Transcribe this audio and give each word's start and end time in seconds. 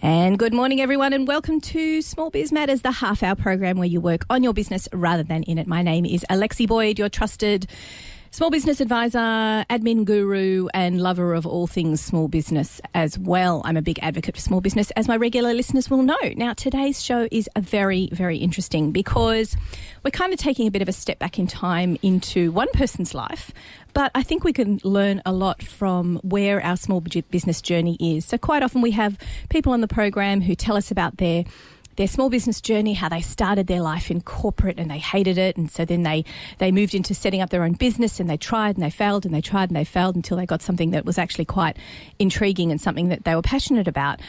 And 0.00 0.38
good 0.38 0.54
morning, 0.54 0.80
everyone, 0.80 1.12
and 1.12 1.26
welcome 1.26 1.60
to 1.60 2.02
Small 2.02 2.30
Biz 2.30 2.52
Matters, 2.52 2.82
the 2.82 2.92
half 2.92 3.24
hour 3.24 3.34
program 3.34 3.78
where 3.78 3.88
you 3.88 4.00
work 4.00 4.24
on 4.30 4.44
your 4.44 4.52
business 4.52 4.88
rather 4.92 5.24
than 5.24 5.42
in 5.42 5.58
it. 5.58 5.66
My 5.66 5.82
name 5.82 6.06
is 6.06 6.24
Alexi 6.30 6.68
Boyd, 6.68 7.00
your 7.00 7.08
trusted 7.08 7.68
small 8.30 8.50
business 8.50 8.80
advisor, 8.80 9.18
admin 9.18 10.04
guru, 10.04 10.68
and 10.74 11.00
lover 11.00 11.34
of 11.34 11.46
all 11.46 11.66
things 11.66 12.00
small 12.00 12.28
business 12.28 12.80
as 12.94 13.18
well. 13.18 13.62
I'm 13.64 13.76
a 13.76 13.82
big 13.82 13.98
advocate 14.02 14.34
for 14.34 14.40
small 14.40 14.60
business, 14.60 14.90
as 14.92 15.08
my 15.08 15.16
regular 15.16 15.54
listeners 15.54 15.90
will 15.90 16.02
know. 16.02 16.16
Now, 16.36 16.52
today's 16.52 17.02
show 17.02 17.28
is 17.30 17.48
a 17.56 17.60
very, 17.60 18.08
very 18.12 18.38
interesting 18.38 18.92
because 18.92 19.56
we're 20.04 20.10
kind 20.10 20.32
of 20.32 20.38
taking 20.38 20.66
a 20.66 20.70
bit 20.70 20.82
of 20.82 20.88
a 20.88 20.92
step 20.92 21.18
back 21.18 21.38
in 21.38 21.46
time 21.46 21.96
into 22.02 22.52
one 22.52 22.68
person's 22.74 23.14
life, 23.14 23.52
but 23.94 24.10
I 24.14 24.22
think 24.22 24.44
we 24.44 24.52
can 24.52 24.80
learn 24.84 25.22
a 25.24 25.32
lot 25.32 25.62
from 25.62 26.20
where 26.22 26.62
our 26.62 26.76
small 26.76 27.00
business 27.00 27.62
journey 27.62 27.96
is. 28.00 28.24
So, 28.24 28.38
quite 28.38 28.62
often 28.62 28.82
we 28.82 28.90
have 28.92 29.18
people 29.48 29.72
on 29.72 29.80
the 29.80 29.88
program 29.88 30.40
who 30.40 30.54
tell 30.54 30.76
us 30.76 30.90
about 30.90 31.16
their 31.16 31.44
their 31.98 32.06
small 32.06 32.30
business 32.30 32.60
journey, 32.60 32.94
how 32.94 33.08
they 33.08 33.20
started 33.20 33.66
their 33.66 33.82
life 33.82 34.08
in 34.08 34.20
corporate 34.20 34.78
and 34.78 34.88
they 34.88 34.98
hated 34.98 35.36
it. 35.36 35.56
And 35.56 35.68
so 35.68 35.84
then 35.84 36.04
they, 36.04 36.24
they 36.58 36.70
moved 36.70 36.94
into 36.94 37.12
setting 37.12 37.40
up 37.40 37.50
their 37.50 37.64
own 37.64 37.72
business 37.72 38.20
and 38.20 38.30
they 38.30 38.36
tried 38.36 38.76
and 38.76 38.84
they 38.84 38.90
failed 38.90 39.26
and 39.26 39.34
they 39.34 39.40
tried 39.40 39.68
and 39.68 39.76
they 39.76 39.84
failed 39.84 40.14
until 40.14 40.36
they 40.36 40.46
got 40.46 40.62
something 40.62 40.92
that 40.92 41.04
was 41.04 41.18
actually 41.18 41.44
quite 41.44 41.76
intriguing 42.20 42.70
and 42.70 42.80
something 42.80 43.08
that 43.08 43.24
they 43.24 43.34
were 43.34 43.42
passionate 43.42 43.88
about 43.88 44.20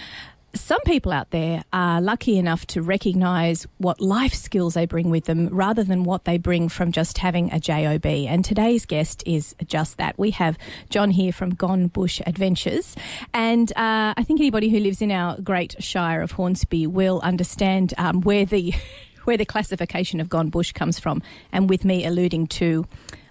some 0.54 0.82
people 0.82 1.12
out 1.12 1.30
there 1.32 1.64
are 1.72 2.02
lucky 2.02 2.38
enough 2.38 2.66
to 2.68 2.82
recognise 2.82 3.68
what 3.78 4.02
life 4.02 4.34
skills 4.34 4.74
they 4.74 4.86
bring 4.86 5.10
with 5.10 5.26
them 5.26 5.48
rather 5.50 5.84
than 5.84 6.04
what 6.04 6.26
they 6.26 6.38
bring 6.38 6.70
from 6.70 6.92
just 6.92 7.18
having 7.20 7.52
a 7.52 7.60
job. 7.60 8.06
And 8.06 8.44
today's 8.44 8.86
guest 8.86 9.24
is 9.26 9.56
just 9.66 9.98
that. 9.98 10.18
We 10.18 10.32
have 10.32 10.58
John 10.90 11.12
here 11.12 11.32
from 11.32 11.52
Gone 11.52 11.88
Bush 11.88 12.22
Adventures, 12.26 12.96
and 13.34 13.72
uh, 13.74 14.14
I 14.18 14.24
think 14.24 14.40
anybody 14.40 14.70
who 14.70 14.80
lives 14.80 15.02
in 15.02 15.12
our 15.12 15.40
great 15.42 15.76
shire 15.82 16.22
of 16.22 16.32
Hornsby 16.32 16.88
will 16.88 17.20
understand 17.22 17.94
um, 17.98 18.22
where 18.22 18.46
the 18.46 18.74
where 19.26 19.38
the 19.38 19.46
classification 19.46 20.20
of 20.20 20.30
Gone 20.30 20.50
Bush 20.50 20.72
comes 20.72 21.00
from, 21.00 21.22
and 21.52 21.70
with 21.70 21.86
me 21.86 22.06
alluding 22.06 22.48
to 22.48 22.88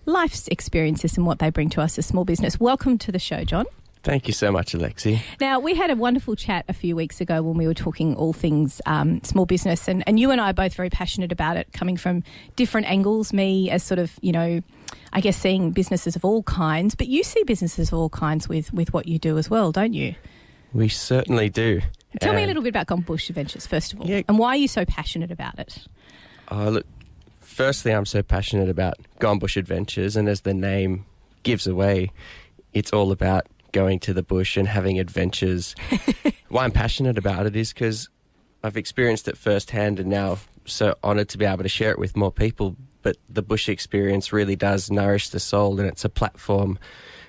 life's 0.07 0.49
experiences 0.49 1.17
and 1.17 1.27
what 1.27 1.41
they 1.41 1.51
bring 1.51 1.69
to 1.71 1.81
us 1.81 1.99
as 1.99 2.07
small 2.07 2.25
business. 2.25 2.61
Welcome 2.61 2.99
to 2.99 3.13
the 3.13 3.19
show, 3.19 3.45
John. 3.45 3.67
Thank 4.09 4.27
you 4.27 4.33
so 4.33 4.51
much, 4.51 4.73
Alexi. 4.73 5.21
Now, 5.39 5.61
we 5.61 5.75
had 5.75 5.91
a 5.91 5.95
wonderful 5.95 6.35
chat 6.35 6.65
a 6.67 6.73
few 6.73 6.97
weeks 6.97 7.21
ago 7.21 7.43
when 7.43 7.59
we 7.59 7.67
were 7.67 7.75
talking 7.75 8.17
all 8.17 8.33
things 8.33 8.81
um, 8.87 9.23
small 9.23 9.45
business, 9.45 9.87
and, 9.87 10.03
and 10.07 10.19
you 10.19 10.31
and 10.31 10.41
I 10.41 10.49
are 10.49 10.55
both 10.55 10.73
very 10.73 10.89
passionate 10.89 11.31
about 11.31 11.59
it, 11.59 11.75
coming 11.75 11.99
from 11.99 12.23
different 12.57 12.87
angles. 12.87 13.35
Me, 13.35 13.69
as 13.69 13.83
sort 13.83 13.99
of, 13.99 14.19
you 14.23 14.33
know, 14.33 14.63
I 15.13 15.21
guess 15.21 15.37
seeing 15.37 15.73
businesses 15.73 16.17
of 16.17 16.25
all 16.25 16.43
kinds, 16.45 16.95
but 16.95 17.09
you 17.09 17.23
see 17.23 17.43
businesses 17.45 17.89
of 17.89 17.99
all 17.99 18.09
kinds 18.09 18.49
with, 18.49 18.73
with 18.73 18.95
what 18.95 19.07
you 19.07 19.19
do 19.19 19.37
as 19.37 19.51
well, 19.51 19.73
don't 19.73 19.93
you? 19.93 20.15
We 20.73 20.89
certainly 20.89 21.51
do. 21.51 21.83
Tell 22.19 22.33
me 22.33 22.45
a 22.45 22.47
little 22.47 22.63
bit 22.63 22.71
about 22.71 22.87
Gone 22.87 23.03
Bush 23.03 23.29
Adventures, 23.29 23.67
first 23.67 23.93
of 23.93 24.01
all, 24.01 24.07
yeah. 24.07 24.23
and 24.27 24.39
why 24.39 24.55
are 24.55 24.57
you 24.57 24.69
so 24.69 24.87
passionate 24.87 25.31
about 25.31 25.59
it? 25.59 25.87
Oh, 26.51 26.71
look, 26.71 26.87
firstly, 27.41 27.93
I'm 27.93 28.07
so 28.07 28.23
passionate 28.23 28.71
about 28.71 28.95
Gone 29.19 29.39
Bush 29.39 29.59
Adventures, 29.59 30.17
and 30.17 30.31
as 30.31 30.41
the 30.41 30.55
name 30.55 31.05
gives 31.43 31.67
away, 31.67 32.11
it's 32.73 32.91
all 32.91 33.13
about 33.13 33.47
going 33.79 34.01
to 34.01 34.13
the 34.13 34.25
bush 34.25 34.57
and 34.57 34.67
having 34.67 34.99
adventures. 34.99 35.77
Why 36.49 36.65
I'm 36.65 36.73
passionate 36.73 37.17
about 37.17 37.47
it 37.47 37.55
is 37.55 37.73
because 37.73 38.09
I've 38.65 38.77
experienced 38.77 39.29
it 39.29 39.39
firsthand 39.39 40.01
and 40.01 40.11
now 40.11 40.39
so 40.65 40.97
honoured 41.05 41.29
to 41.29 41.39
be 41.39 41.45
able 41.45 41.63
to 41.63 41.69
share 41.69 41.93
it 41.93 41.99
with 42.01 42.17
more 42.17 42.33
people. 42.33 42.75
But 43.03 43.19
the 43.29 43.41
bush 43.41 43.69
experience 43.69 44.33
really 44.33 44.57
does 44.57 44.91
nourish 44.91 45.29
the 45.29 45.39
soul 45.39 45.79
and 45.79 45.89
it's 45.89 46.05
a 46.05 46.09
platform 46.09 46.77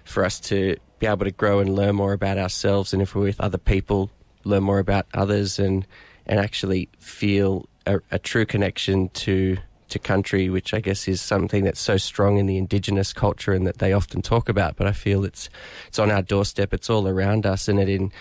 for 0.06 0.26
us 0.26 0.40
to 0.40 0.76
be 0.98 1.06
able 1.06 1.26
to 1.26 1.32
grow 1.32 1.60
and 1.60 1.76
learn 1.76 1.96
more 1.96 2.14
about 2.14 2.40
ourselves 2.40 2.94
and 2.94 3.02
if 3.04 3.14
we're 3.14 3.26
with 3.26 3.40
other 3.40 3.60
people, 3.60 4.10
learn 4.44 4.64
more 4.64 4.80
about 4.80 5.06
others 5.14 5.60
and, 5.60 5.86
and 6.26 6.40
actually 6.40 6.90
feel 6.98 7.70
a, 7.86 8.00
a 8.10 8.18
true 8.18 8.48
connection 8.48 9.10
to 9.10 9.56
to 9.90 10.00
country, 10.00 10.50
which 10.50 10.74
I 10.74 10.80
guess 10.80 11.08
is 11.08 11.22
something 11.22 11.64
that's 11.64 11.80
so 11.80 11.98
strong 11.98 12.38
in 12.38 12.46
the 12.46 12.58
indigenous 12.58 13.14
culture 13.14 13.54
and 13.54 13.68
that 13.68 13.80
they 13.80 13.94
often 13.94 14.22
talk 14.22 14.50
about. 14.50 14.76
But 14.76 14.88
I 14.88 14.92
feel 14.92 15.24
it's 15.24 15.50
it's 15.88 16.00
on 16.00 16.12
our 16.12 16.22
doorstep, 16.22 16.74
it's 16.74 16.90
all 16.90 17.08
around 17.08 17.46
us, 17.46 17.68
and 17.68 17.80
it 17.80 17.90
in 17.90 18.12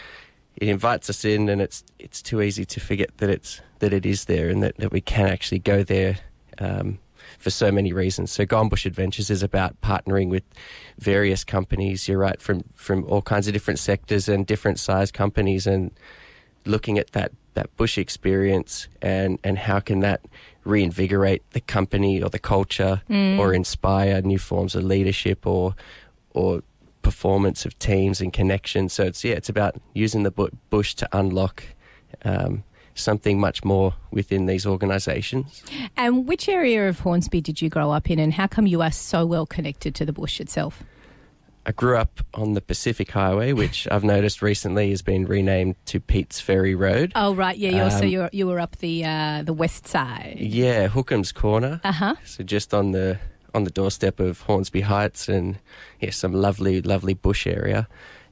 it 0.57 0.69
invites 0.69 1.09
us 1.09 1.25
in, 1.25 1.49
and 1.49 1.61
it's 1.61 1.85
it's 1.99 2.23
too 2.23 2.43
easy 2.43 2.65
to 2.65 2.81
forget 2.81 3.17
that 3.19 3.31
it's 3.31 3.61
that 3.79 3.93
it 3.93 4.05
is 4.05 4.25
there 4.25 4.49
and 4.49 4.63
that, 4.63 4.77
that 4.79 4.93
we 4.93 5.01
can 5.01 5.29
actually 5.29 5.61
go 5.61 5.83
there. 5.83 6.19
Um, 6.59 6.99
for 7.39 7.51
so 7.51 7.71
many 7.71 7.93
reasons. 7.93 8.33
So 8.33 8.47
Gone 8.47 8.69
Bush 8.69 8.87
Adventures 8.87 9.31
is 9.31 9.43
about 9.43 9.81
partnering 9.81 10.31
with 10.31 10.43
various 10.99 11.45
companies. 11.45 12.09
You're 12.09 12.19
right, 12.19 12.41
from 12.41 12.65
from 12.75 13.05
all 13.05 13.23
kinds 13.23 13.47
of 13.47 13.53
different 13.53 13.79
sectors 13.79 14.29
and 14.29 14.47
different 14.47 14.79
size 14.79 15.13
companies, 15.13 15.67
and 15.67 15.93
looking 16.65 16.99
at 16.99 17.13
that 17.13 17.33
that 17.55 17.75
bush 17.77 17.99
experience 17.99 18.89
and 19.03 19.39
and 19.43 19.59
how 19.59 19.81
can 19.81 20.01
that 20.01 20.21
reinvigorate 20.69 21.43
the 21.51 21.61
company 21.61 22.23
or 22.23 22.31
the 22.31 22.39
culture 22.39 23.03
mm. 23.09 23.39
or 23.39 23.53
inspire 23.53 24.21
new 24.23 24.39
forms 24.39 24.75
of 24.75 24.85
leadership 24.85 25.47
or 25.47 25.75
or 26.31 26.63
performance 27.03 27.65
of 27.65 27.79
teams 27.79 28.21
and 28.21 28.33
connections. 28.33 28.93
So 28.93 29.05
it's 29.05 29.25
yeah, 29.25 29.35
it's 29.35 29.49
about 29.49 29.77
using 29.95 30.25
the 30.25 30.51
bush 30.71 30.95
to 30.97 31.09
unlock 31.13 31.65
um, 32.25 32.65
something 32.95 33.41
much 33.41 33.65
more 33.65 33.95
within 34.11 34.47
these 34.47 34.67
organisations. 34.67 35.63
And 35.97 36.27
which 36.29 36.49
area 36.49 36.89
of 36.89 37.01
Hornsby 37.01 37.41
did 37.41 37.63
you 37.63 37.71
grow 37.71 37.91
up 37.91 38.11
in, 38.11 38.19
and 38.19 38.33
how 38.33 38.47
come 38.47 38.67
you 38.67 38.83
are 38.83 38.93
so 38.93 39.25
well 39.25 39.47
connected 39.47 39.95
to 39.97 40.05
the 40.05 40.13
bush 40.13 40.41
itself? 40.41 40.83
I 41.69 41.73
grew 41.73 41.99
up 41.99 42.21
on 42.33 42.55
the 42.55 42.63
Pacific 42.63 43.11
Highway, 43.11 43.53
which 43.53 43.87
I've 43.91 44.03
noticed 44.03 44.41
recently 44.41 44.89
has 44.89 45.03
been 45.03 45.27
renamed 45.27 45.77
to 45.85 46.01
Peats 46.01 46.41
Ferry 46.41 46.75
Road. 46.75 47.13
Oh 47.15 47.35
right, 47.35 47.59
yeah. 47.59 47.85
Um, 47.85 47.91
so 47.91 48.05
you 48.07 48.27
you 48.33 48.47
were 48.47 48.59
up 48.59 48.77
the 48.77 49.05
uh, 49.05 49.43
the 49.43 49.53
west 49.53 49.87
side. 49.87 50.39
Yeah, 50.39 50.89
Hookham's 50.89 51.31
Corner. 51.31 51.83
Uh 51.85 51.93
huh. 51.93 52.15
So 52.25 52.43
just 52.43 52.73
on 52.73 52.93
the 52.93 53.19
on 53.53 53.65
the 53.65 53.71
doorstep 53.71 54.19
of 54.19 54.41
Hornsby 54.41 54.81
Heights, 54.81 55.29
and 55.29 55.59
yeah, 56.01 56.09
some 56.09 56.33
lovely 56.33 56.81
lovely 56.81 57.13
bush 57.13 57.47
area, 57.47 57.87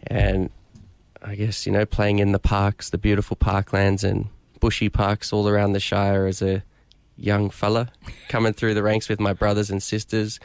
and 0.06 0.48
I 1.20 1.34
guess 1.34 1.66
you 1.66 1.72
know 1.72 1.84
playing 1.84 2.20
in 2.20 2.32
the 2.32 2.38
parks, 2.38 2.88
the 2.88 2.96
beautiful 2.96 3.36
parklands 3.36 4.02
and 4.02 4.28
bushy 4.60 4.88
parks 4.88 5.30
all 5.30 5.46
around 5.46 5.74
the 5.74 5.80
Shire 5.80 6.24
as 6.24 6.40
a 6.40 6.64
young 7.18 7.50
fella, 7.50 7.92
coming 8.30 8.54
through 8.54 8.72
the 8.72 8.82
ranks 8.82 9.10
with 9.10 9.20
my 9.20 9.34
brothers 9.34 9.68
and 9.68 9.82
sisters. 9.82 10.40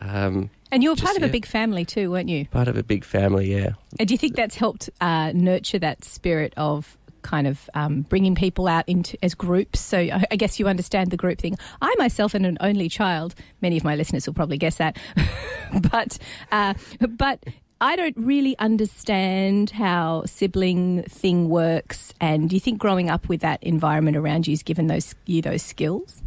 Um, 0.00 0.50
and 0.72 0.82
you 0.82 0.90
were 0.90 0.96
part 0.96 1.16
of 1.16 1.22
a 1.22 1.28
big 1.28 1.46
family 1.46 1.84
too, 1.84 2.10
weren't 2.10 2.28
you? 2.28 2.46
Part 2.46 2.68
of 2.68 2.76
a 2.76 2.82
big 2.82 3.04
family, 3.04 3.52
yeah. 3.52 3.70
And 3.98 4.08
do 4.08 4.14
you 4.14 4.18
think 4.18 4.36
that's 4.36 4.54
helped 4.54 4.88
uh, 5.00 5.32
nurture 5.34 5.78
that 5.80 6.04
spirit 6.04 6.54
of 6.56 6.96
kind 7.22 7.46
of 7.46 7.68
um, 7.74 8.02
bringing 8.02 8.34
people 8.34 8.68
out 8.68 8.88
into 8.88 9.18
as 9.22 9.34
groups? 9.34 9.80
So 9.80 9.98
I 9.98 10.36
guess 10.36 10.58
you 10.60 10.68
understand 10.68 11.10
the 11.10 11.16
group 11.16 11.40
thing. 11.40 11.56
I 11.82 11.94
myself 11.98 12.34
am 12.34 12.44
an 12.44 12.56
only 12.60 12.88
child. 12.88 13.34
Many 13.60 13.76
of 13.76 13.84
my 13.84 13.96
listeners 13.96 14.26
will 14.26 14.34
probably 14.34 14.58
guess 14.58 14.76
that, 14.76 14.96
but 15.90 16.18
uh, 16.52 16.74
but 17.08 17.44
I 17.80 17.96
don't 17.96 18.16
really 18.16 18.58
understand 18.58 19.70
how 19.70 20.24
sibling 20.26 21.02
thing 21.04 21.48
works. 21.48 22.12
And 22.20 22.48
do 22.48 22.56
you 22.56 22.60
think 22.60 22.78
growing 22.78 23.10
up 23.10 23.28
with 23.28 23.40
that 23.40 23.62
environment 23.62 24.16
around 24.16 24.46
you 24.46 24.52
has 24.52 24.62
given 24.62 24.86
those 24.86 25.14
you 25.26 25.42
those 25.42 25.62
skills? 25.62 26.22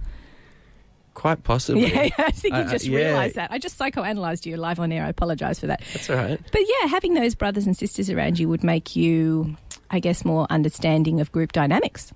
Quite 1.23 1.45
possibly. 1.45 1.84
Yeah, 1.84 2.09
I 2.17 2.31
think 2.31 2.53
you 2.53 2.63
just 2.66 2.85
uh, 2.85 2.91
yeah. 2.91 2.97
realised 2.97 3.35
that. 3.35 3.50
I 3.50 3.57
just 3.57 3.79
psychoanalyzed 3.79 4.45
you 4.45 4.57
live 4.57 4.78
on 4.78 4.91
air. 4.91 5.06
I 5.06 5.07
apologise 5.07 5.57
for 5.57 5.67
that. 5.67 5.81
That's 5.94 6.09
all 6.09 6.17
right. 6.17 6.38
But 6.51 6.61
yeah, 6.67 6.88
having 6.88 7.13
those 7.13 7.34
brothers 7.34 7.66
and 7.66 7.78
sisters 7.78 8.09
around 8.09 8.39
you 8.39 8.50
would 8.50 8.61
make 8.61 8.97
you, 8.97 9.56
I 9.89 10.01
guess, 10.01 10.25
more 10.25 10.47
understanding 10.50 11.22
of 11.22 11.31
group 11.31 11.53
dynamics. 11.53 12.12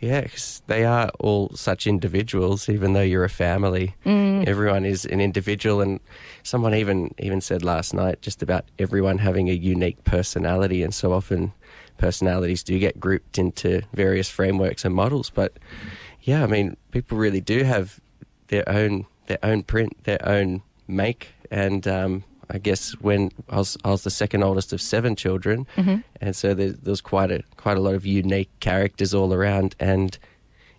Yeah, 0.00 0.22
because 0.22 0.62
they 0.66 0.84
are 0.84 1.12
all 1.20 1.50
such 1.54 1.86
individuals. 1.86 2.68
Even 2.68 2.92
though 2.92 3.02
you're 3.02 3.22
a 3.22 3.28
family, 3.30 3.94
mm. 4.04 4.48
everyone 4.48 4.84
is 4.84 5.04
an 5.04 5.20
individual. 5.20 5.80
And 5.80 6.00
someone 6.42 6.74
even 6.74 7.14
even 7.18 7.40
said 7.40 7.62
last 7.62 7.94
night 7.94 8.20
just 8.20 8.42
about 8.42 8.64
everyone 8.80 9.18
having 9.18 9.48
a 9.48 9.52
unique 9.52 10.02
personality, 10.02 10.82
and 10.82 10.92
so 10.92 11.12
often 11.12 11.52
personalities 11.98 12.64
do 12.64 12.76
get 12.80 12.98
grouped 12.98 13.38
into 13.38 13.82
various 13.94 14.28
frameworks 14.28 14.84
and 14.84 14.92
models. 14.92 15.30
But 15.30 15.52
yeah, 16.22 16.42
I 16.44 16.46
mean, 16.46 16.76
people 16.92 17.18
really 17.18 17.40
do 17.40 17.64
have 17.64 18.00
their 18.52 18.68
own 18.68 19.06
their 19.28 19.38
own 19.42 19.62
print, 19.62 20.04
their 20.04 20.22
own 20.28 20.62
make, 20.86 21.28
and 21.50 21.88
um, 21.88 22.22
I 22.50 22.58
guess 22.58 22.92
when 23.00 23.30
I 23.48 23.56
was 23.56 23.78
I 23.82 23.90
was 23.90 24.04
the 24.04 24.10
second 24.10 24.44
oldest 24.44 24.74
of 24.74 24.80
seven 24.80 25.16
children, 25.16 25.66
mm-hmm. 25.74 26.00
and 26.20 26.36
so 26.36 26.52
there, 26.52 26.70
there 26.70 26.92
was 26.92 27.00
quite 27.00 27.30
a 27.30 27.42
quite 27.56 27.78
a 27.78 27.80
lot 27.80 27.94
of 27.94 28.04
unique 28.04 28.50
characters 28.60 29.14
all 29.14 29.32
around, 29.32 29.74
and 29.80 30.18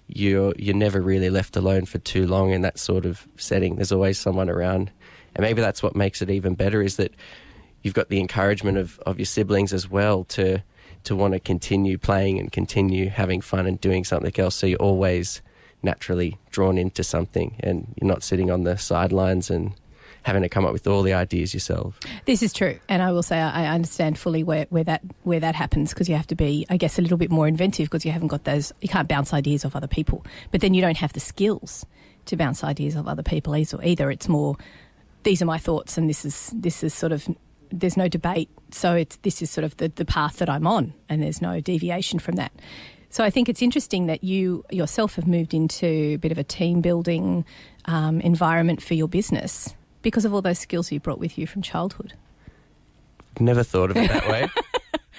you're 0.08 0.54
you're 0.56 0.76
never 0.76 1.02
really 1.02 1.32
left 1.32 1.58
alone 1.58 1.86
for 1.86 1.98
too 1.98 2.28
long 2.28 2.52
in 2.52 2.62
that 2.62 2.78
sort 2.78 3.08
of 3.08 3.28
setting. 3.38 3.76
There's 3.78 3.92
always 3.92 4.20
someone 4.20 4.52
around, 4.52 4.92
and 5.36 5.42
maybe 5.42 5.60
that's 5.60 5.82
what 5.82 5.96
makes 5.96 6.22
it 6.22 6.30
even 6.30 6.54
better 6.54 6.84
is 6.84 6.98
that 6.98 7.12
you've 7.82 7.96
got 7.96 8.10
the 8.10 8.20
encouragement 8.20 8.78
of, 8.78 9.00
of 9.08 9.18
your 9.18 9.26
siblings 9.26 9.74
as 9.74 9.90
well 9.90 10.26
to 10.26 10.62
to 11.06 11.16
want 11.16 11.34
to 11.34 11.40
continue 11.40 11.98
playing 11.98 12.38
and 12.38 12.52
continue 12.52 13.10
having 13.10 13.42
fun 13.42 13.66
and 13.66 13.82
doing 13.82 14.04
something 14.04 14.34
else. 14.38 14.54
So 14.54 14.68
you're 14.68 14.78
always 14.78 15.42
naturally 15.84 16.38
drawn 16.52 16.78
into 16.78 17.04
something 17.04 17.56
and 17.60 17.94
you're 18.00 18.08
not 18.08 18.24
sitting 18.24 18.50
on 18.50 18.64
the 18.64 18.78
sidelines 18.78 19.50
and 19.50 19.74
having 20.24 20.42
to 20.42 20.50
come 20.50 20.66
up 20.66 20.72
with 20.72 20.88
all 20.88 21.04
the 21.04 21.14
ideas 21.14 21.54
yourself. 21.54 22.00
This 22.26 22.42
is 22.42 22.54
true, 22.54 22.80
and 22.90 23.04
I 23.04 23.12
will 23.12 23.24
say 23.24 23.40
I 23.40 23.68
understand 23.68 24.18
fully 24.18 24.44
where, 24.44 24.66
where 24.70 24.86
that 24.86 25.02
where 25.24 25.40
that 25.40 25.54
happens 25.54 25.90
because 25.90 26.10
you 26.10 26.16
have 26.16 26.28
to 26.28 26.36
be, 26.36 26.66
I 26.70 26.78
guess, 26.78 26.98
a 26.98 27.02
little 27.02 27.18
bit 27.18 27.30
more 27.30 27.48
inventive 27.48 27.88
because 27.88 28.06
you 28.06 28.12
haven't 28.12 28.30
got 28.30 28.46
those. 28.46 28.74
You 28.82 28.90
can't 28.90 29.08
bounce 29.08 29.34
ideas 29.34 29.66
off 29.66 29.76
other 29.76 29.88
people, 29.88 30.26
but 30.52 30.62
then 30.62 30.74
you 30.74 30.82
don't 30.82 30.98
have 30.98 31.14
the 31.14 31.20
skills 31.20 31.86
to 32.26 32.38
bounce 32.38 32.64
ideas 32.64 32.96
off 32.96 33.08
other 33.08 33.24
people 33.24 33.56
either. 33.56 33.84
Either 33.84 34.10
it's 34.10 34.30
more, 34.30 34.56
these 35.24 35.42
are 35.42 35.46
my 35.46 35.58
thoughts, 35.58 35.98
and 35.98 36.10
this 36.10 36.24
is 36.26 36.52
this 36.56 36.84
is 36.84 36.94
sort 36.94 37.12
of 37.12 37.28
there's 37.72 37.98
no 37.98 38.08
debate. 38.08 38.50
So 38.72 38.96
it's 38.96 39.18
this 39.18 39.42
is 39.42 39.52
sort 39.52 39.66
of 39.66 39.76
the 39.78 39.90
the 39.90 40.06
path 40.06 40.38
that 40.38 40.50
I'm 40.50 40.66
on, 40.66 40.94
and 41.10 41.22
there's 41.22 41.42
no 41.42 41.60
deviation 41.60 42.20
from 42.20 42.36
that. 42.36 42.54
So 43.14 43.24
I 43.24 43.30
think 43.30 43.48
it's 43.48 43.62
interesting 43.62 44.08
that 44.08 44.24
you 44.24 44.66
yourself 44.72 45.14
have 45.18 45.28
moved 45.28 45.54
into 45.54 45.86
a 45.86 46.16
bit 46.16 46.32
of 46.32 46.40
a 46.40 46.44
team 46.44 46.82
building 46.82 47.46
um, 47.86 48.20
environment 48.22 48.82
for 48.82 48.96
your 48.96 49.08
business 49.08 49.76
because 50.02 50.26
of 50.26 50.34
all 50.34 50.42
those 50.42 50.58
skills 50.58 50.92
you 50.92 51.00
brought 51.00 51.20
with 51.20 51.38
you 51.38 51.46
from 51.46 51.62
childhood. 51.62 52.14
Never 53.40 53.62
thought 53.62 53.92
of 53.92 53.98
it 53.98 54.10
that 54.10 54.28
way, 54.28 54.48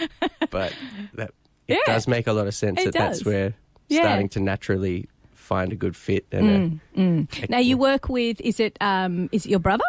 but 0.51 0.73
that 1.15 1.31
it 1.69 1.75
Yeah. 1.75 1.93
does 1.95 2.09
make 2.09 2.27
a 2.27 2.33
lot 2.33 2.49
of 2.49 2.55
sense 2.57 2.81
It 2.81 2.87
that 2.87 2.95
that's 2.95 3.25
where 3.25 3.55
Yeah. 3.89 4.01
starting 4.01 4.29
to 4.31 4.41
naturally 4.41 5.09
find 5.33 5.73
a 5.73 5.77
good 5.77 5.95
fit 5.95 6.27
and 6.33 6.49
a, 6.51 6.99
Mm, 7.01 7.49
Now 7.49 7.59
you 7.59 7.79
work 7.79 8.09
with 8.09 8.41
is 8.41 8.59
it 8.59 8.77
um, 8.81 9.29
is 9.31 9.47
it 9.47 9.51
your 9.51 9.61
brother? 9.61 9.85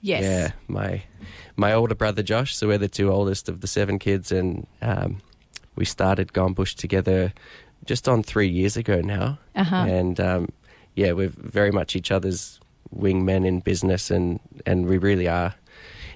Yes. 0.00 0.22
Yeah, 0.22 0.52
my 0.68 1.02
my 1.56 1.74
older 1.74 1.94
brother 1.94 2.22
Josh. 2.22 2.56
So 2.56 2.68
we're 2.68 2.78
the 2.78 2.88
two 2.88 3.10
oldest 3.12 3.50
of 3.50 3.60
the 3.60 3.66
seven 3.66 3.98
kids, 3.98 4.32
and 4.32 4.66
um, 4.80 5.20
we 5.76 5.84
started 5.84 6.32
Gone 6.32 6.52
Bush 6.52 6.74
together 6.74 7.32
just 7.84 8.08
on 8.08 8.22
three 8.22 8.48
years 8.48 8.76
ago 8.76 9.00
now. 9.00 9.38
Uh-huh. 9.54 9.76
And 9.76 10.20
um, 10.20 10.48
yeah, 10.94 11.12
we're 11.12 11.32
very 11.36 11.70
much 11.70 11.96
each 11.96 12.10
other's 12.10 12.60
wingmen 12.94 13.46
in 13.46 13.60
business, 13.60 14.10
and 14.10 14.40
and 14.66 14.86
we 14.86 14.98
really 14.98 15.28
are 15.28 15.54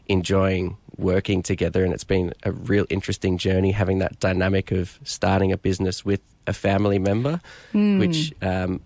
enjoying 0.06 0.76
working 0.96 1.42
together. 1.42 1.84
And 1.84 1.92
it's 1.92 2.04
been 2.04 2.32
a 2.44 2.52
real 2.52 2.86
interesting 2.90 3.38
journey 3.38 3.72
having 3.72 3.98
that 3.98 4.18
dynamic 4.20 4.70
of 4.70 4.98
starting 5.04 5.52
a 5.52 5.58
business 5.58 6.04
with 6.04 6.20
a 6.46 6.52
family 6.52 6.98
member, 6.98 7.40
which 7.98 8.32
um, 8.42 8.80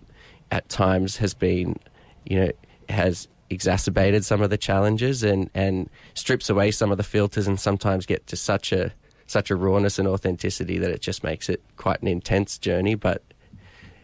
at 0.49 0.67
times 0.67 1.17
has 1.17 1.33
been, 1.33 1.77
you 2.25 2.39
know, 2.39 2.51
has 2.89 3.27
exacerbated 3.49 4.25
some 4.25 4.41
of 4.41 4.49
the 4.49 4.57
challenges 4.57 5.23
and 5.23 5.49
and 5.53 5.89
strips 6.13 6.49
away 6.49 6.71
some 6.71 6.89
of 6.91 6.97
the 6.97 7.03
filters 7.03 7.47
and 7.47 7.59
sometimes 7.59 8.05
get 8.05 8.25
to 8.27 8.35
such 8.35 8.71
a 8.71 8.93
such 9.31 9.49
a 9.49 9.55
rawness 9.55 9.97
and 9.97 10.07
authenticity 10.07 10.77
that 10.77 10.91
it 10.91 11.01
just 11.01 11.23
makes 11.23 11.49
it 11.49 11.61
quite 11.77 12.01
an 12.01 12.07
intense 12.07 12.57
journey 12.57 12.95
but 12.95 13.23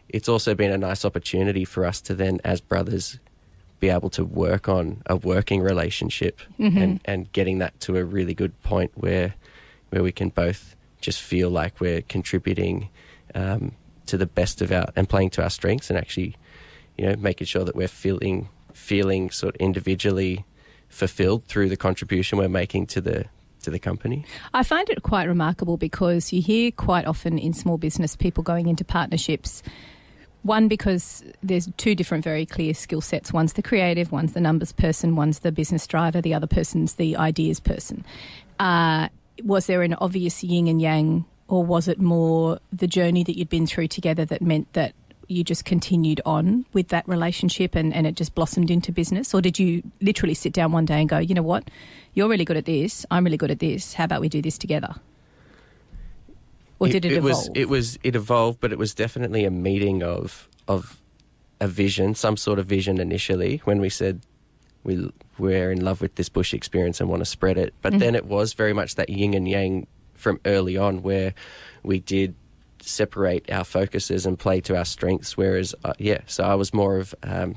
it's 0.10 0.30
also 0.30 0.56
been 0.56 0.72
a 0.72 0.78
nice 0.78 1.04
opportunity 1.04 1.66
for 1.66 1.86
us 1.86 2.00
to 2.02 2.16
then 2.16 2.40
as 2.44 2.62
brothers 2.62 3.20
be 3.80 3.90
able 3.90 4.10
to 4.10 4.24
work 4.26 4.68
on 4.70 5.02
a 5.06 5.16
working 5.16 5.62
relationship 5.62 6.42
and 6.78 7.00
and 7.06 7.32
getting 7.34 7.60
that 7.60 7.80
to 7.80 7.98
a 7.98 8.04
really 8.04 8.34
good 8.34 8.60
point 8.64 8.92
where 8.96 9.36
where 9.90 10.02
we 10.02 10.12
can 10.12 10.30
both 10.30 10.76
just 11.02 11.22
feel 11.22 11.50
like 11.50 11.80
we're 11.80 12.02
contributing 12.02 12.90
um, 13.36 13.74
to 14.08 14.18
the 14.18 14.26
best 14.26 14.62
of 14.62 14.72
our 14.72 14.88
and 14.96 15.08
playing 15.08 15.30
to 15.30 15.44
our 15.44 15.50
strengths 15.50 15.90
and 15.90 16.00
actually 16.00 16.36
you 16.98 17.06
know 17.06 17.16
making 17.18 17.46
sure 17.46 17.64
that 17.64 17.76
we're 17.76 17.88
feeling 17.88 18.50
feeling 18.74 19.30
sort 19.30 19.56
of 19.56 19.62
individually 19.62 20.46
fulfilled 20.90 21.44
through 21.46 21.70
the 21.70 21.78
contribution 21.78 22.38
we're 22.38 22.50
making 22.50 22.88
to 22.88 23.02
the 23.02 23.26
to 23.68 23.72
the 23.72 23.80
company. 23.80 24.24
I 24.54 24.64
find 24.64 24.90
it 24.90 25.04
quite 25.04 25.26
remarkable 25.26 25.76
because 25.76 26.32
you 26.32 26.42
hear 26.42 26.72
quite 26.72 27.06
often 27.06 27.38
in 27.38 27.52
small 27.52 27.78
business 27.78 28.16
people 28.16 28.42
going 28.42 28.68
into 28.68 28.86
partnerships. 28.86 29.62
One, 30.44 30.70
because 30.70 31.22
there's 31.44 31.68
two 31.76 31.94
different 31.94 32.24
very 32.24 32.46
clear 32.46 32.74
skill 32.74 33.02
sets. 33.02 33.34
One's 33.34 33.54
the 33.54 33.62
creative, 33.62 34.10
one's 34.10 34.32
the 34.32 34.40
numbers 34.40 34.72
person, 34.72 35.18
one's 35.18 35.40
the 35.40 35.52
business 35.52 35.86
driver, 35.86 36.22
the 36.22 36.34
other 36.34 36.48
person's 36.48 36.94
the 36.94 37.18
ideas 37.18 37.60
person. 37.60 38.06
Uh, 38.58 39.10
was 39.44 39.66
there 39.68 39.82
an 39.82 39.96
obvious 39.96 40.42
yin 40.46 40.70
and 40.70 40.82
yang, 40.82 41.26
or 41.50 41.66
was 41.66 41.90
it 41.90 42.00
more 42.00 42.60
the 42.72 42.88
journey 42.88 43.26
that 43.26 43.38
you'd 43.38 43.50
been 43.50 43.68
through 43.68 43.90
together 43.90 44.24
that 44.24 44.42
meant 44.42 44.72
that 44.74 44.94
you 45.28 45.44
just 45.44 45.66
continued 45.66 46.22
on 46.26 46.66
with 46.72 46.88
that 46.88 47.06
relationship 47.06 47.76
and, 47.76 47.94
and 47.94 48.08
it 48.08 48.16
just 48.16 48.34
blossomed 48.34 48.72
into 48.72 48.94
business? 48.94 49.34
Or 49.34 49.42
did 49.42 49.60
you 49.60 49.84
literally 50.00 50.34
sit 50.34 50.54
down 50.54 50.72
one 50.72 50.86
day 50.86 51.02
and 51.02 51.10
go, 51.10 51.18
you 51.18 51.36
know 51.36 51.44
what, 51.44 51.70
you're 52.18 52.28
really 52.28 52.46
good 52.46 52.58
at 52.58 52.66
this, 52.66 53.06
I'm 53.12 53.24
really 53.24 53.38
good 53.38 53.52
at 53.52 53.60
this, 53.60 53.94
how 53.94 54.06
about 54.06 54.22
we 54.22 54.28
do 54.28 54.42
this 54.42 54.58
together? 54.58 54.96
Or 56.80 56.88
did 56.88 57.06
it, 57.06 57.12
evolve? 57.12 57.24
was 57.24 57.50
it 57.56 57.70
was 57.70 58.00
it 58.04 58.16
evolved, 58.16 58.60
but 58.60 58.72
it 58.72 58.78
was 58.78 58.94
definitely 58.94 59.46
a 59.46 59.52
meeting 59.52 60.04
of 60.04 60.48
of 60.68 61.00
a 61.60 61.68
vision, 61.68 62.16
some 62.16 62.38
sort 62.38 62.60
of 62.60 62.66
vision 62.66 63.00
initially 63.00 63.62
when 63.66 63.80
we 63.80 63.90
said 63.90 64.22
we 64.84 65.12
we're 65.38 65.72
in 65.72 65.84
love 65.84 66.02
with 66.02 66.16
this 66.16 66.30
bush 66.30 66.54
experience 66.54 67.00
and 67.00 67.10
want 67.10 67.22
to 67.22 67.26
spread 67.26 67.58
it. 67.58 67.74
But 67.82 68.00
then 68.00 68.16
it 68.16 68.26
was 68.26 68.54
very 68.54 68.74
much 68.74 68.96
that 68.96 69.10
yin 69.10 69.34
and 69.34 69.48
yang 69.48 69.88
from 70.14 70.40
early 70.46 70.78
on 70.78 71.04
where 71.04 71.34
we 71.84 72.00
did 72.00 72.36
separate 72.80 73.50
our 73.52 73.64
focuses 73.64 74.26
and 74.26 74.38
play 74.38 74.62
to 74.62 74.76
our 74.78 74.86
strengths. 74.86 75.36
Whereas, 75.36 75.76
uh, 75.84 75.94
yeah, 76.00 76.22
so 76.26 76.44
I 76.44 76.56
was 76.56 76.74
more 76.74 76.98
of 76.98 77.16
um, 77.24 77.56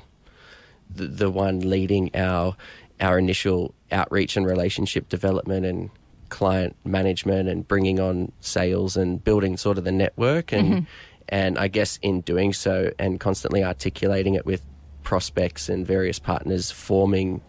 the, 0.94 1.06
the 1.06 1.30
one 1.30 1.60
leading 1.60 2.10
our 2.14 2.56
our 3.00 3.18
initial 3.18 3.74
outreach 3.90 4.36
and 4.36 4.46
relationship 4.46 5.08
development 5.08 5.66
and 5.66 5.90
client 6.28 6.76
management 6.84 7.48
and 7.48 7.66
bringing 7.66 7.98
on 7.98 8.30
sales 8.40 8.96
and 8.96 9.22
building 9.22 9.56
sort 9.56 9.78
of 9.78 9.84
the 9.84 9.92
network 9.92 10.52
and 10.52 10.72
mm-hmm. 10.72 10.84
and 11.28 11.58
I 11.58 11.68
guess 11.68 11.98
in 12.02 12.20
doing 12.20 12.52
so 12.52 12.92
and 12.98 13.18
constantly 13.18 13.64
articulating 13.64 14.34
it 14.34 14.46
with 14.46 14.64
prospects 15.02 15.68
and 15.68 15.86
various 15.86 16.18
partners 16.18 16.70
forming 16.70 17.40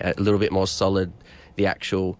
a 0.00 0.12
little 0.18 0.38
bit 0.38 0.52
more 0.52 0.66
solid 0.66 1.12
the 1.56 1.66
actual 1.66 2.18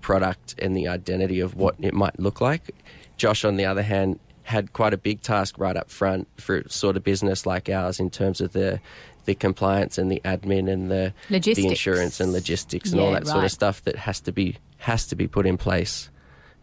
product 0.00 0.56
and 0.58 0.76
the 0.76 0.88
identity 0.88 1.40
of 1.40 1.54
what 1.54 1.76
it 1.80 1.94
might 1.94 2.18
look 2.18 2.40
like. 2.40 2.74
Josh, 3.16 3.44
on 3.44 3.56
the 3.56 3.64
other 3.64 3.82
hand, 3.82 4.18
had 4.42 4.72
quite 4.72 4.92
a 4.92 4.96
big 4.96 5.22
task 5.22 5.56
right 5.58 5.76
up 5.76 5.88
front 5.88 6.26
for 6.36 6.64
sort 6.68 6.96
of 6.96 7.04
business 7.04 7.46
like 7.46 7.68
ours 7.68 8.00
in 8.00 8.10
terms 8.10 8.40
of 8.40 8.52
the 8.52 8.80
the 9.24 9.34
compliance 9.34 9.98
and 9.98 10.10
the 10.10 10.20
admin 10.24 10.70
and 10.70 10.90
the 10.90 11.14
Logistics. 11.30 11.64
the 11.64 11.68
insurance 11.68 12.20
and 12.20 12.32
logistics 12.32 12.92
and 12.92 13.00
all 13.00 13.12
Yeah, 13.12 13.20
that 13.20 13.26
sort 13.26 13.44
of 13.44 13.50
stuff 13.52 13.82
that 13.84 13.96
has 13.96 14.20
to 14.20 14.32
be 14.32 14.56
has 14.78 15.06
to 15.08 15.16
be 15.16 15.28
put 15.28 15.46
in 15.46 15.56
place. 15.56 16.10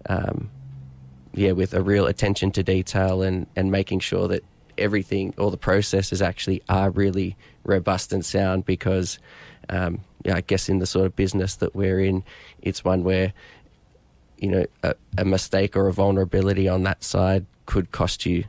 Um, 0.07 0.49
yeah, 1.33 1.51
with 1.51 1.73
a 1.73 1.81
real 1.81 2.05
attention 2.07 2.51
to 2.51 2.63
detail 2.63 3.21
and 3.21 3.47
and 3.55 3.71
making 3.71 3.99
sure 3.99 4.27
that 4.27 4.43
everything, 4.77 5.33
all 5.37 5.51
the 5.51 5.57
processes 5.57 6.21
actually 6.21 6.61
are 6.69 6.89
really 6.89 7.35
robust 7.63 8.13
and 8.13 8.25
sound 8.25 8.65
because, 8.65 9.19
um, 9.69 9.99
yeah, 10.23 10.35
I 10.35 10.41
guess 10.41 10.69
in 10.69 10.79
the 10.79 10.85
sort 10.85 11.05
of 11.05 11.15
business 11.15 11.57
that 11.57 11.75
we're 11.75 11.99
in, 11.99 12.23
it's 12.61 12.83
one 12.83 13.03
where, 13.03 13.33
you 14.37 14.49
know, 14.49 14.65
a, 14.83 14.95
a 15.17 15.25
mistake 15.25 15.75
or 15.75 15.87
a 15.87 15.93
vulnerability 15.93 16.67
on 16.69 16.83
that 16.83 17.03
side 17.03 17.45
could 17.65 17.91
cost 17.91 18.25
you 18.25 18.45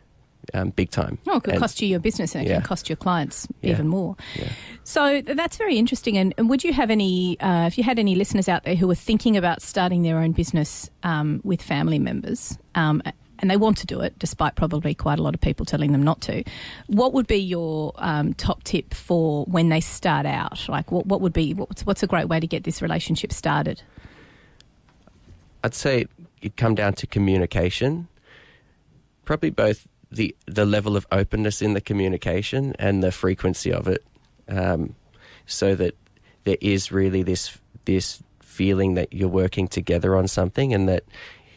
um, 0.54 0.70
big 0.70 0.90
time. 0.90 1.18
Oh, 1.26 1.36
it 1.36 1.42
could 1.44 1.54
And- 1.54 1.60
cost 1.60 1.80
you 1.80 1.88
your 1.88 2.00
business 2.00 2.34
and 2.34 2.44
it 2.46 2.50
Yeah. 2.50 2.56
can 2.56 2.64
cost 2.64 2.88
your 2.88 2.96
clients 2.96 3.46
Yeah. 3.62 3.72
even 3.72 3.88
more. 3.88 4.16
Yeah. 4.36 4.48
So 4.84 5.20
that's 5.22 5.56
very 5.56 5.76
interesting. 5.76 6.16
And, 6.18 6.34
and 6.38 6.48
would 6.50 6.64
you 6.64 6.72
have 6.72 6.90
any, 6.90 7.38
uh, 7.40 7.66
if 7.66 7.78
you 7.78 7.84
had 7.84 7.98
any 7.98 8.14
listeners 8.14 8.48
out 8.48 8.64
there 8.64 8.74
who 8.74 8.88
were 8.88 8.94
thinking 8.94 9.36
about 9.36 9.62
starting 9.62 10.02
their 10.02 10.18
own 10.18 10.32
business 10.32 10.90
um, 11.02 11.40
with 11.44 11.62
family 11.62 11.98
members, 11.98 12.58
um, 12.74 13.02
and 13.42 13.50
they 13.50 13.56
want 13.56 13.78
to 13.78 13.86
do 13.86 14.00
it, 14.00 14.18
despite 14.18 14.54
probably 14.54 14.94
quite 14.94 15.18
a 15.18 15.22
lot 15.22 15.34
of 15.34 15.40
people 15.40 15.64
telling 15.64 15.92
them 15.92 16.02
not 16.02 16.20
to, 16.22 16.44
what 16.88 17.14
would 17.14 17.26
be 17.26 17.38
your 17.38 17.94
um, 17.96 18.34
top 18.34 18.62
tip 18.64 18.92
for 18.92 19.44
when 19.46 19.70
they 19.70 19.80
start 19.80 20.26
out? 20.26 20.68
Like, 20.68 20.92
what, 20.92 21.06
what 21.06 21.22
would 21.22 21.32
be, 21.32 21.54
what's, 21.54 21.86
what's 21.86 22.02
a 22.02 22.06
great 22.06 22.28
way 22.28 22.38
to 22.38 22.46
get 22.46 22.64
this 22.64 22.82
relationship 22.82 23.32
started? 23.32 23.82
I'd 25.64 25.74
say 25.74 26.06
it'd 26.42 26.56
come 26.56 26.74
down 26.74 26.94
to 26.94 27.06
communication. 27.06 28.08
Probably 29.24 29.50
both 29.50 29.86
the 30.10 30.34
the 30.46 30.64
level 30.64 30.96
of 30.96 31.06
openness 31.12 31.62
in 31.62 31.74
the 31.74 31.80
communication 31.80 32.74
and 32.78 33.02
the 33.02 33.12
frequency 33.12 33.72
of 33.72 33.88
it, 33.88 34.04
um, 34.48 34.94
so 35.46 35.74
that 35.74 35.94
there 36.44 36.58
is 36.60 36.90
really 36.90 37.22
this 37.22 37.58
this 37.84 38.22
feeling 38.40 38.94
that 38.94 39.12
you're 39.12 39.28
working 39.28 39.68
together 39.68 40.16
on 40.16 40.28
something, 40.28 40.74
and 40.74 40.88
that 40.88 41.04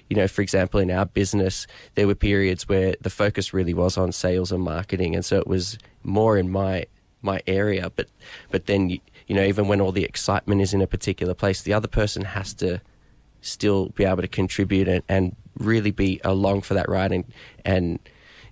you 0.10 0.16
know, 0.16 0.28
for 0.28 0.42
example, 0.42 0.80
in 0.80 0.92
our 0.92 1.06
business, 1.06 1.66
there 1.96 2.06
were 2.08 2.16
periods 2.16 2.70
where 2.70 2.96
the 3.02 3.10
focus 3.10 3.54
really 3.54 3.74
was 3.74 3.98
on 3.98 4.12
sales 4.12 4.52
and 4.52 4.64
marketing, 4.64 5.16
and 5.16 5.26
so 5.26 5.38
it 5.38 5.48
was 5.48 5.78
more 6.04 6.38
in 6.38 6.50
my 6.50 6.86
my 7.22 7.42
area. 7.48 7.92
But 7.96 8.08
but 8.52 8.68
then 8.68 8.90
you, 8.90 9.00
you 9.28 9.36
know, 9.36 9.44
even 9.44 9.68
when 9.68 9.82
all 9.82 9.92
the 9.92 10.04
excitement 10.04 10.62
is 10.62 10.74
in 10.74 10.82
a 10.82 10.88
particular 10.88 11.34
place, 11.34 11.64
the 11.64 11.74
other 11.74 11.88
person 11.88 12.26
has 12.26 12.54
to 12.56 12.82
still 13.42 13.90
be 13.90 14.06
able 14.06 14.22
to 14.22 14.28
contribute 14.28 14.88
and, 14.88 15.04
and 15.10 15.36
really 15.58 15.92
be 15.92 16.20
along 16.24 16.62
for 16.62 16.74
that 16.74 16.90
ride 16.90 17.12
and 17.12 17.26
and 17.66 18.00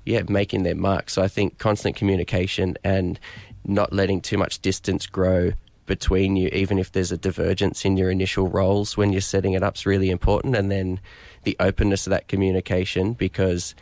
yeah, 0.05 0.23
making 0.27 0.63
their 0.63 0.75
mark. 0.75 1.09
So 1.09 1.21
I 1.21 1.27
think 1.27 1.57
constant 1.57 1.95
communication 1.95 2.77
and 2.83 3.19
not 3.65 3.93
letting 3.93 4.21
too 4.21 4.37
much 4.37 4.59
distance 4.59 5.05
grow 5.05 5.51
between 5.85 6.35
you, 6.35 6.47
even 6.53 6.79
if 6.79 6.91
there's 6.91 7.11
a 7.11 7.17
divergence 7.17 7.83
in 7.83 7.97
your 7.97 8.09
initial 8.09 8.47
roles 8.47 8.95
when 8.95 9.11
you're 9.11 9.21
setting 9.21 9.53
it 9.53 9.63
up, 9.63 9.75
is 9.75 9.85
really 9.85 10.09
important. 10.09 10.55
And 10.55 10.71
then 10.71 10.99
the 11.43 11.55
openness 11.59 12.07
of 12.07 12.11
that 12.11 12.27
communication, 12.27 13.13
because 13.13 13.75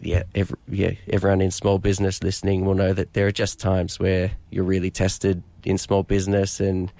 yeah, 0.00 0.24
every, 0.34 0.56
yeah, 0.68 0.92
everyone 1.08 1.40
in 1.40 1.50
small 1.50 1.78
business 1.78 2.22
listening 2.22 2.64
will 2.64 2.74
know 2.74 2.92
that 2.92 3.12
there 3.12 3.26
are 3.26 3.32
just 3.32 3.58
times 3.58 3.98
where 3.98 4.32
you're 4.50 4.64
really 4.64 4.90
tested 4.90 5.42
in 5.64 5.78
small 5.78 6.02
business 6.02 6.60
and 6.60 6.92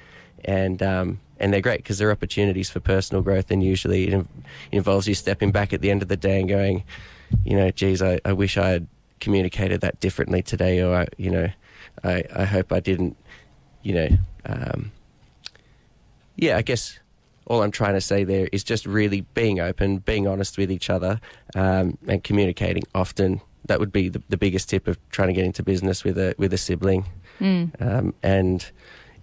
and 0.45 0.83
um, 0.83 1.21
and 1.41 1.53
they're 1.53 1.61
great 1.61 1.79
because 1.81 1.99
they're 1.99 2.11
opportunities 2.11 2.71
for 2.71 2.81
personal 2.81 3.23
growth 3.23 3.51
and 3.51 3.63
usually 3.63 4.09
it, 4.09 4.13
in- 4.13 4.29
involves 4.73 5.07
you 5.07 5.15
stepping 5.15 5.53
back 5.53 5.73
at 5.73 5.81
the 5.81 5.91
end 5.91 6.03
of 6.03 6.09
the 6.09 6.17
day 6.17 6.41
and 6.41 6.49
going, 6.49 6.85
you 7.45 7.57
know, 7.57 7.71
geez, 7.71 8.03
I, 8.03 8.21
I 8.25 8.33
wish 8.33 8.57
I 8.57 8.69
had 8.71 8.87
communicated 9.21 9.81
that 9.81 10.01
differently 10.01 10.43
today, 10.43 10.81
or 10.81 10.95
I, 10.95 11.07
you 11.17 11.31
know, 11.31 11.49
I, 12.05 12.25
I 12.35 12.45
hope 12.45 12.73
I 12.73 12.81
didn't, 12.81 13.17
you 13.83 13.95
know, 13.95 14.09
um, 14.47 14.93
yeah, 16.37 16.57
I 16.57 16.63
guess 16.63 16.99
all 17.47 17.63
I'm 17.63 17.71
trying 17.71 17.95
to 17.95 18.01
say 18.01 18.25
there 18.25 18.49
is 18.53 18.63
just 18.63 18.87
really 18.87 19.23
being 19.35 19.59
open, 19.61 19.99
being 19.99 20.27
honest 20.29 20.59
with 20.59 20.71
each 20.71 20.91
other, 20.91 21.21
um, 21.55 21.99
and 22.07 22.23
communicating 22.23 22.85
often. 22.95 23.41
That 23.67 23.81
would 23.81 23.93
be 23.93 24.09
the, 24.09 24.23
the 24.29 24.37
biggest 24.37 24.71
tip 24.71 24.87
of 24.87 24.99
trying 25.11 25.29
to 25.29 25.35
get 25.35 25.45
into 25.45 25.63
business 25.63 26.05
with 26.05 26.17
a 26.17 26.35
with 26.39 26.53
a 26.53 26.59
sibling, 26.59 27.05
um, 27.81 28.15
and 28.23 28.71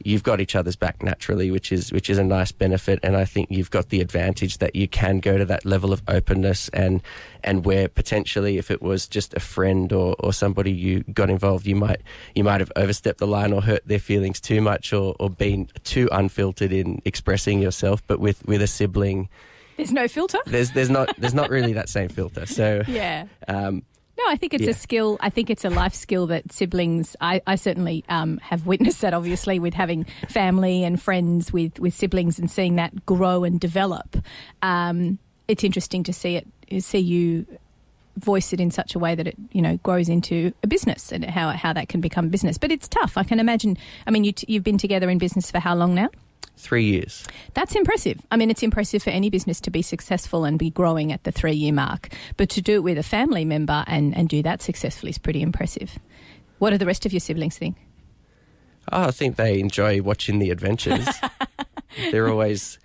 you've 0.04 0.24
got 0.24 0.40
each 0.42 0.56
other's 0.56 0.76
back 0.76 1.02
naturally, 1.04 1.52
which 1.52 1.72
is 1.72 1.92
which 1.92 2.10
is 2.10 2.18
a 2.18 2.24
nice 2.24 2.52
benefit. 2.52 3.00
And 3.04 3.16
I 3.16 3.26
think 3.26 3.50
you've 3.52 3.72
got 3.72 3.90
the 3.90 4.02
advantage 4.02 4.58
that 4.60 4.76
you 4.76 4.88
can 4.88 5.20
go 5.20 5.38
to 5.38 5.46
that 5.46 5.66
level 5.66 5.94
of 5.94 6.02
openness 6.08 6.70
and 6.70 7.02
and 7.44 7.66
where 7.66 7.88
potentially 7.88 8.58
if 8.58 8.72
it 8.72 8.82
was 8.82 9.08
just 9.08 9.34
a 9.34 9.40
friend 9.40 9.92
or, 9.94 10.16
or 10.20 10.34
somebody 10.34 10.72
you 10.72 11.02
got 11.14 11.30
involved, 11.30 11.66
you 11.68 11.76
might 11.76 12.02
you 12.36 12.44
might 12.44 12.60
have 12.62 12.72
overstepped 12.76 13.20
the 13.20 13.28
line 13.28 13.54
or 13.54 13.62
hurt 13.62 13.88
their 13.88 14.00
feelings 14.00 14.40
too 14.42 14.62
much 14.62 14.94
or, 14.94 15.16
or 15.20 15.30
been 15.30 15.68
too 15.84 16.10
unfiltered 16.12 16.72
in 16.72 17.02
expressing 17.06 17.62
yourself. 17.62 18.02
But 18.08 18.20
with, 18.20 18.46
with 18.48 18.62
a 18.62 18.68
sibling, 18.68 19.30
There's 19.78 19.92
no 19.92 20.08
filter. 20.08 20.40
there's 20.46 20.72
there's 20.72 20.90
not 20.90 21.16
there's 21.18 21.34
not 21.34 21.50
really 21.50 21.74
that 21.74 21.90
same 21.90 22.10
filter. 22.10 22.46
So 22.46 22.82
Yeah. 22.88 23.26
um, 23.48 23.84
No, 24.18 24.24
I 24.30 24.38
think 24.38 24.54
it's 24.54 24.64
Yeah. 24.64 24.70
a 24.70 24.74
skill. 24.74 25.18
I 25.20 25.30
think 25.30 25.50
it's 25.50 25.66
a 25.66 25.70
life 25.70 25.94
skill 25.94 26.28
that 26.28 26.52
siblings. 26.52 27.16
I, 27.20 27.42
I 27.46 27.56
certainly 27.56 28.04
um, 28.08 28.38
have 28.40 28.66
witnessed 28.66 29.02
that, 29.02 29.14
obviously, 29.14 29.60
with 29.60 29.74
having 29.74 30.06
family 30.30 30.84
and 30.86 31.02
friends 31.02 31.52
with, 31.52 31.80
with 31.80 31.94
siblings 31.94 32.40
and 32.40 32.50
seeing 32.50 32.76
that 32.76 33.06
grow 33.06 33.44
and 33.44 33.60
develop. 33.60 34.18
Um, 34.62 35.20
it's 35.48 35.64
interesting 35.64 36.04
to 36.04 36.14
see 36.14 36.38
it, 36.38 36.48
see 36.84 37.00
you 37.00 37.46
voice 38.18 38.54
it 38.54 38.62
in 38.62 38.72
such 38.72 38.96
a 38.96 39.00
way 39.00 39.14
that 39.14 39.28
it, 39.28 39.36
you 39.52 39.62
know, 39.62 39.76
grows 39.84 40.08
into 40.08 40.54
a 40.64 40.68
business 40.68 41.12
and 41.12 41.26
how 41.26 41.50
how 41.50 41.74
that 41.74 41.90
can 41.90 42.00
become 42.00 42.30
business. 42.30 42.58
But 42.58 42.72
it's 42.72 42.88
tough. 42.88 43.18
I 43.18 43.24
can 43.24 43.42
imagine. 43.42 43.78
I 44.08 44.12
mean, 44.12 44.24
you 44.24 44.32
t- 44.32 44.46
you've 44.48 44.64
been 44.64 44.78
together 44.78 45.10
in 45.10 45.18
business 45.18 45.52
for 45.52 45.60
how 45.60 45.76
long 45.76 45.94
now? 45.94 46.10
Three 46.58 46.86
years. 46.86 47.26
That's 47.54 47.76
impressive. 47.76 48.20
I 48.32 48.38
mean, 48.38 48.50
it's 48.50 48.64
impressive 48.64 49.04
for 49.04 49.10
any 49.10 49.30
business 49.30 49.60
to 49.62 49.72
be 49.72 49.82
successful 49.82 50.46
and 50.46 50.58
be 50.58 50.70
growing 50.70 51.12
at 51.12 51.24
the 51.24 51.32
three 51.32 51.54
year 51.54 51.74
mark. 51.74 52.10
But 52.38 52.50
to 52.50 52.62
do 52.62 52.76
it 52.76 52.84
with 52.84 52.98
a 52.98 53.04
family 53.04 53.46
member 53.46 53.84
and, 53.88 54.16
and 54.16 54.28
do 54.28 54.42
that 54.44 54.62
successfully 54.62 55.12
is 55.12 55.18
pretty 55.18 55.42
impressive. 55.42 56.00
What 56.60 56.72
do 56.72 56.78
the 56.78 56.86
rest 56.86 57.06
of 57.06 57.14
your 57.14 57.20
siblings 57.20 57.58
think? 57.58 57.76
Oh, 58.92 59.08
I 59.08 59.12
think 59.12 59.36
they 59.36 59.60
enjoy 59.60 60.02
watching 60.02 60.40
the 60.40 60.52
adventures. 60.52 61.08
they're 62.12 62.30
always, 62.30 62.80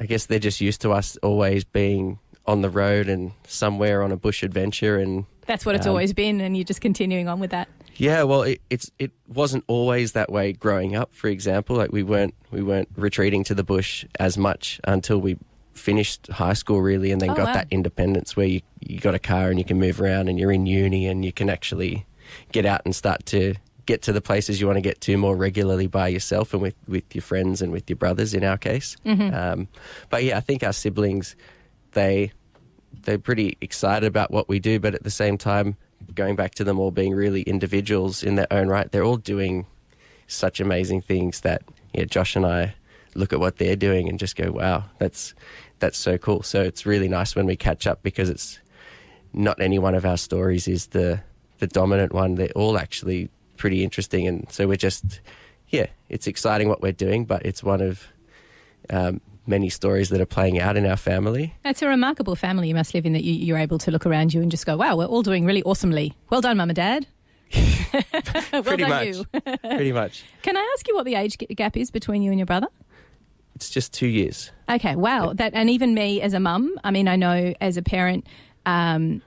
I 0.00 0.06
guess 0.06 0.26
they're 0.26 0.38
just 0.38 0.60
used 0.60 0.80
to 0.82 0.92
us 0.92 1.16
always 1.18 1.64
being 1.64 2.18
on 2.46 2.62
the 2.62 2.70
road 2.70 3.08
and 3.08 3.32
somewhere 3.46 4.02
on 4.02 4.10
a 4.10 4.16
bush 4.16 4.42
adventure. 4.42 4.96
And 4.96 5.26
That's 5.48 5.66
what 5.66 5.74
it's 5.74 5.86
Um, 5.86 5.90
always 5.90 6.12
been, 6.12 6.40
and 6.40 6.56
you're 6.56 6.62
just 6.64 6.80
continuing 6.80 7.26
on 7.26 7.40
with 7.40 7.50
that. 7.50 7.66
yeah, 7.96 8.22
well, 8.22 8.42
it, 8.42 8.60
it's 8.70 8.92
it 9.00 9.10
wasn't 9.26 9.64
always 9.66 10.12
that 10.12 10.30
way 10.30 10.52
growing 10.52 10.94
up. 10.94 11.12
For 11.12 11.26
example, 11.28 11.74
like 11.74 11.90
we 11.90 12.04
weren't 12.04 12.34
we 12.52 12.62
weren't 12.62 12.88
retreating 12.94 13.42
to 13.44 13.54
the 13.54 13.64
bush 13.64 14.04
as 14.20 14.38
much 14.38 14.80
until 14.84 15.18
we 15.20 15.36
finished 15.74 16.26
high 16.28 16.52
school, 16.52 16.80
really, 16.80 17.10
and 17.12 17.20
then 17.20 17.30
Oh, 17.30 17.34
got 17.34 17.46
wow. 17.46 17.54
that 17.54 17.66
independence 17.70 18.36
where 18.36 18.46
you 18.46 18.60
you 18.80 19.00
got 19.00 19.14
a 19.14 19.18
car 19.18 19.48
and 19.50 19.58
you 19.58 19.64
can 19.64 19.78
move 19.80 20.00
around 20.00 20.28
and 20.28 20.38
you're 20.38 20.52
in 20.52 20.66
uni 20.66 21.06
and 21.08 21.24
you 21.24 21.32
can 21.32 21.48
actually 21.50 22.04
get 22.52 22.64
out 22.66 22.82
and 22.84 22.94
start 22.94 23.24
to 23.26 23.54
get 23.86 24.02
to 24.02 24.12
the 24.12 24.20
places 24.20 24.60
you 24.60 24.66
want 24.66 24.76
to 24.76 24.82
get 24.82 25.00
to 25.00 25.16
more 25.16 25.34
regularly 25.34 25.86
by 25.86 26.08
yourself 26.08 26.52
and 26.52 26.60
with, 26.60 26.74
with 26.86 27.04
your 27.14 27.22
friends 27.22 27.62
and 27.62 27.72
with 27.72 27.88
your 27.88 27.96
brothers 27.96 28.34
in 28.34 28.44
our 28.44 28.58
case. 28.58 28.96
Um, 29.06 29.66
but 30.10 30.22
yeah, 30.24 30.36
I 30.36 30.40
think 30.40 30.62
our 30.62 30.74
siblings, 30.74 31.34
they 31.92 32.32
they're 33.02 33.18
pretty 33.18 33.56
excited 33.60 34.06
about 34.06 34.30
what 34.30 34.48
we 34.48 34.58
do, 34.58 34.80
but 34.80 34.94
at 34.94 35.04
the 35.04 35.10
same 35.10 35.38
time, 35.38 35.76
going 36.14 36.36
back 36.36 36.54
to 36.56 36.64
them 36.64 36.78
all 36.78 36.90
being 36.90 37.14
really 37.14 37.42
individuals 37.42 38.22
in 38.22 38.36
their 38.36 38.50
own 38.52 38.68
right, 38.68 38.90
they're 38.90 39.04
all 39.04 39.16
doing 39.16 39.66
such 40.26 40.60
amazing 40.60 41.00
things 41.00 41.40
that 41.40 41.62
yeah, 41.94 42.04
Josh 42.04 42.36
and 42.36 42.46
I 42.46 42.74
look 43.14 43.32
at 43.32 43.40
what 43.40 43.56
they're 43.56 43.76
doing 43.76 44.08
and 44.08 44.18
just 44.18 44.36
go, 44.36 44.52
wow, 44.52 44.84
that's 44.98 45.34
that's 45.78 45.98
so 45.98 46.18
cool. 46.18 46.42
So 46.42 46.62
it's 46.62 46.86
really 46.86 47.08
nice 47.08 47.34
when 47.34 47.46
we 47.46 47.56
catch 47.56 47.86
up 47.86 48.02
because 48.02 48.28
it's 48.28 48.58
not 49.32 49.60
any 49.60 49.78
one 49.78 49.94
of 49.94 50.04
our 50.04 50.16
stories 50.16 50.68
is 50.68 50.88
the 50.88 51.20
the 51.58 51.66
dominant 51.66 52.12
one. 52.12 52.36
They're 52.36 52.50
all 52.54 52.78
actually 52.78 53.30
pretty 53.56 53.82
interesting, 53.82 54.26
and 54.26 54.46
so 54.50 54.66
we're 54.66 54.76
just 54.76 55.20
yeah, 55.68 55.86
it's 56.08 56.26
exciting 56.26 56.68
what 56.68 56.80
we're 56.80 56.92
doing, 56.92 57.24
but 57.24 57.44
it's 57.44 57.62
one 57.62 57.80
of 57.80 58.06
um, 58.90 59.20
many 59.48 59.68
stories 59.68 60.10
that 60.10 60.20
are 60.20 60.26
playing 60.26 60.60
out 60.60 60.76
in 60.76 60.86
our 60.86 60.96
family. 60.96 61.54
That's 61.64 61.82
a 61.82 61.88
remarkable 61.88 62.36
family 62.36 62.68
you 62.68 62.74
must 62.74 62.94
live 62.94 63.06
in 63.06 63.14
that 63.14 63.24
you, 63.24 63.32
you're 63.32 63.58
able 63.58 63.78
to 63.78 63.90
look 63.90 64.06
around 64.06 64.34
you 64.34 64.42
and 64.42 64.50
just 64.50 64.66
go, 64.66 64.76
wow, 64.76 64.96
we're 64.96 65.06
all 65.06 65.22
doing 65.22 65.44
really 65.44 65.62
awesomely. 65.62 66.14
Well 66.30 66.40
done, 66.40 66.58
Mum 66.58 66.68
and 66.70 66.76
Dad. 66.76 67.06
well 68.52 68.62
pretty 68.62 68.84
done, 68.84 68.90
much. 68.90 69.06
you. 69.06 69.24
pretty 69.58 69.92
much. 69.92 70.22
Can 70.42 70.56
I 70.56 70.74
ask 70.74 70.86
you 70.86 70.94
what 70.94 71.04
the 71.06 71.14
age 71.14 71.38
gap 71.38 71.76
is 71.76 71.90
between 71.90 72.22
you 72.22 72.30
and 72.30 72.38
your 72.38 72.46
brother? 72.46 72.68
It's 73.54 73.70
just 73.70 73.92
two 73.92 74.06
years. 74.06 74.52
Okay, 74.68 74.94
wow. 74.94 75.32
That 75.32 75.54
and 75.54 75.68
even 75.70 75.94
me 75.94 76.20
as 76.20 76.32
a 76.34 76.40
mum, 76.40 76.78
I 76.84 76.90
mean, 76.90 77.08
I 77.08 77.16
know 77.16 77.54
as 77.60 77.76
a 77.76 77.82
parent, 77.82 78.26
um, 78.66 79.22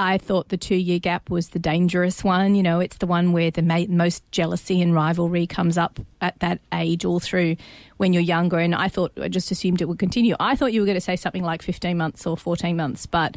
I, 0.00 0.18
thought 0.18 0.48
the 0.48 0.56
two-year 0.56 0.98
gap 0.98 1.30
was 1.30 1.50
the 1.50 1.58
dangerous 1.58 2.24
one. 2.24 2.54
You 2.54 2.62
know, 2.62 2.80
it's 2.80 2.96
the 2.98 3.06
one 3.06 3.32
where 3.32 3.50
the 3.50 3.62
ma- 3.62 3.84
most 3.88 4.28
jealousy 4.30 4.80
and 4.80 4.94
rivalry 4.94 5.46
comes 5.46 5.78
up 5.78 6.00
at 6.20 6.38
that 6.40 6.60
age, 6.72 7.04
all 7.04 7.20
through 7.20 7.56
when 7.98 8.12
you're 8.12 8.22
younger. 8.22 8.58
And 8.58 8.74
I 8.74 8.88
thought, 8.88 9.12
I 9.20 9.28
just 9.28 9.50
assumed 9.50 9.80
it 9.80 9.88
would 9.88 9.98
continue. 9.98 10.34
I 10.40 10.56
thought 10.56 10.72
you 10.72 10.80
were 10.80 10.86
going 10.86 10.96
to 10.96 11.00
say 11.00 11.16
something 11.16 11.42
like 11.42 11.62
15 11.62 11.96
months 11.96 12.26
or 12.26 12.36
14 12.36 12.76
months, 12.76 13.06
but 13.06 13.36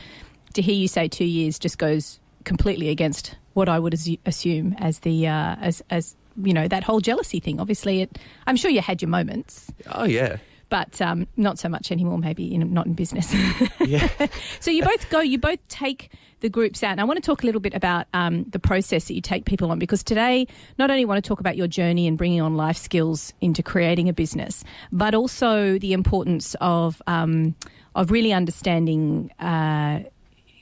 to 0.54 0.62
hear 0.62 0.76
you 0.76 0.88
say 0.88 1.08
two 1.08 1.26
years 1.26 1.60
just 1.60 1.78
goes 1.78 2.20
completely 2.44 2.90
against 2.90 3.36
what 3.54 3.70
I 3.70 3.80
would 3.80 3.94
assu- 3.94 4.20
assume 4.26 4.76
as 4.80 5.00
the 5.00 5.28
uh, 5.28 5.56
as 5.62 5.82
as 5.90 6.16
you 6.42 6.54
know 6.54 6.68
that 6.68 6.84
whole 6.84 7.00
jealousy 7.00 7.40
thing. 7.40 7.60
Obviously, 7.60 8.02
it. 8.02 8.18
I'm 8.48 8.56
sure 8.56 8.72
you 8.72 8.82
had 8.82 9.02
your 9.02 9.10
moments 9.10 9.72
Oh 9.92 10.06
yeah, 10.06 10.38
but 10.70 11.00
um, 11.02 11.28
not 11.38 11.60
so 11.60 11.70
much 11.70 11.92
anymore. 11.92 12.18
Maybe 12.18 12.54
in, 12.54 12.74
not 12.74 12.86
in 12.86 12.94
business. 12.94 13.34
yeah. 13.80 14.10
so 14.60 14.72
you 14.72 14.84
both 14.84 15.10
go. 15.10 15.20
You 15.20 15.38
both 15.38 15.66
take 15.68 16.10
the 16.44 16.50
groups 16.50 16.84
out. 16.84 16.92
And 16.92 17.02
I 17.02 17.06
want 17.06 17.18
to 17.18 17.26
talk 17.26 17.42
a 17.42 17.46
little 17.46 17.62
bit 17.62 17.74
about 17.74 18.06
um, 18.14 18.44
the 18.44 18.60
process 18.60 19.08
that 19.08 19.16
you 19.16 19.22
take 19.22 19.46
people 19.46 19.72
on 19.72 19.80
because 19.80 20.04
today, 20.04 20.46
not 20.78 20.92
only 20.92 21.06
want 21.06 21.24
to 21.24 21.28
talk 21.28 21.40
about 21.40 21.56
your 21.56 21.68
journey 21.68 22.06
and 22.06 22.18
bringing 22.18 22.42
on 22.42 22.56
life 22.56 22.78
skills 22.78 23.34
into 23.42 23.64
creating 23.64 24.10
a 24.10 24.14
business, 24.14 24.64
but 24.92 25.16
also 25.16 25.80
the 25.80 25.94
importance 25.94 26.56
of 26.62 27.02
um, 27.08 27.56
of 27.96 28.12
really 28.12 28.34
understanding. 28.34 29.32
Uh, 29.40 30.02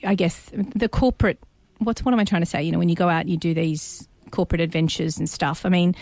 I 0.04 0.14
guess 0.14 0.50
the 0.54 0.88
corporate. 0.88 1.38
What's 1.78 2.04
what 2.04 2.14
am 2.14 2.20
I 2.20 2.24
trying 2.24 2.42
to 2.42 2.46
say? 2.46 2.62
You 2.62 2.70
know, 2.70 2.78
when 2.78 2.88
you 2.88 2.96
go 2.96 3.08
out 3.08 3.22
and 3.22 3.30
you 3.30 3.36
do 3.36 3.52
these 3.52 4.08
corporate 4.30 4.60
adventures 4.60 5.18
and 5.18 5.28
stuff. 5.28 5.66
I 5.66 5.68
mean, 5.68 5.94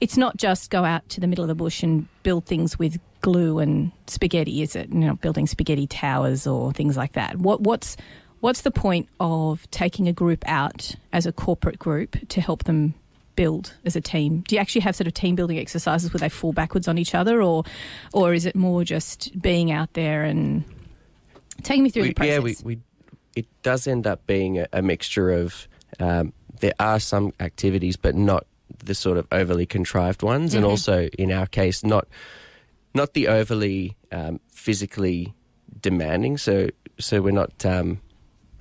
it's 0.00 0.16
not 0.16 0.36
just 0.36 0.70
go 0.70 0.84
out 0.84 1.08
to 1.10 1.20
the 1.20 1.26
middle 1.26 1.44
of 1.44 1.48
the 1.48 1.54
bush 1.54 1.82
and 1.82 2.06
build 2.22 2.46
things 2.46 2.78
with 2.78 2.98
glue 3.20 3.58
and 3.58 3.92
spaghetti, 4.06 4.62
is 4.62 4.74
it? 4.76 4.88
You 4.90 5.00
know, 5.00 5.14
building 5.16 5.46
spaghetti 5.46 5.86
towers 5.86 6.46
or 6.46 6.72
things 6.72 6.96
like 6.96 7.12
that. 7.12 7.38
What 7.38 7.60
what's 7.60 7.96
what's 8.42 8.62
the 8.62 8.70
point 8.72 9.08
of 9.20 9.70
taking 9.70 10.08
a 10.08 10.12
group 10.12 10.42
out 10.48 10.94
as 11.12 11.26
a 11.26 11.32
corporate 11.32 11.78
group 11.78 12.16
to 12.28 12.40
help 12.40 12.64
them 12.64 12.92
build 13.36 13.72
as 13.84 13.94
a 13.96 14.00
team? 14.00 14.42
Do 14.48 14.56
you 14.56 14.60
actually 14.60 14.80
have 14.82 14.96
sort 14.96 15.06
of 15.06 15.14
team 15.14 15.36
building 15.36 15.58
exercises 15.58 16.12
where 16.12 16.18
they 16.18 16.28
fall 16.28 16.52
backwards 16.52 16.88
on 16.88 16.98
each 16.98 17.14
other, 17.14 17.40
or 17.40 17.62
or 18.12 18.34
is 18.34 18.44
it 18.44 18.54
more 18.56 18.84
just 18.84 19.30
being 19.40 19.70
out 19.70 19.92
there 19.94 20.24
and 20.24 20.64
taking 21.62 21.84
me 21.84 21.90
through 21.90 22.02
the 22.08 22.14
process? 22.14 22.32
yeah, 22.32 22.38
we, 22.40 22.56
we 22.64 22.78
it 23.36 23.46
does 23.62 23.86
end 23.86 24.06
up 24.06 24.26
being 24.26 24.58
a, 24.58 24.66
a 24.72 24.82
mixture 24.82 25.30
of 25.30 25.68
um, 26.00 26.32
there 26.60 26.74
are 26.80 26.98
some 27.00 27.32
activities, 27.40 27.96
but 27.96 28.14
not 28.16 28.44
the 28.84 28.94
sort 28.94 29.18
of 29.18 29.26
overly 29.30 29.66
contrived 29.66 30.22
ones, 30.22 30.54
and 30.54 30.64
Mhm. 30.64 30.68
also 30.70 31.08
in 31.16 31.30
our 31.30 31.46
case, 31.46 31.84
not 31.84 32.08
not 32.92 33.14
the 33.14 33.28
overly 33.28 33.96
um, 34.10 34.40
physically 34.48 35.32
demanding. 35.80 36.36
So 36.38 36.68
so 36.98 37.22
we're 37.22 37.30
not. 37.30 37.64
Um, 37.64 38.00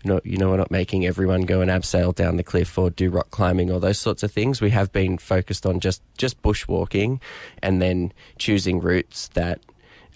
not, 0.06 0.26
you 0.26 0.38
know, 0.38 0.50
we're 0.50 0.58
not 0.58 0.72
making 0.72 1.06
everyone 1.06 1.42
go 1.42 1.62
and 1.62 1.72
abseil 1.72 2.14
down 2.14 2.38
the 2.38 2.44
cliff 2.44 2.78
or 2.78 2.90
do 2.90 3.10
rock 3.10 3.30
climbing 3.32 3.72
or 3.72 3.80
those 3.80 4.00
sorts 4.00 4.24
of 4.24 4.32
things. 4.32 4.62
We 4.62 4.70
have 4.72 4.92
been 4.92 5.18
focused 5.18 5.66
on 5.66 5.80
just, 5.80 6.02
just 6.18 6.42
bushwalking 6.42 7.20
and 7.62 7.82
then 7.82 8.14
choosing 8.38 8.80
routes 8.80 9.30
that 9.30 9.60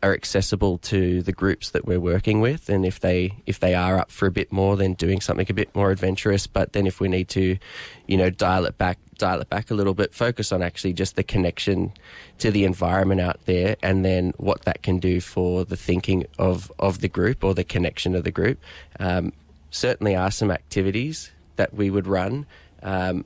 are 0.06 0.14
accessible 0.14 0.78
to 0.78 1.24
the 1.24 1.32
groups 1.32 1.72
that 1.72 1.86
we're 1.86 2.00
working 2.00 2.40
with. 2.40 2.70
And 2.70 2.86
if 2.86 3.00
they 3.00 3.34
if 3.48 3.60
they 3.60 3.74
are 3.74 3.98
up 3.98 4.12
for 4.12 4.28
a 4.28 4.32
bit 4.32 4.52
more 4.52 4.76
then 4.76 4.94
doing 4.94 5.20
something 5.20 5.48
a 5.50 5.54
bit 5.54 5.74
more 5.76 5.90
adventurous. 5.90 6.46
But 6.46 6.74
then 6.74 6.86
if 6.86 7.00
we 7.00 7.08
need 7.08 7.28
to 7.30 7.58
you 8.06 8.18
know 8.18 8.30
dial 8.30 8.66
it 8.66 8.78
back 8.78 9.00
dial 9.18 9.42
it 9.42 9.50
back 9.50 9.72
a 9.72 9.74
little 9.74 9.94
bit 9.94 10.14
focus 10.14 10.52
on 10.52 10.62
actually 10.62 10.94
just 10.94 11.16
the 11.16 11.24
connection 11.24 11.92
to 12.38 12.52
the 12.52 12.66
environment 12.66 13.22
out 13.22 13.40
there 13.46 13.78
and 13.82 14.04
then 14.04 14.34
what 14.38 14.64
that 14.64 14.84
can 14.84 15.00
do 15.00 15.22
for 15.22 15.66
the 15.66 15.78
thinking 15.78 16.26
of 16.38 16.72
of 16.78 17.00
the 17.00 17.08
group 17.08 17.44
or 17.44 17.56
the 17.56 17.64
connection 17.64 18.16
of 18.16 18.24
the 18.24 18.32
group. 18.32 18.60
Um, 19.00 19.34
certainly 19.76 20.16
are 20.16 20.32
some 20.32 20.50
activities 20.52 21.32
that 21.58 21.74
we 21.74 21.90
would 21.90 22.08
run 22.08 22.46
um, 22.84 23.26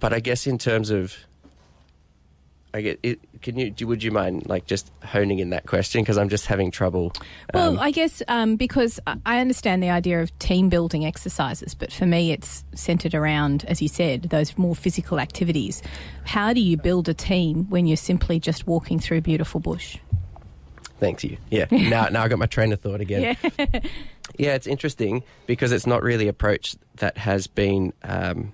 but 0.00 0.12
I 0.12 0.20
guess 0.20 0.46
in 0.46 0.58
terms 0.58 0.90
of 0.90 1.16
I 2.74 2.82
get 2.82 3.00
it. 3.02 3.18
Can 3.40 3.58
you? 3.58 3.70
do- 3.70 3.86
Would 3.86 4.02
you 4.02 4.10
mind 4.12 4.46
like 4.46 4.66
just 4.66 4.92
honing 5.02 5.38
in 5.38 5.50
that 5.50 5.64
question 5.66 6.02
because 6.02 6.18
I'm 6.18 6.28
just 6.28 6.44
having 6.44 6.70
trouble. 6.70 7.12
Well, 7.54 7.70
um, 7.70 7.78
I 7.78 7.90
guess 7.90 8.22
um, 8.28 8.56
because 8.56 9.00
I- 9.06 9.16
I 9.24 9.40
understand 9.40 9.82
the 9.82 9.88
idea 9.88 10.20
of 10.20 10.38
team 10.38 10.68
building 10.68 11.06
exercises, 11.06 11.74
but 11.74 11.90
for 11.90 12.04
me, 12.04 12.30
it's 12.30 12.64
centered 12.74 13.14
around, 13.14 13.64
as 13.64 13.80
you 13.80 13.88
said, 13.88 14.24
those 14.24 14.56
more 14.58 14.76
physical 14.76 15.18
activities. 15.18 15.82
How 16.24 16.52
do 16.52 16.60
you 16.60 16.76
build 16.76 17.08
a 17.08 17.14
team 17.14 17.64
when 17.70 17.86
you're 17.86 17.96
simply 17.96 18.38
just 18.38 18.66
walking 18.66 19.00
through 19.00 19.22
beautiful 19.22 19.60
bush? 19.60 19.96
Thanks 21.00 21.24
you. 21.24 21.38
Yeah. 21.50 21.66
now, 21.70 22.08
now 22.08 22.22
I 22.24 22.28
got 22.28 22.38
my 22.38 22.46
train 22.46 22.72
of 22.74 22.80
thought 22.80 23.00
again. 23.00 23.34
Yeah. 23.58 23.80
Yeah, 24.36 24.54
it's 24.54 24.66
interesting 24.66 25.24
because 25.46 25.72
it's 25.72 25.86
not 25.86 26.02
really 26.02 26.28
approach 26.28 26.76
that 26.96 27.18
has 27.18 27.46
been 27.46 27.92
um, 28.02 28.52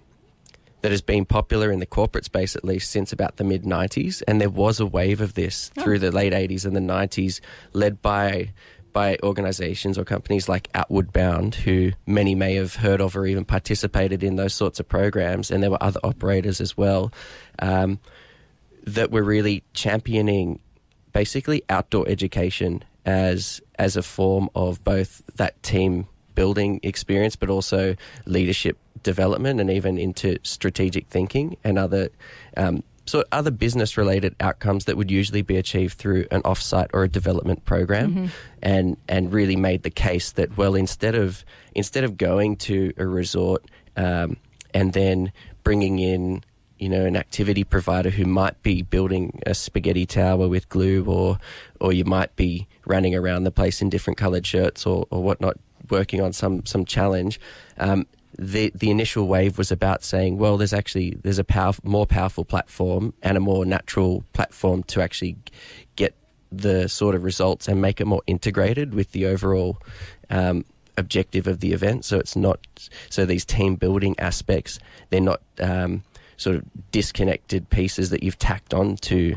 that 0.83 0.91
has 0.91 1.03
been 1.03 1.25
popular 1.25 1.73
in 1.73 1.81
the 1.81 1.87
corporate 1.87 2.27
space 2.27 2.55
at 2.55 2.65
least 2.65 2.91
since 2.91 3.13
about 3.13 3.37
the 3.37 3.45
mid 3.45 3.65
'90s, 3.65 4.23
and 4.29 4.41
there 4.41 4.51
was 4.51 4.81
a 4.81 4.87
wave 4.87 5.21
of 5.21 5.35
this 5.35 5.71
through 5.81 5.99
the 5.99 6.13
late 6.13 6.33
'80s 6.33 6.65
and 6.65 6.77
the 6.77 6.81
'90s, 6.81 7.41
led 7.73 8.01
by 8.03 8.53
by 8.93 9.19
organisations 9.25 9.99
or 9.99 10.05
companies 10.05 10.49
like 10.49 10.69
Outward 10.75 11.13
Bound, 11.13 11.57
who 11.57 11.93
many 12.07 12.35
may 12.35 12.55
have 12.55 12.77
heard 12.77 13.01
of 13.01 13.17
or 13.17 13.27
even 13.27 13.45
participated 13.45 14.23
in 14.23 14.37
those 14.37 14.55
sorts 14.55 14.79
of 14.79 14.89
programs, 14.89 15.51
and 15.51 15.63
there 15.63 15.71
were 15.71 15.83
other 15.83 16.01
operators 16.05 16.61
as 16.61 16.77
well 16.77 17.13
um, 17.59 17.99
that 18.85 19.11
were 19.11 19.25
really 19.25 19.65
championing 19.75 20.61
basically 21.13 21.63
outdoor 21.69 22.07
education 22.09 22.85
as 23.05 23.61
as 23.79 23.97
a 23.97 24.03
form 24.03 24.49
of 24.55 24.83
both 24.85 25.23
that 25.37 25.63
team 25.63 26.07
building 26.35 26.81
experience, 26.83 27.37
but 27.37 27.51
also 27.51 27.97
leadership 28.27 28.79
development 29.03 29.61
and 29.61 29.71
even 29.71 29.99
into 29.99 30.39
strategic 30.43 31.07
thinking 31.09 31.57
and 31.63 31.79
other 31.79 32.09
um, 32.57 32.83
sort 33.07 33.27
other 33.33 33.51
business 33.51 33.97
related 33.97 34.35
outcomes 34.41 34.87
that 34.87 34.97
would 34.97 35.11
usually 35.11 35.43
be 35.43 35.57
achieved 35.57 35.99
through 35.99 36.27
an 36.31 36.43
offsite 36.43 36.89
or 36.93 37.05
a 37.05 37.09
development 37.09 37.65
program, 37.65 38.31
and 38.63 38.97
and 39.09 39.33
really 39.33 39.57
made 39.57 39.83
the 39.83 39.91
case 39.91 40.33
that 40.33 40.57
well 40.57 40.75
instead 40.75 41.15
of 41.15 41.45
instead 41.75 42.05
of 42.05 42.17
going 42.17 42.57
to 42.57 42.93
a 42.97 43.07
resort 43.07 43.65
um, 43.97 44.37
and 44.73 44.93
then 44.93 45.33
bringing 45.63 45.99
in 45.99 46.43
you 46.85 46.91
know, 46.91 47.07
an 47.07 47.17
activity 47.17 47.65
provider 47.65 48.11
who 48.11 48.27
might 48.27 48.63
be 48.63 48.83
building 48.83 49.41
a 49.47 49.55
spaghetti 49.55 50.05
tower 50.05 50.47
with 50.49 50.69
glue, 50.69 51.03
or 51.07 51.39
or 51.81 51.95
you 51.95 52.05
might 52.05 52.37
be 52.37 52.69
running 52.85 53.15
around 53.15 53.45
the 53.45 53.51
place 53.51 53.81
in 53.81 53.89
different 53.89 54.19
coloured 54.19 54.47
shirts 54.47 54.85
or, 54.85 55.07
or 55.09 55.23
whatnot, 55.23 55.57
working 55.89 56.21
on 56.21 56.35
some 56.35 56.67
some 56.67 56.85
challenge. 56.85 57.41
Um, 57.79 58.07
the 58.39 58.71
the 58.75 58.91
initial 58.91 59.27
wave 59.27 59.57
was 59.57 59.73
about 59.73 60.05
saying, 60.05 60.37
well, 60.37 60.59
there's 60.59 60.75
actually 60.75 61.17
there's 61.23 61.39
a 61.39 61.45
power, 61.45 61.73
more 61.85 62.07
powerful 62.07 62.45
platform 62.45 63.15
and 63.23 63.39
a 63.39 63.41
more 63.41 63.65
natural 63.65 64.23
platform 64.35 64.83
to 64.83 65.01
actually 65.01 65.39
get 65.97 66.15
the 66.53 66.87
sort 66.87 67.15
of 67.15 67.25
results 67.25 67.67
and 67.67 67.81
make 67.81 67.99
it 67.99 68.07
more 68.07 68.23
integrated 68.27 68.93
with 68.93 69.13
the 69.13 69.25
overall 69.25 69.79
um, 70.29 70.67
objective 70.99 71.47
of 71.47 71.61
the 71.61 71.73
event. 71.73 72.05
So 72.05 72.19
it's 72.19 72.37
not 72.37 72.61
so 73.09 73.25
these 73.25 73.47
team 73.47 73.77
building 73.77 74.15
aspects. 74.19 74.79
They're 75.09 75.23
not 75.23 75.41
um, 75.59 76.03
sort 76.37 76.57
of 76.57 76.65
disconnected 76.91 77.69
pieces 77.71 78.11
that 78.11 78.23
you've 78.23 78.39
tacked 78.39 78.75
on 78.75 78.97
to 78.97 79.37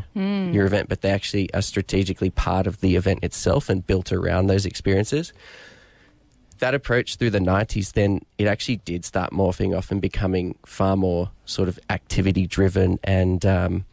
your 0.53 0.65
event, 0.65 0.89
but 0.89 1.01
they 1.01 1.11
actually 1.11 1.53
are 1.53 1.61
strategically 1.61 2.29
part 2.29 2.67
of 2.67 2.81
the 2.81 2.95
event 2.95 3.23
itself 3.23 3.69
and 3.69 3.85
built 3.85 4.11
around 4.11 4.47
those 4.47 4.65
experiences. 4.65 5.33
That 6.59 6.73
approach 6.73 7.17
through 7.17 7.29
the 7.31 7.39
90s, 7.39 7.93
then 7.93 8.21
it 8.37 8.47
actually 8.47 8.77
did 8.77 9.05
start 9.05 9.31
morphing 9.31 9.77
off 9.77 9.91
and 9.91 10.01
becoming 10.01 10.57
far 10.65 10.97
more 10.97 11.29
sort 11.45 11.69
of 11.69 11.79
activity 11.89 12.47
driven 12.47 12.97
and 13.03 13.45
um, 13.45 13.85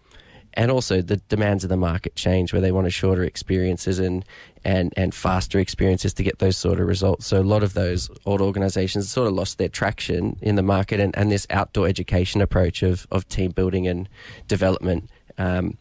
and 0.54 0.70
also 0.70 1.02
the 1.02 1.16
demands 1.16 1.64
of 1.64 1.70
the 1.70 1.76
market 1.76 2.14
change 2.14 2.52
where 2.52 2.62
they 2.62 2.72
want 2.72 2.90
shorter 2.90 3.24
experiences 3.24 3.98
and 3.98 4.24
and 4.64 4.92
and 4.96 5.14
faster 5.14 5.58
experiences 5.58 6.14
to 6.14 6.22
get 6.22 6.38
those 6.38 6.56
sort 6.56 6.80
of 6.80 6.86
results. 6.86 7.26
So 7.26 7.40
a 7.40 7.42
lot 7.42 7.62
of 7.62 7.74
those 7.74 8.10
old 8.24 8.40
organizations 8.40 9.10
sort 9.10 9.28
of 9.28 9.34
lost 9.34 9.58
their 9.58 9.68
traction 9.68 10.38
in 10.40 10.56
the 10.56 10.62
market 10.62 11.00
and, 11.00 11.16
and 11.16 11.30
this 11.30 11.46
outdoor 11.50 11.86
education 11.86 12.40
approach 12.40 12.82
of, 12.82 13.06
of 13.10 13.28
team 13.28 13.50
building 13.50 13.86
and 13.86 14.08
development 14.48 15.10
um, 15.38 15.76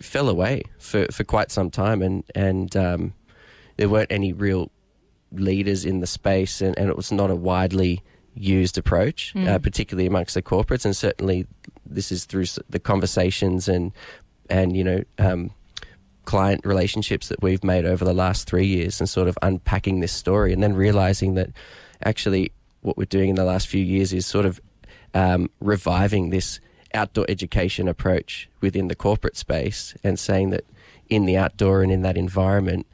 fell 0.00 0.28
away 0.28 0.62
for, 0.78 1.06
for 1.12 1.24
quite 1.24 1.50
some 1.50 1.70
time. 1.70 2.02
And 2.02 2.24
and 2.34 2.74
um, 2.76 3.14
there 3.76 3.88
weren't 3.88 4.12
any 4.12 4.32
real 4.32 4.70
leaders 5.32 5.84
in 5.84 6.00
the 6.00 6.06
space 6.06 6.60
and, 6.60 6.78
and 6.78 6.88
it 6.88 6.96
was 6.96 7.10
not 7.12 7.30
a 7.30 7.36
widely 7.36 8.02
used 8.34 8.78
approach, 8.78 9.34
uh, 9.36 9.58
particularly 9.58 10.06
amongst 10.06 10.34
the 10.34 10.42
corporates. 10.42 10.84
And 10.84 10.96
certainly 10.96 11.46
this 11.84 12.10
is 12.10 12.24
through 12.24 12.46
the 12.68 12.80
conversations 12.80 13.68
and 13.68 13.92
and 14.48 14.76
you 14.76 14.84
know 14.84 15.02
um, 15.18 15.50
client 16.24 16.64
relationships 16.64 17.28
that 17.28 17.42
we've 17.42 17.64
made 17.64 17.84
over 17.84 18.04
the 18.04 18.14
last 18.14 18.46
three 18.46 18.66
years 18.66 19.00
and 19.00 19.08
sort 19.08 19.28
of 19.28 19.36
unpacking 19.42 20.00
this 20.00 20.12
story 20.12 20.52
and 20.52 20.62
then 20.62 20.74
realizing 20.74 21.34
that 21.34 21.50
actually 22.04 22.52
what 22.82 22.96
we're 22.96 23.04
doing 23.04 23.30
in 23.30 23.36
the 23.36 23.44
last 23.44 23.66
few 23.66 23.82
years 23.82 24.12
is 24.12 24.26
sort 24.26 24.46
of 24.46 24.60
um, 25.14 25.50
reviving 25.60 26.30
this 26.30 26.60
outdoor 26.94 27.26
education 27.28 27.88
approach 27.88 28.48
within 28.60 28.88
the 28.88 28.94
corporate 28.94 29.36
space 29.36 29.94
and 30.04 30.18
saying 30.18 30.50
that 30.50 30.64
in 31.08 31.26
the 31.26 31.36
outdoor 31.36 31.82
and 31.82 31.90
in 31.90 32.02
that 32.02 32.16
environment 32.16 32.86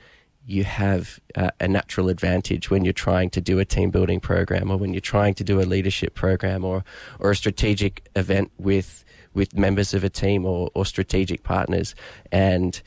you 0.46 0.64
have 0.64 1.20
uh, 1.34 1.50
a 1.60 1.68
natural 1.68 2.08
advantage 2.08 2.70
when 2.70 2.82
you're 2.82 2.92
trying 2.92 3.28
to 3.28 3.40
do 3.40 3.58
a 3.58 3.64
team 3.64 3.90
building 3.90 4.18
program 4.18 4.70
or 4.70 4.78
when 4.78 4.94
you're 4.94 5.00
trying 5.00 5.34
to 5.34 5.44
do 5.44 5.60
a 5.60 5.62
leadership 5.62 6.14
program 6.14 6.64
or 6.64 6.84
or 7.18 7.30
a 7.30 7.36
strategic 7.36 8.08
event 8.16 8.50
with 8.58 9.04
with 9.34 9.56
members 9.56 9.94
of 9.94 10.04
a 10.04 10.10
team 10.10 10.44
or, 10.44 10.70
or 10.74 10.84
strategic 10.84 11.42
partners. 11.44 11.94
And 12.32 12.80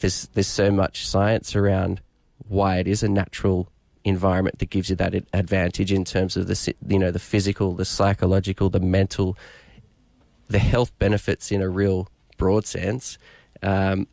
there's 0.00 0.28
there's 0.34 0.46
so 0.46 0.70
much 0.70 1.06
science 1.06 1.56
around 1.56 2.00
why 2.48 2.78
it 2.78 2.86
is 2.86 3.02
a 3.02 3.08
natural 3.08 3.68
environment 4.04 4.58
that 4.60 4.70
gives 4.70 4.88
you 4.88 4.96
that 4.96 5.14
advantage 5.32 5.92
in 5.92 6.04
terms 6.04 6.36
of 6.36 6.46
the 6.46 6.74
you 6.86 6.98
know 6.98 7.10
the 7.10 7.18
physical 7.18 7.74
the 7.74 7.84
psychological 7.84 8.70
the 8.70 8.80
mental 8.80 9.36
the 10.48 10.58
health 10.58 10.96
benefits 10.98 11.50
in 11.50 11.60
a 11.60 11.68
real 11.68 12.08
broad 12.36 12.66
sense. 12.66 13.18
Um, 13.62 14.06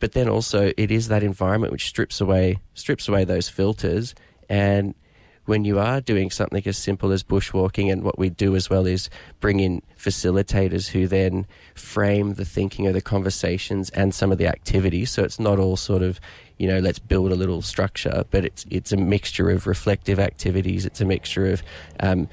but 0.00 0.12
then 0.12 0.28
also 0.28 0.72
it 0.76 0.90
is 0.90 1.08
that 1.08 1.22
environment 1.22 1.72
which 1.72 1.86
strips 1.86 2.20
away 2.20 2.58
strips 2.74 3.08
away 3.08 3.24
those 3.24 3.48
filters 3.48 4.14
and 4.48 4.94
when 5.44 5.64
you 5.64 5.78
are 5.78 6.00
doing 6.00 6.30
something 6.30 6.62
as 6.66 6.78
simple 6.78 7.10
as 7.10 7.22
bushwalking 7.22 7.90
and 7.90 8.02
what 8.02 8.18
we 8.18 8.30
do 8.30 8.54
as 8.54 8.70
well 8.70 8.86
is 8.86 9.10
bring 9.40 9.60
in 9.60 9.82
facilitators 9.98 10.88
who 10.88 11.08
then 11.08 11.46
frame 11.74 12.34
the 12.34 12.44
thinking 12.44 12.86
of 12.86 12.94
the 12.94 13.00
conversations 13.00 13.90
and 13.90 14.14
some 14.14 14.30
of 14.30 14.38
the 14.38 14.46
activities. 14.46 15.10
So 15.10 15.24
it's 15.24 15.40
not 15.40 15.58
all 15.58 15.76
sort 15.76 16.02
of 16.02 16.20
you 16.58 16.68
know 16.68 16.78
let's 16.78 17.00
build 17.00 17.32
a 17.32 17.34
little 17.34 17.60
structure 17.60 18.24
but 18.30 18.44
it's 18.44 18.64
it's 18.70 18.92
a 18.92 18.96
mixture 18.96 19.50
of 19.50 19.66
reflective 19.66 20.20
activities. 20.20 20.86
It's 20.86 21.00
a 21.00 21.04
mixture 21.04 21.52
of 21.52 21.62
um, 22.00 22.28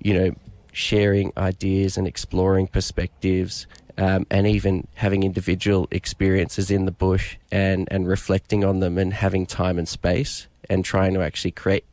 you 0.00 0.14
know 0.14 0.34
sharing 0.72 1.32
ideas 1.36 1.96
and 1.96 2.06
exploring 2.06 2.66
perspectives 2.66 3.66
um, 3.98 4.26
and 4.30 4.46
even 4.46 4.86
having 4.94 5.22
individual 5.22 5.88
experiences 5.90 6.70
in 6.70 6.84
the 6.84 6.92
bush 6.92 7.36
and, 7.50 7.88
and 7.90 8.06
reflecting 8.06 8.64
on 8.64 8.80
them 8.80 8.96
and 8.96 9.12
having 9.12 9.46
time 9.46 9.78
and 9.78 9.88
space 9.88 10.46
and 10.68 10.84
trying 10.84 11.14
to 11.14 11.22
actually 11.22 11.52
create 11.52 11.84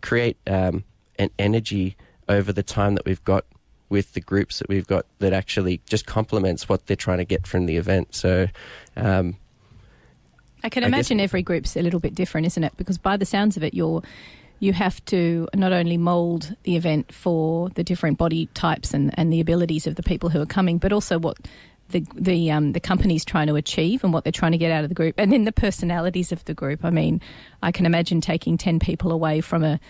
create 0.00 0.36
um, 0.46 0.84
an 1.18 1.30
energy 1.38 1.96
over 2.28 2.52
the 2.52 2.62
time 2.62 2.94
that 2.94 3.04
we've 3.04 3.24
got 3.24 3.44
with 3.88 4.14
the 4.14 4.20
groups 4.20 4.58
that 4.58 4.68
we've 4.68 4.86
got 4.86 5.06
that 5.20 5.32
actually 5.32 5.80
just 5.88 6.06
complements 6.06 6.68
what 6.68 6.86
they're 6.86 6.96
trying 6.96 7.18
to 7.18 7.24
get 7.24 7.46
from 7.46 7.66
the 7.66 7.76
event. 7.76 8.14
So, 8.14 8.48
um, 8.96 9.36
I 10.64 10.68
can 10.68 10.82
I 10.82 10.88
guess- 10.88 10.94
imagine 10.94 11.20
every 11.20 11.42
group's 11.42 11.76
a 11.76 11.82
little 11.82 12.00
bit 12.00 12.14
different, 12.14 12.46
isn't 12.48 12.64
it? 12.64 12.72
Because 12.76 12.98
by 12.98 13.16
the 13.16 13.26
sounds 13.26 13.56
of 13.56 13.62
it, 13.62 13.74
you're 13.74 14.02
you 14.58 14.72
have 14.72 15.04
to 15.04 15.46
not 15.54 15.72
only 15.72 15.98
mould 15.98 16.56
the 16.62 16.76
event 16.76 17.12
for 17.12 17.68
the 17.70 17.84
different 17.84 18.16
body 18.16 18.46
types 18.54 18.94
and, 18.94 19.12
and 19.18 19.30
the 19.30 19.38
abilities 19.38 19.86
of 19.86 19.96
the 19.96 20.02
people 20.02 20.30
who 20.30 20.40
are 20.40 20.46
coming, 20.46 20.78
but 20.78 20.92
also 20.92 21.18
what 21.18 21.36
the 21.90 22.04
the 22.14 22.50
um, 22.50 22.72
the 22.72 22.80
company's 22.80 23.24
trying 23.24 23.46
to 23.46 23.56
achieve 23.56 24.04
and 24.04 24.12
what 24.12 24.24
they're 24.24 24.32
trying 24.32 24.52
to 24.52 24.58
get 24.58 24.70
out 24.70 24.84
of 24.84 24.88
the 24.90 24.94
group, 24.94 25.14
and 25.18 25.32
then 25.32 25.44
the 25.44 25.52
personalities 25.52 26.32
of 26.32 26.44
the 26.44 26.54
group. 26.54 26.84
I 26.84 26.90
mean, 26.90 27.20
I 27.62 27.72
can 27.72 27.86
imagine 27.86 28.20
taking 28.20 28.58
ten 28.58 28.78
people 28.78 29.12
away 29.12 29.40
from 29.40 29.64
a 29.64 29.80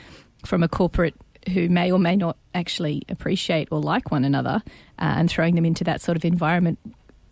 from 0.45 0.63
a 0.63 0.69
corporate 0.69 1.15
who 1.53 1.69
may 1.69 1.93
or 1.93 1.99
may 1.99 2.17
not 2.17 2.37
actually 2.55 3.03
appreciate 3.09 3.69
or 3.71 3.81
like 3.81 4.11
one 4.11 4.25
another, 4.25 4.63
uh, 4.99 5.15
and 5.17 5.31
throwing 5.31 5.55
them 5.55 5.65
into 5.65 5.85
that 5.85 6.01
sort 6.01 6.17
of 6.17 6.25
environment 6.25 6.79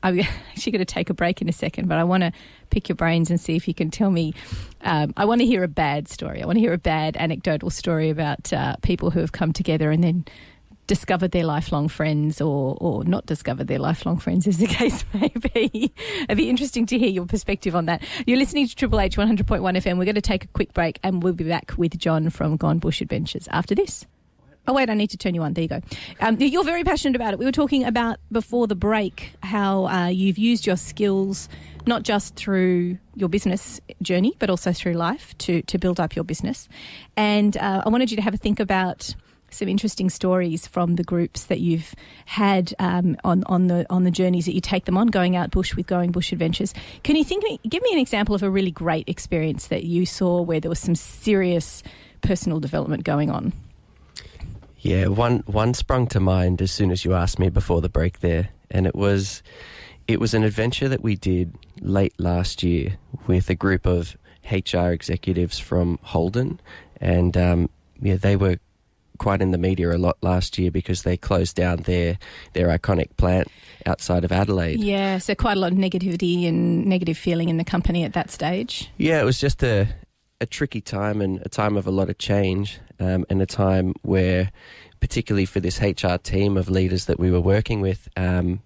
I'm 0.05 0.21
actually 0.51 0.73
going 0.73 0.81
to 0.81 0.85
take 0.85 1.11
a 1.11 1.15
break 1.15 1.43
in 1.43 1.49
a 1.49 1.53
second, 1.53 1.89
but 1.89 1.99
I 1.99 2.05
want 2.05 2.23
to 2.23 2.33
pick 2.71 2.89
your 2.89 2.97
brains 2.97 3.31
and 3.31 3.41
see 3.41 3.57
if 3.57 3.67
you 3.67 3.75
can 3.75 3.91
tell 3.91 4.11
me. 4.11 4.35
Um, 4.83 5.15
I 5.17 5.25
want 5.25 5.41
to 5.41 5.47
hear 5.47 5.65
a 5.65 5.69
bad 5.69 6.09
story. 6.09 6.43
I 6.43 6.47
want 6.47 6.57
to 6.57 6.61
hear 6.61 6.75
a 6.75 6.79
bad 6.79 7.17
anecdotal 7.17 7.71
story 7.71 8.11
about 8.11 8.53
uh, 8.53 8.77
people 8.83 9.11
who 9.11 9.21
have 9.21 9.33
come 9.33 9.53
together 9.53 9.91
and 9.91 10.05
then 10.05 10.27
discovered 10.87 11.31
their 11.31 11.45
lifelong 11.45 11.89
friends 11.89 12.41
or, 12.41 12.77
or 12.81 13.05
not 13.05 13.27
discovered 13.27 13.69
their 13.69 13.79
lifelong 13.79 14.19
friends, 14.19 14.47
as 14.47 14.59
the 14.59 14.67
case 14.81 15.05
may 15.15 15.33
be. 15.55 15.93
It'd 16.25 16.37
be 16.37 16.49
interesting 16.49 16.87
to 16.87 16.99
hear 16.99 17.09
your 17.09 17.27
perspective 17.27 17.75
on 17.75 17.87
that. 17.87 18.03
You're 18.27 18.39
listening 18.39 18.67
to 18.69 18.75
Triple 18.75 19.01
H 19.01 19.17
100.1 19.17 19.45
FM. 19.45 19.99
We're 19.99 20.05
going 20.05 20.15
to 20.15 20.21
take 20.21 20.45
a 20.45 20.49
quick 20.49 20.73
break 20.75 20.99
and 21.03 21.23
we'll 21.23 21.33
be 21.33 21.45
back 21.45 21.73
with 21.77 21.99
John 21.99 22.31
from 22.31 22.57
Gone 22.57 22.79
Bush 22.79 23.01
Adventures 23.01 23.49
after 23.51 23.75
this. 23.75 24.07
Oh, 24.67 24.73
wait, 24.73 24.89
I 24.89 24.95
need 24.95 25.11
to 25.11 25.19
turn 25.19 25.35
you 25.35 25.43
on. 25.43 25.53
There 25.53 25.63
you 25.63 25.69
go. 25.69 25.81
Um, 26.21 26.41
you're 26.41 26.65
very 26.65 26.85
passionate 26.85 27.17
about 27.17 27.35
it. 27.35 27.39
We 27.39 27.45
were 27.45 27.53
talking 27.53 27.85
about 27.85 28.19
before 28.33 28.67
the 28.67 28.75
break 28.75 29.35
how 29.43 29.87
uh, 29.87 30.07
you've 30.07 30.39
used 30.39 30.67
your 30.67 30.77
skills 30.77 31.51
not 31.87 32.03
just 32.03 32.35
through 32.35 32.97
your 33.15 33.29
business 33.29 33.79
journey, 34.01 34.35
but 34.39 34.49
also 34.49 34.73
through 34.73 34.95
life 34.95 35.37
to, 35.39 35.61
to 35.63 35.79
build 35.79 36.01
up 36.01 36.17
your 36.17 36.25
business. 36.25 36.67
And 37.15 37.57
uh, 37.59 37.83
I 37.85 37.89
wanted 37.91 38.11
you 38.11 38.17
to 38.17 38.23
have 38.23 38.33
a 38.33 38.39
think 38.39 38.59
about 38.59 39.15
some 39.55 39.69
interesting 39.69 40.11
stories 40.11 40.67
from 40.67 40.97
the 40.97 41.05
groups 41.05 41.45
that 41.45 41.61
you've 41.61 41.95
had 42.27 42.75
um, 42.79 43.17
on 43.25 43.45
on 43.45 43.69
the 43.69 43.87
on 43.91 44.05
the 44.05 44.11
journeys 44.11 44.47
that 44.47 44.55
you 44.55 44.61
take 44.61 44.85
them 44.85 44.97
on, 44.97 45.09
going 45.09 45.37
out 45.37 45.51
bush 45.51 45.75
with 45.75 45.87
Going 45.87 46.13
Bush 46.13 46.33
Adventures. 46.33 46.75
Can 47.03 47.17
you 47.17 47.25
think 47.25 47.45
give 47.69 47.83
me 47.83 47.93
an 47.93 47.99
example 47.99 48.35
of 48.35 48.43
a 48.43 48.51
really 48.51 48.71
great 48.71 49.09
experience 49.09 49.69
that 49.69 49.85
you 49.85 50.07
saw 50.07 50.41
where 50.43 50.61
there 50.61 50.69
was 50.69 50.79
some 50.79 50.95
serious 50.95 51.83
personal 52.21 52.61
development 52.61 53.05
going 53.05 53.31
on? 53.31 53.53
Yeah, 54.81 55.07
one 55.07 55.39
one 55.47 55.73
sprung 55.73 56.07
to 56.09 56.21
mind 56.21 56.61
as 56.61 56.71
soon 56.71 56.91
as 56.91 57.05
you 57.05 57.15
asked 57.15 57.39
me 57.39 57.49
before 57.49 57.81
the 57.81 57.89
break 57.89 58.21
there, 58.21 58.51
and 58.71 58.87
it 58.87 58.95
was 58.95 59.43
it 60.07 60.21
was 60.21 60.35
an 60.35 60.45
adventure 60.45 60.89
that 60.89 61.03
we 61.03 61.17
did 61.17 61.55
late 61.81 62.15
last 62.19 62.63
year 62.63 62.99
with 63.27 63.49
a 63.49 63.55
group 63.55 63.87
of 63.87 64.17
HR 64.51 64.89
executives 64.89 65.59
from 65.59 65.99
Holden, 66.03 66.61
and 67.01 67.37
um, 67.37 67.71
yeah, 68.01 68.17
they 68.17 68.37
were 68.37 68.59
quite 69.19 69.41
in 69.41 69.51
the 69.51 69.59
media 69.59 69.95
a 69.95 69.99
lot 69.99 70.17
last 70.23 70.59
year 70.59 70.71
because 70.71 71.03
they 71.03 71.17
closed 71.17 71.57
down 71.57 71.79
their 71.83 72.19
their 72.53 72.69
iconic 72.69 73.17
plant 73.17 73.49
outside 73.87 74.25
of 74.25 74.33
Adelaide. 74.33 74.81
Yeah, 74.81 75.19
so 75.19 75.35
quite 75.35 75.57
a 75.57 75.61
lot 75.61 75.73
of 75.73 75.79
negativity 75.79 76.49
and 76.49 76.87
negative 76.87 77.19
feeling 77.19 77.49
in 77.49 77.57
the 77.57 77.65
company 77.65 78.05
at 78.05 78.13
that 78.15 78.31
stage. 78.31 78.91
Yeah, 78.97 79.21
it 79.21 79.25
was 79.25 79.39
just 79.39 79.63
a 79.63 79.89
a 80.41 80.47
tricky 80.47 80.81
time 80.81 81.21
and 81.21 81.41
a 81.45 81.49
time 81.49 81.77
of 81.77 81.87
a 81.87 81.91
lot 81.91 82.11
of 82.11 82.19
change, 82.19 82.79
um, 83.01 83.25
and 83.31 83.41
a 83.41 83.47
time 83.47 83.95
where, 84.03 84.51
particularly 85.01 85.47
for 85.47 85.61
this 85.61 85.81
HR 85.81 86.17
team 86.17 86.57
of 86.57 86.69
leaders 86.69 87.07
that 87.07 87.19
we 87.19 87.31
were 87.31 87.41
working 87.41 87.81
with, 87.81 88.09
um, 88.17 88.61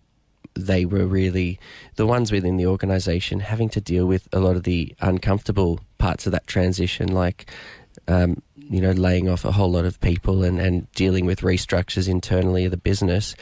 they 0.54 0.84
were 0.84 1.06
really 1.06 1.60
the 1.96 2.06
ones 2.06 2.32
within 2.32 2.56
the 2.56 2.66
organisation 2.66 3.40
having 3.40 3.68
to 3.68 3.80
deal 3.80 4.06
with 4.06 4.28
a 4.32 4.40
lot 4.40 4.56
of 4.56 4.64
the 4.64 4.94
uncomfortable 5.00 5.80
parts 5.98 6.26
of 6.26 6.32
that 6.32 6.46
transition, 6.46 7.08
like. 7.08 7.50
Um, 8.06 8.42
you 8.68 8.80
know, 8.80 8.92
laying 8.92 9.28
off 9.28 9.44
a 9.44 9.52
whole 9.52 9.70
lot 9.70 9.84
of 9.84 10.00
people 10.00 10.44
and, 10.44 10.60
and 10.60 10.90
dealing 10.92 11.26
with 11.26 11.40
restructures 11.40 12.08
internally 12.08 12.64
of 12.64 12.70
the 12.70 12.76
business 12.76 13.34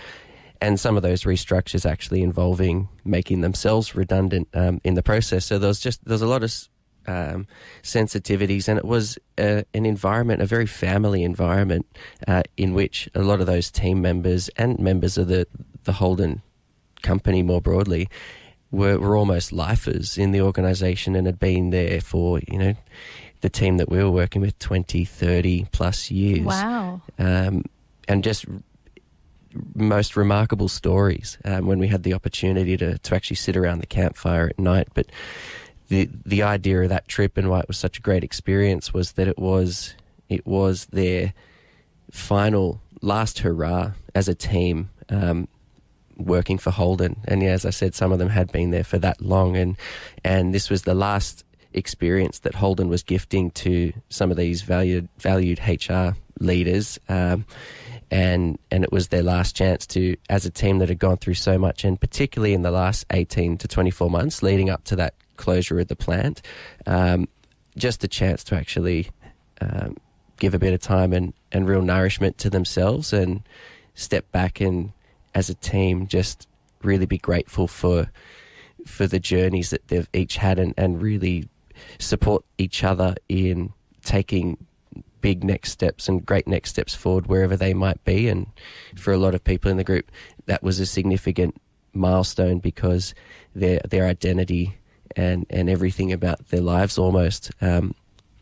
and 0.60 0.80
some 0.80 0.96
of 0.96 1.02
those 1.02 1.24
restructures 1.24 1.88
actually 1.88 2.22
involving 2.22 2.88
making 3.04 3.40
themselves 3.40 3.94
redundant 3.94 4.48
um, 4.54 4.80
in 4.84 4.94
the 4.94 5.02
process. 5.02 5.44
So 5.44 5.58
there 5.58 5.68
was 5.68 5.80
just 5.80 6.04
there's 6.04 6.22
a 6.22 6.26
lot 6.26 6.42
of 6.42 6.52
um, 7.06 7.46
sensitivities, 7.82 8.68
and 8.68 8.78
it 8.78 8.84
was 8.84 9.18
uh, 9.38 9.62
an 9.74 9.86
environment, 9.86 10.42
a 10.42 10.46
very 10.46 10.66
family 10.66 11.22
environment, 11.22 11.86
uh, 12.26 12.42
in 12.56 12.74
which 12.74 13.08
a 13.14 13.22
lot 13.22 13.40
of 13.40 13.46
those 13.46 13.70
team 13.70 14.00
members 14.02 14.48
and 14.56 14.78
members 14.78 15.18
of 15.18 15.28
the 15.28 15.46
the 15.84 15.92
Holden 15.92 16.42
company 17.02 17.42
more 17.42 17.60
broadly 17.60 18.08
were, 18.70 18.98
were 18.98 19.16
almost 19.16 19.52
lifers 19.52 20.18
in 20.18 20.32
the 20.32 20.40
organisation 20.40 21.14
and 21.14 21.26
had 21.26 21.38
been 21.38 21.70
there 21.70 22.00
for 22.00 22.40
you 22.48 22.58
know 22.58 22.74
the 23.46 23.50
team 23.50 23.76
that 23.76 23.88
we 23.88 24.02
were 24.02 24.10
working 24.10 24.42
with 24.42 24.58
20, 24.58 25.04
30 25.04 25.68
plus 25.70 26.10
years. 26.10 26.44
Wow. 26.44 27.00
Um, 27.16 27.64
and 28.08 28.24
just 28.24 28.44
most 29.72 30.16
remarkable 30.16 30.68
stories 30.68 31.38
um, 31.44 31.66
when 31.66 31.78
we 31.78 31.86
had 31.86 32.02
the 32.02 32.12
opportunity 32.12 32.76
to, 32.76 32.98
to 32.98 33.14
actually 33.14 33.36
sit 33.36 33.56
around 33.56 33.78
the 33.78 33.86
campfire 33.86 34.48
at 34.48 34.58
night. 34.58 34.88
But 34.94 35.06
the 35.88 36.10
the 36.24 36.42
idea 36.42 36.82
of 36.82 36.88
that 36.88 37.06
trip 37.06 37.36
and 37.36 37.48
why 37.48 37.60
it 37.60 37.68
was 37.68 37.78
such 37.78 37.98
a 37.98 38.02
great 38.02 38.24
experience 38.24 38.92
was 38.92 39.12
that 39.12 39.28
it 39.28 39.38
was 39.38 39.94
it 40.28 40.44
was 40.44 40.86
their 40.86 41.32
final 42.10 42.80
last 43.00 43.38
hurrah 43.38 43.92
as 44.12 44.28
a 44.28 44.34
team 44.34 44.90
um, 45.08 45.46
working 46.16 46.58
for 46.58 46.72
Holden. 46.72 47.18
And 47.28 47.44
yeah, 47.44 47.50
as 47.50 47.64
I 47.64 47.70
said, 47.70 47.94
some 47.94 48.10
of 48.10 48.18
them 48.18 48.30
had 48.30 48.50
been 48.50 48.72
there 48.72 48.82
for 48.82 48.98
that 48.98 49.22
long, 49.22 49.56
and 49.56 49.76
and 50.24 50.52
this 50.52 50.68
was 50.68 50.82
the 50.82 50.94
last 50.94 51.44
experience 51.72 52.40
that 52.40 52.54
Holden 52.54 52.88
was 52.88 53.02
gifting 53.02 53.50
to 53.52 53.92
some 54.08 54.30
of 54.30 54.36
these 54.36 54.62
valued 54.62 55.08
valued 55.18 55.60
HR 55.66 56.16
leaders. 56.40 56.98
Um, 57.08 57.46
and 58.10 58.58
and 58.70 58.84
it 58.84 58.92
was 58.92 59.08
their 59.08 59.22
last 59.22 59.56
chance 59.56 59.86
to, 59.88 60.16
as 60.30 60.46
a 60.46 60.50
team 60.50 60.78
that 60.78 60.88
had 60.88 60.98
gone 60.98 61.16
through 61.16 61.34
so 61.34 61.58
much, 61.58 61.84
and 61.84 62.00
particularly 62.00 62.54
in 62.54 62.62
the 62.62 62.70
last 62.70 63.04
eighteen 63.10 63.58
to 63.58 63.68
twenty 63.68 63.90
four 63.90 64.10
months 64.10 64.42
leading 64.42 64.70
up 64.70 64.84
to 64.84 64.96
that 64.96 65.14
closure 65.36 65.80
of 65.80 65.88
the 65.88 65.96
plant, 65.96 66.40
um, 66.86 67.28
just 67.76 68.04
a 68.04 68.08
chance 68.08 68.44
to 68.44 68.54
actually 68.54 69.10
um, 69.60 69.96
give 70.38 70.54
a 70.54 70.58
bit 70.58 70.74
of 70.74 70.80
time 70.80 71.12
and, 71.12 71.32
and 71.52 71.68
real 71.68 71.82
nourishment 71.82 72.38
to 72.38 72.50
themselves 72.50 73.12
and 73.12 73.42
step 73.94 74.30
back 74.32 74.60
and 74.60 74.92
as 75.34 75.48
a 75.48 75.54
team 75.54 76.06
just 76.06 76.46
really 76.82 77.06
be 77.06 77.18
grateful 77.18 77.66
for 77.66 78.10
for 78.86 79.06
the 79.06 79.18
journeys 79.18 79.70
that 79.70 79.88
they've 79.88 80.08
each 80.12 80.36
had 80.36 80.58
and, 80.58 80.72
and 80.76 81.02
really 81.02 81.48
support 81.98 82.44
each 82.58 82.84
other 82.84 83.14
in 83.28 83.72
taking 84.02 84.56
big 85.20 85.42
next 85.42 85.72
steps 85.72 86.08
and 86.08 86.24
great 86.24 86.46
next 86.46 86.70
steps 86.70 86.94
forward 86.94 87.26
wherever 87.26 87.56
they 87.56 87.74
might 87.74 88.02
be. 88.04 88.28
And 88.28 88.46
for 88.96 89.12
a 89.12 89.18
lot 89.18 89.34
of 89.34 89.42
people 89.42 89.70
in 89.70 89.76
the 89.76 89.84
group 89.84 90.10
that 90.46 90.62
was 90.62 90.78
a 90.80 90.86
significant 90.86 91.60
milestone 91.92 92.58
because 92.58 93.14
their 93.54 93.80
their 93.88 94.06
identity 94.06 94.78
and 95.16 95.46
and 95.50 95.68
everything 95.68 96.12
about 96.12 96.48
their 96.48 96.60
lives 96.60 96.98
almost 96.98 97.50
um, 97.60 97.94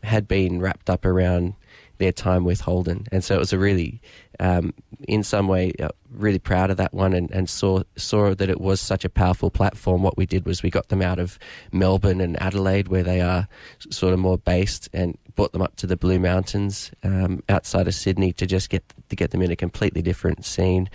had 0.03 0.27
been 0.27 0.59
wrapped 0.59 0.89
up 0.89 1.05
around 1.05 1.55
their 1.97 2.11
time 2.11 2.43
with 2.43 2.61
Holden, 2.61 3.05
and 3.11 3.23
so 3.23 3.35
it 3.35 3.39
was 3.39 3.53
a 3.53 3.57
really, 3.57 4.01
um, 4.39 4.73
in 5.07 5.23
some 5.23 5.47
way, 5.47 5.73
uh, 5.79 5.89
really 6.11 6.39
proud 6.39 6.69
of 6.69 6.77
that 6.77 6.93
one, 6.93 7.13
and, 7.13 7.31
and 7.31 7.49
saw 7.49 7.83
saw 7.95 8.35
that 8.35 8.49
it 8.49 8.61
was 8.61 8.79
such 8.79 9.05
a 9.05 9.09
powerful 9.09 9.49
platform. 9.49 10.03
What 10.03 10.17
we 10.17 10.25
did 10.25 10.45
was 10.45 10.63
we 10.63 10.69
got 10.69 10.89
them 10.89 11.01
out 11.01 11.19
of 11.19 11.37
Melbourne 11.71 12.21
and 12.21 12.41
Adelaide, 12.41 12.87
where 12.87 13.03
they 13.03 13.21
are 13.21 13.47
sort 13.89 14.13
of 14.13 14.19
more 14.19 14.37
based, 14.37 14.89
and 14.93 15.17
brought 15.35 15.51
them 15.51 15.61
up 15.61 15.75
to 15.77 15.87
the 15.87 15.97
Blue 15.97 16.19
Mountains 16.19 16.91
um, 17.03 17.43
outside 17.49 17.87
of 17.87 17.95
Sydney 17.95 18.33
to 18.33 18.45
just 18.45 18.69
get 18.69 18.83
to 19.09 19.15
get 19.15 19.31
them 19.31 19.41
in 19.41 19.51
a 19.51 19.55
completely 19.55 20.01
different 20.01 20.45
scene. 20.45 20.89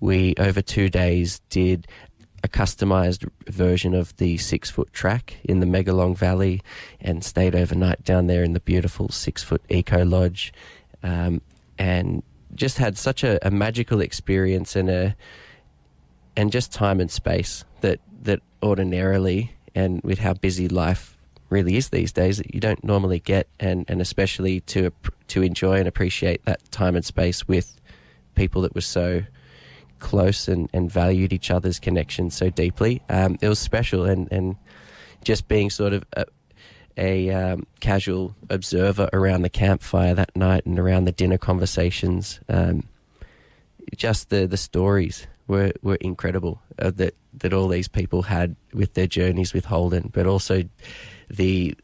We 0.00 0.34
over 0.38 0.62
two 0.62 0.88
days 0.88 1.40
did 1.50 1.86
a 2.42 2.48
customized 2.48 3.28
version 3.46 3.94
of 3.94 4.16
the 4.16 4.38
six 4.38 4.70
foot 4.70 4.92
track 4.92 5.36
in 5.44 5.60
the 5.60 5.66
Megalong 5.66 6.16
Valley 6.16 6.62
and 7.00 7.24
stayed 7.24 7.54
overnight 7.54 8.04
down 8.04 8.26
there 8.26 8.42
in 8.42 8.52
the 8.52 8.60
beautiful 8.60 9.08
six 9.10 9.42
foot 9.42 9.62
eco 9.68 10.04
lodge. 10.04 10.52
Um, 11.02 11.40
and 11.78 12.22
just 12.54 12.78
had 12.78 12.98
such 12.98 13.24
a, 13.24 13.44
a, 13.46 13.50
magical 13.50 14.00
experience 14.00 14.76
and 14.76 14.90
a 14.90 15.16
and 16.36 16.52
just 16.52 16.72
time 16.72 17.00
and 17.00 17.10
space 17.10 17.64
that 17.80 18.00
that 18.22 18.40
ordinarily 18.62 19.52
and 19.74 20.02
with 20.02 20.18
how 20.18 20.34
busy 20.34 20.68
life 20.68 21.16
really 21.48 21.76
is 21.76 21.88
these 21.88 22.12
days 22.12 22.38
that 22.38 22.54
you 22.54 22.60
don't 22.60 22.84
normally 22.84 23.18
get 23.18 23.48
and, 23.58 23.84
and 23.88 24.00
especially 24.00 24.60
to 24.60 24.92
to 25.28 25.42
enjoy 25.42 25.78
and 25.78 25.88
appreciate 25.88 26.44
that 26.44 26.60
time 26.70 26.96
and 26.96 27.04
space 27.04 27.48
with 27.48 27.80
people 28.34 28.62
that 28.62 28.74
were 28.74 28.80
so 28.80 29.22
close 30.00 30.48
and, 30.48 30.68
and 30.72 30.90
valued 30.90 31.32
each 31.32 31.50
other's 31.50 31.78
connection 31.78 32.30
so 32.30 32.50
deeply. 32.50 33.02
Um, 33.08 33.38
it 33.40 33.48
was 33.48 33.58
special, 33.58 34.04
and, 34.04 34.30
and 34.32 34.56
just 35.24 35.48
being 35.48 35.70
sort 35.70 35.92
of 35.92 36.04
a, 36.14 36.24
a 36.96 37.30
um, 37.30 37.66
casual 37.80 38.34
observer 38.48 39.08
around 39.12 39.42
the 39.42 39.48
campfire 39.48 40.14
that 40.14 40.34
night 40.34 40.66
and 40.66 40.78
around 40.78 41.04
the 41.04 41.12
dinner 41.12 41.38
conversations, 41.38 42.40
um, 42.48 42.84
just 43.96 44.30
the, 44.30 44.46
the 44.46 44.56
stories 44.56 45.26
were, 45.46 45.72
were 45.82 45.96
incredible 45.96 46.60
uh, 46.78 46.90
that, 46.96 47.14
that 47.34 47.52
all 47.52 47.68
these 47.68 47.88
people 47.88 48.22
had 48.22 48.56
with 48.72 48.94
their 48.94 49.06
journeys 49.06 49.52
with 49.52 49.64
Holden, 49.64 50.10
but 50.12 50.26
also 50.26 50.62
the 51.28 51.76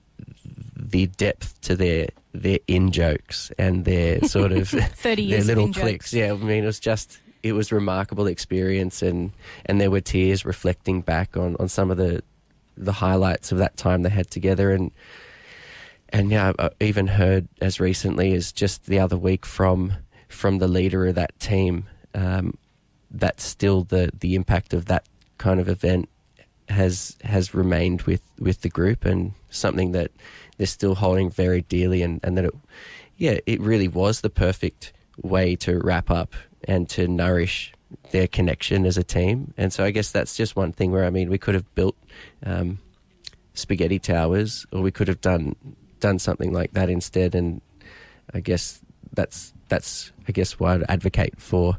the 0.78 1.06
depth 1.06 1.60
to 1.62 1.76
their 1.76 2.08
their 2.32 2.58
in 2.66 2.92
jokes 2.92 3.50
and 3.58 3.84
their 3.84 4.20
sort 4.22 4.52
of 4.52 4.70
their 5.02 5.16
little 5.16 5.72
clicks. 5.72 6.12
Yeah, 6.12 6.32
I 6.32 6.36
mean, 6.36 6.62
it 6.62 6.66
was 6.66 6.80
just 6.80 7.18
it 7.46 7.52
was 7.52 7.70
a 7.70 7.74
remarkable 7.74 8.26
experience, 8.26 9.02
and 9.02 9.32
and 9.64 9.80
there 9.80 9.90
were 9.90 10.00
tears 10.00 10.44
reflecting 10.44 11.00
back 11.00 11.36
on 11.36 11.56
on 11.58 11.68
some 11.68 11.90
of 11.90 11.96
the 11.96 12.22
the 12.76 12.92
highlights 12.92 13.52
of 13.52 13.58
that 13.58 13.76
time 13.76 14.02
they 14.02 14.10
had 14.10 14.30
together, 14.30 14.72
and 14.72 14.90
and 16.10 16.30
yeah, 16.30 16.52
I 16.58 16.70
even 16.80 17.06
heard 17.06 17.48
as 17.60 17.80
recently 17.80 18.34
as 18.34 18.52
just 18.52 18.86
the 18.86 18.98
other 18.98 19.16
week 19.16 19.46
from 19.46 19.94
from 20.28 20.58
the 20.58 20.68
leader 20.68 21.06
of 21.06 21.14
that 21.14 21.38
team 21.38 21.86
um, 22.14 22.58
that 23.10 23.40
still 23.40 23.84
the 23.84 24.10
the 24.18 24.34
impact 24.34 24.74
of 24.74 24.86
that 24.86 25.06
kind 25.38 25.60
of 25.60 25.68
event 25.68 26.08
has 26.68 27.16
has 27.22 27.54
remained 27.54 28.02
with 28.02 28.22
with 28.38 28.62
the 28.62 28.68
group 28.68 29.04
and 29.04 29.32
something 29.50 29.92
that 29.92 30.10
they're 30.56 30.66
still 30.66 30.96
holding 30.96 31.30
very 31.30 31.62
dearly 31.62 32.02
and 32.02 32.20
and 32.24 32.36
that 32.36 32.44
it 32.44 32.54
yeah 33.16 33.38
it 33.46 33.60
really 33.60 33.88
was 33.88 34.20
the 34.20 34.30
perfect 34.30 34.92
way 35.22 35.54
to 35.54 35.78
wrap 35.78 36.10
up 36.10 36.34
and 36.66 36.88
to 36.90 37.08
nourish 37.08 37.72
their 38.10 38.26
connection 38.26 38.84
as 38.84 38.96
a 38.96 39.04
team. 39.04 39.54
And 39.56 39.72
so 39.72 39.84
I 39.84 39.90
guess 39.90 40.10
that's 40.10 40.36
just 40.36 40.56
one 40.56 40.72
thing 40.72 40.90
where 40.90 41.04
I 41.04 41.10
mean 41.10 41.30
we 41.30 41.38
could 41.38 41.54
have 41.54 41.72
built 41.74 41.96
um, 42.44 42.78
spaghetti 43.54 43.98
towers, 43.98 44.66
or 44.72 44.82
we 44.82 44.90
could 44.90 45.08
have 45.08 45.20
done 45.20 45.56
done 46.00 46.18
something 46.18 46.52
like 46.52 46.72
that 46.72 46.90
instead. 46.90 47.34
And 47.34 47.60
I 48.34 48.40
guess 48.40 48.80
that's 49.12 49.52
that's 49.68 50.12
I 50.28 50.32
guess 50.32 50.58
why 50.58 50.74
I'd 50.74 50.84
advocate 50.88 51.40
for. 51.40 51.78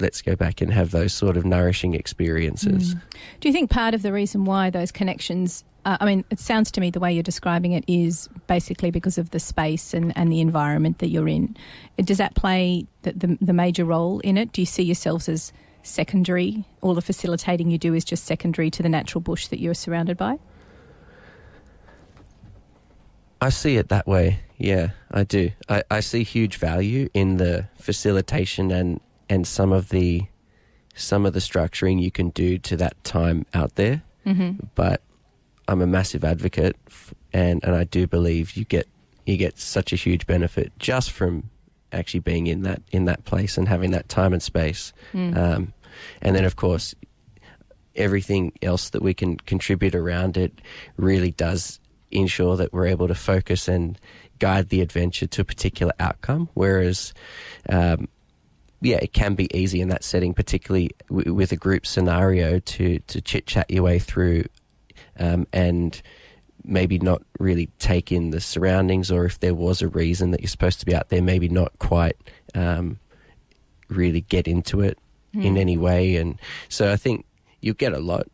Let's 0.00 0.22
go 0.22 0.36
back 0.36 0.60
and 0.60 0.72
have 0.72 0.90
those 0.90 1.12
sort 1.12 1.36
of 1.36 1.44
nourishing 1.44 1.94
experiences. 1.94 2.94
Mm. 2.94 3.00
Do 3.40 3.48
you 3.48 3.52
think 3.52 3.70
part 3.70 3.94
of 3.94 4.02
the 4.02 4.12
reason 4.12 4.44
why 4.44 4.70
those 4.70 4.90
connections 4.90 5.64
uh, 5.84 5.96
I 6.00 6.04
mean, 6.04 6.24
it 6.30 6.38
sounds 6.38 6.70
to 6.72 6.80
me 6.80 6.90
the 6.90 7.00
way 7.00 7.12
you're 7.12 7.22
describing 7.22 7.72
it 7.72 7.84
is 7.86 8.28
basically 8.46 8.90
because 8.90 9.16
of 9.16 9.30
the 9.30 9.40
space 9.40 9.94
and, 9.94 10.16
and 10.16 10.30
the 10.30 10.40
environment 10.40 10.98
that 10.98 11.08
you're 11.08 11.28
in. 11.28 11.56
Does 11.96 12.18
that 12.18 12.34
play 12.34 12.86
the, 13.02 13.12
the, 13.12 13.38
the 13.40 13.52
major 13.52 13.84
role 13.84 14.20
in 14.20 14.36
it? 14.36 14.52
Do 14.52 14.60
you 14.60 14.66
see 14.66 14.82
yourselves 14.82 15.28
as 15.28 15.52
secondary? 15.82 16.64
All 16.82 16.94
the 16.94 17.02
facilitating 17.02 17.70
you 17.70 17.78
do 17.78 17.94
is 17.94 18.04
just 18.04 18.24
secondary 18.24 18.70
to 18.70 18.82
the 18.82 18.88
natural 18.88 19.22
bush 19.22 19.46
that 19.48 19.58
you're 19.58 19.74
surrounded 19.74 20.16
by? 20.16 20.38
I 23.40 23.48
see 23.48 23.76
it 23.76 23.88
that 23.88 24.06
way. 24.06 24.40
Yeah, 24.58 24.90
I 25.10 25.24
do. 25.24 25.50
I, 25.66 25.82
I 25.90 26.00
see 26.00 26.24
huge 26.24 26.56
value 26.56 27.08
in 27.14 27.38
the 27.38 27.68
facilitation 27.78 28.70
and, 28.70 29.00
and 29.30 29.46
some 29.46 29.72
of 29.72 29.88
the 29.88 30.24
some 30.94 31.24
of 31.24 31.32
the 31.32 31.40
structuring 31.40 32.02
you 32.02 32.10
can 32.10 32.28
do 32.30 32.58
to 32.58 32.76
that 32.76 33.02
time 33.04 33.46
out 33.54 33.76
there. 33.76 34.02
Mm-hmm. 34.26 34.66
But 34.74 35.00
I'm 35.66 35.80
a 35.80 35.86
massive 35.86 36.24
advocate, 36.24 36.76
f- 36.88 37.14
and 37.32 37.64
and 37.64 37.74
I 37.74 37.84
do 37.84 38.06
believe 38.06 38.52
you 38.52 38.64
get 38.64 38.86
you 39.24 39.38
get 39.38 39.58
such 39.58 39.92
a 39.92 39.96
huge 39.96 40.26
benefit 40.26 40.72
just 40.78 41.10
from 41.12 41.48
actually 41.92 42.20
being 42.20 42.46
in 42.46 42.62
that 42.62 42.82
in 42.90 43.06
that 43.06 43.24
place 43.24 43.56
and 43.56 43.68
having 43.68 43.92
that 43.92 44.08
time 44.08 44.32
and 44.32 44.42
space. 44.42 44.92
Mm. 45.14 45.36
Um, 45.36 45.72
and 46.20 46.36
then, 46.36 46.44
of 46.44 46.56
course, 46.56 46.94
everything 47.94 48.52
else 48.62 48.90
that 48.90 49.02
we 49.02 49.14
can 49.14 49.36
contribute 49.36 49.94
around 49.94 50.36
it 50.36 50.60
really 50.96 51.30
does 51.30 51.80
ensure 52.10 52.56
that 52.56 52.72
we're 52.72 52.86
able 52.86 53.08
to 53.08 53.14
focus 53.14 53.68
and 53.68 53.98
guide 54.38 54.68
the 54.68 54.80
adventure 54.80 55.26
to 55.26 55.42
a 55.42 55.44
particular 55.44 55.92
outcome. 56.00 56.48
Whereas, 56.54 57.12
um, 57.68 58.08
yeah, 58.80 58.98
it 59.00 59.12
can 59.12 59.34
be 59.34 59.54
easy 59.56 59.80
in 59.80 59.88
that 59.88 60.04
setting, 60.04 60.34
particularly 60.34 60.90
w- 61.08 61.34
with 61.34 61.52
a 61.52 61.56
group 61.56 61.86
scenario, 61.86 62.58
to 62.60 62.98
to 62.98 63.20
chit 63.20 63.46
chat 63.46 63.70
your 63.70 63.82
way 63.82 63.98
through, 63.98 64.44
um, 65.18 65.46
and 65.52 66.00
maybe 66.64 66.98
not 66.98 67.22
really 67.38 67.68
take 67.78 68.12
in 68.12 68.30
the 68.30 68.40
surroundings, 68.40 69.10
or 69.10 69.24
if 69.24 69.40
there 69.40 69.54
was 69.54 69.82
a 69.82 69.88
reason 69.88 70.30
that 70.30 70.40
you're 70.40 70.48
supposed 70.48 70.80
to 70.80 70.86
be 70.86 70.94
out 70.94 71.08
there, 71.08 71.22
maybe 71.22 71.48
not 71.48 71.78
quite 71.78 72.16
um, 72.54 72.98
really 73.88 74.22
get 74.22 74.46
into 74.46 74.80
it 74.80 74.98
in 75.32 75.56
any 75.56 75.76
way. 75.76 76.16
And 76.16 76.40
so 76.68 76.92
I 76.92 76.96
think 76.96 77.24
you'll 77.60 77.74
get 77.74 77.92
a 77.92 77.98
lot. 77.98 78.26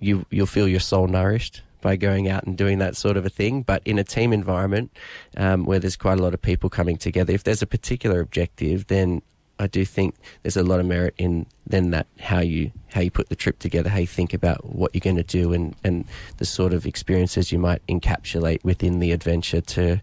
You 0.00 0.26
you'll 0.30 0.46
feel 0.46 0.68
your 0.68 0.80
soul 0.80 1.06
nourished 1.06 1.62
by 1.80 1.94
going 1.94 2.28
out 2.28 2.44
and 2.44 2.56
doing 2.56 2.78
that 2.78 2.96
sort 2.96 3.16
of 3.16 3.24
a 3.24 3.30
thing. 3.30 3.62
But 3.62 3.82
in 3.84 3.98
a 3.98 4.04
team 4.04 4.32
environment 4.32 4.90
um, 5.36 5.64
where 5.64 5.78
there's 5.78 5.96
quite 5.96 6.18
a 6.18 6.22
lot 6.22 6.34
of 6.34 6.42
people 6.42 6.68
coming 6.68 6.96
together, 6.96 7.32
if 7.32 7.44
there's 7.44 7.62
a 7.62 7.66
particular 7.66 8.20
objective, 8.20 8.88
then 8.88 9.22
I 9.58 9.66
do 9.66 9.84
think 9.84 10.14
there's 10.42 10.56
a 10.56 10.62
lot 10.62 10.80
of 10.80 10.86
merit 10.86 11.14
in 11.16 11.46
then 11.66 11.90
that 11.90 12.06
how 12.18 12.40
you 12.40 12.72
how 12.88 13.00
you 13.00 13.10
put 13.10 13.28
the 13.28 13.36
trip 13.36 13.58
together, 13.58 13.88
how 13.88 13.98
you 13.98 14.06
think 14.06 14.34
about 14.34 14.64
what 14.64 14.94
you're 14.94 15.00
going 15.00 15.16
to 15.16 15.22
do, 15.22 15.52
and 15.52 15.74
and 15.82 16.04
the 16.38 16.44
sort 16.44 16.72
of 16.72 16.86
experiences 16.86 17.52
you 17.52 17.58
might 17.58 17.86
encapsulate 17.86 18.62
within 18.64 19.00
the 19.00 19.12
adventure 19.12 19.60
to 19.60 20.00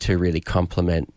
to 0.00 0.18
really 0.18 0.40
complement 0.40 1.12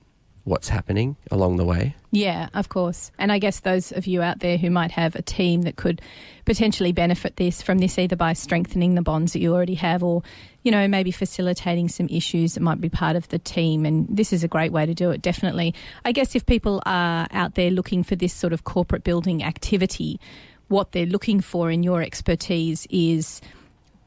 what's 0.48 0.70
happening 0.70 1.18
along 1.30 1.58
the 1.58 1.66
way. 1.66 1.94
Yeah, 2.12 2.48
of 2.54 2.70
course. 2.70 3.12
And 3.20 3.34
I 3.34 3.38
guess 3.40 3.60
those 3.60 3.92
of 3.92 4.08
you 4.08 4.22
out 4.22 4.40
there 4.40 4.58
who 4.58 4.70
might 4.70 4.92
have 4.92 5.13
a 5.16 5.22
team 5.22 5.63
that 5.63 5.76
could 5.76 6.02
potentially 6.46 6.94
benefit 6.94 7.36
this 7.36 7.62
from 7.62 7.80
this 7.80 8.00
either 8.00 8.16
by 8.16 8.32
strengthening 8.32 8.96
the 8.96 9.02
bonds 9.02 9.34
that 9.34 9.40
you 9.40 9.54
already 9.54 9.76
have 9.76 10.04
or 10.04 10.24
you 10.67 10.71
know 10.71 10.86
maybe 10.86 11.12
facilitating 11.12 11.88
some 11.88 12.10
issues 12.10 12.56
that 12.56 12.60
might 12.60 12.82
be 12.82 12.89
part 12.89 13.15
of 13.15 13.25
the 13.30 13.39
team 13.39 13.86
and 13.86 14.06
this 14.10 14.34
is 14.34 14.43
a 14.43 14.49
great 14.49 14.73
way 14.73 14.86
to 14.86 14.93
do 14.93 15.12
it 15.12 15.21
definitely. 15.21 15.73
I 16.03 16.12
guess 16.12 16.36
if 16.36 16.45
people 16.45 16.84
are 16.86 17.25
out 17.32 17.56
there 17.56 17.71
looking 17.71 18.03
for 18.03 18.17
this 18.17 18.34
sort 18.34 18.51
of 18.51 18.65
corporate 18.65 19.06
building 19.06 19.45
activity 19.45 20.19
what 20.67 20.91
they're 20.91 21.06
looking 21.06 21.39
for 21.39 21.71
in 21.71 21.84
your 21.84 22.01
expertise 22.01 22.86
is 22.89 23.39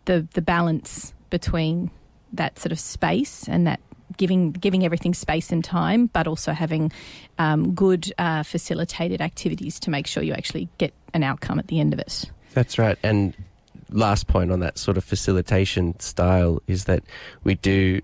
the 0.05 0.29
the 0.35 0.43
balance 0.43 1.15
between 1.31 1.91
that 2.35 2.59
sort 2.59 2.73
of 2.73 2.79
space 2.79 3.49
and 3.49 3.67
that 3.67 3.81
giving 4.19 4.53
giving 4.53 4.85
everything 4.85 5.15
space 5.15 5.51
and 5.51 5.65
time, 5.65 6.09
but 6.13 6.27
also 6.27 6.53
having 6.53 6.93
um, 7.39 7.73
good 7.73 8.13
uh, 8.19 8.43
facilitated 8.43 9.23
activities 9.23 9.81
to 9.81 9.91
make 9.91 10.07
sure 10.07 10.23
you 10.23 10.35
actually 10.35 10.69
get 10.77 10.93
an 11.15 11.23
outcome 11.23 11.59
at 11.59 11.69
the 11.69 11.81
end 11.81 11.95
of 11.95 11.99
it. 11.99 12.31
That's 12.53 12.79
right. 12.79 12.99
And 13.03 13.35
last 13.93 14.27
point 14.27 14.51
on 14.51 14.61
that 14.61 14.79
sort 14.79 14.97
of 14.97 15.05
facilitation 15.05 15.99
style 16.01 16.63
is 16.67 16.85
that 16.85 17.03
we 17.45 17.55
do 17.57 18.01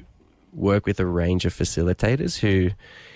work 0.53 0.87
with 0.87 0.99
a 1.01 1.07
range 1.07 1.45
of 1.45 1.53
facilitators 1.53 2.39
who 2.39 2.71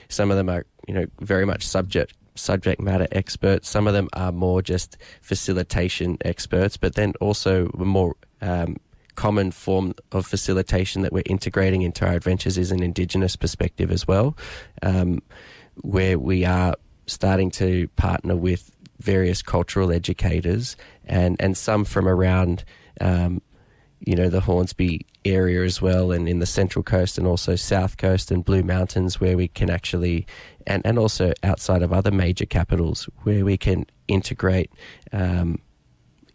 some 0.08 0.30
of 0.30 0.36
them 0.36 0.48
are, 0.48 0.66
you 0.86 0.94
know, 0.94 1.06
very 1.20 1.44
much 1.44 1.66
subject 1.66 2.14
subject 2.34 2.80
matter 2.80 3.06
experts. 3.12 3.68
Some 3.68 3.86
of 3.86 3.92
them 3.92 4.08
are 4.12 4.32
more 4.32 4.62
just 4.62 4.96
facilitation 5.20 6.16
experts, 6.24 6.76
but 6.76 6.94
then 6.94 7.12
also 7.20 7.70
more 7.74 8.14
um, 8.40 8.76
common 9.14 9.50
form 9.50 9.94
of 10.12 10.26
facilitation 10.26 11.02
that 11.02 11.12
we're 11.12 11.22
integrating 11.26 11.82
into 11.82 12.06
our 12.06 12.14
adventures 12.14 12.56
is 12.56 12.70
an 12.70 12.82
Indigenous 12.82 13.36
perspective 13.36 13.90
as 13.90 14.08
well, 14.08 14.36
um, 14.82 15.20
where 15.82 16.18
we 16.18 16.44
are 16.44 16.74
starting 17.06 17.50
to 17.50 17.88
partner 17.96 18.36
with 18.36 18.70
various 19.00 19.42
cultural 19.42 19.92
educators 19.92 20.76
and, 21.04 21.36
and 21.40 21.56
some 21.56 21.84
from 21.84 22.06
around, 22.06 22.64
um, 23.00 23.42
you 24.00 24.14
know, 24.14 24.28
the 24.28 24.40
Hornsby 24.40 25.06
area 25.24 25.62
as 25.64 25.82
well, 25.82 26.12
and 26.12 26.28
in 26.28 26.38
the 26.38 26.46
Central 26.46 26.82
Coast 26.82 27.18
and 27.18 27.26
also 27.26 27.56
South 27.56 27.96
Coast 27.96 28.30
and 28.30 28.44
Blue 28.44 28.62
Mountains, 28.62 29.20
where 29.20 29.36
we 29.36 29.48
can 29.48 29.70
actually, 29.70 30.26
and, 30.66 30.84
and 30.86 30.98
also 30.98 31.32
outside 31.42 31.82
of 31.82 31.92
other 31.92 32.10
major 32.10 32.46
capitals, 32.46 33.08
where 33.22 33.44
we 33.44 33.56
can 33.56 33.86
integrate 34.08 34.70
um, 35.12 35.58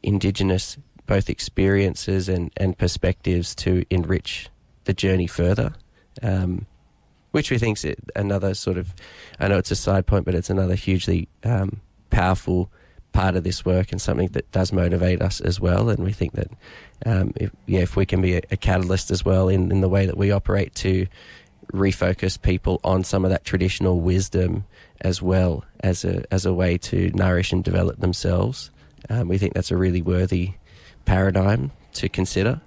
Indigenous 0.03 0.77
both 1.07 1.29
experiences 1.29 2.29
and, 2.29 2.51
and 2.57 2.77
perspectives 2.77 3.55
to 3.55 3.85
enrich 3.89 4.49
the 4.85 4.93
journey 4.93 5.27
further. 5.27 5.73
Um, 6.21 6.65
which 7.31 7.51
we 7.51 7.57
think 7.57 7.83
is 7.83 7.95
another 8.15 8.53
sort 8.53 8.77
of, 8.77 8.95
I 9.41 9.49
know 9.49 9.57
it's 9.57 9.69
a 9.69 9.75
side 9.75 10.07
point, 10.07 10.23
but 10.23 10.33
it's 10.33 10.49
another 10.49 10.75
hugely 10.75 11.27
um, 11.43 11.81
powerful 12.15 12.69
part 13.11 13.35
of 13.35 13.43
this 13.43 13.65
work 13.65 13.91
and 13.91 14.01
something 14.01 14.29
that 14.29 14.49
does 14.51 14.71
motivate 14.71 15.21
us 15.21 15.41
as 15.41 15.59
well. 15.59 15.89
And 15.89 16.03
we 16.03 16.11
think 16.11 16.33
that, 16.33 16.49
um, 17.05 17.33
if, 17.35 17.51
yeah, 17.65 17.79
if 17.81 17.95
we 17.95 18.05
can 18.05 18.21
be 18.21 18.35
a, 18.35 18.41
a 18.51 18.57
catalyst 18.57 19.11
as 19.11 19.23
well 19.23 19.49
in, 19.49 19.71
in 19.71 19.81
the 19.81 19.89
way 19.89 20.05
that 20.05 20.17
we 20.17 20.31
operate 20.31 20.75
to 20.75 21.07
refocus 21.73 22.41
people 22.41 22.79
on 22.83 23.03
some 23.03 23.25
of 23.25 23.31
that 23.31 23.43
traditional 23.43 23.99
wisdom 23.99 24.65
as 25.01 25.21
well 25.21 25.63
as 25.79 26.05
a 26.05 26.23
as 26.31 26.45
a 26.45 26.53
way 26.53 26.77
to 26.77 27.11
nourish 27.13 27.51
and 27.51 27.63
develop 27.63 27.99
themselves, 27.99 28.71
um, 29.09 29.27
we 29.27 29.37
think 29.37 29.53
that's 29.53 29.71
a 29.71 29.77
really 29.77 30.01
worthy 30.01 30.53
paradigm 31.05 31.71
to 31.93 32.09
consider. 32.09 32.61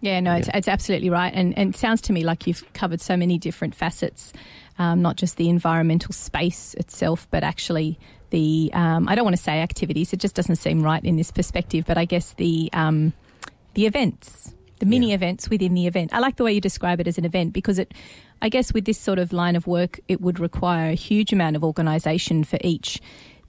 Yeah, 0.00 0.20
no, 0.20 0.34
it's, 0.34 0.48
it's 0.52 0.68
absolutely 0.68 1.10
right. 1.10 1.32
And, 1.34 1.56
and 1.58 1.74
it 1.74 1.78
sounds 1.78 2.00
to 2.02 2.12
me 2.12 2.22
like 2.22 2.46
you've 2.46 2.64
covered 2.74 3.00
so 3.00 3.16
many 3.16 3.38
different 3.38 3.74
facets, 3.74 4.32
um, 4.78 5.02
not 5.02 5.16
just 5.16 5.36
the 5.36 5.48
environmental 5.48 6.12
space 6.12 6.74
itself, 6.74 7.26
but 7.30 7.42
actually 7.42 7.98
the, 8.30 8.70
um, 8.74 9.08
I 9.08 9.14
don't 9.14 9.24
want 9.24 9.36
to 9.36 9.42
say 9.42 9.60
activities, 9.60 10.12
it 10.12 10.20
just 10.20 10.34
doesn't 10.34 10.56
seem 10.56 10.82
right 10.82 11.04
in 11.04 11.16
this 11.16 11.30
perspective, 11.30 11.84
but 11.86 11.96
I 11.98 12.04
guess 12.04 12.32
the, 12.34 12.70
um, 12.72 13.12
the 13.74 13.86
events, 13.86 14.54
the 14.80 14.86
mini 14.86 15.08
Yeah. 15.08 15.14
events 15.14 15.48
within 15.48 15.74
the 15.74 15.86
event. 15.86 16.12
I 16.12 16.18
like 16.18 16.36
the 16.36 16.44
way 16.44 16.52
you 16.52 16.60
describe 16.60 17.00
it 17.00 17.06
as 17.06 17.18
an 17.18 17.24
event 17.24 17.52
because 17.52 17.78
it, 17.78 17.94
I 18.42 18.48
guess 18.48 18.72
with 18.74 18.84
this 18.84 18.98
sort 18.98 19.18
of 19.18 19.32
line 19.32 19.56
of 19.56 19.66
work, 19.66 20.00
it 20.08 20.20
would 20.20 20.38
require 20.38 20.90
a 20.90 20.94
huge 20.94 21.32
amount 21.32 21.56
of 21.56 21.64
organisation 21.64 22.44
for 22.44 22.58
each 22.62 23.00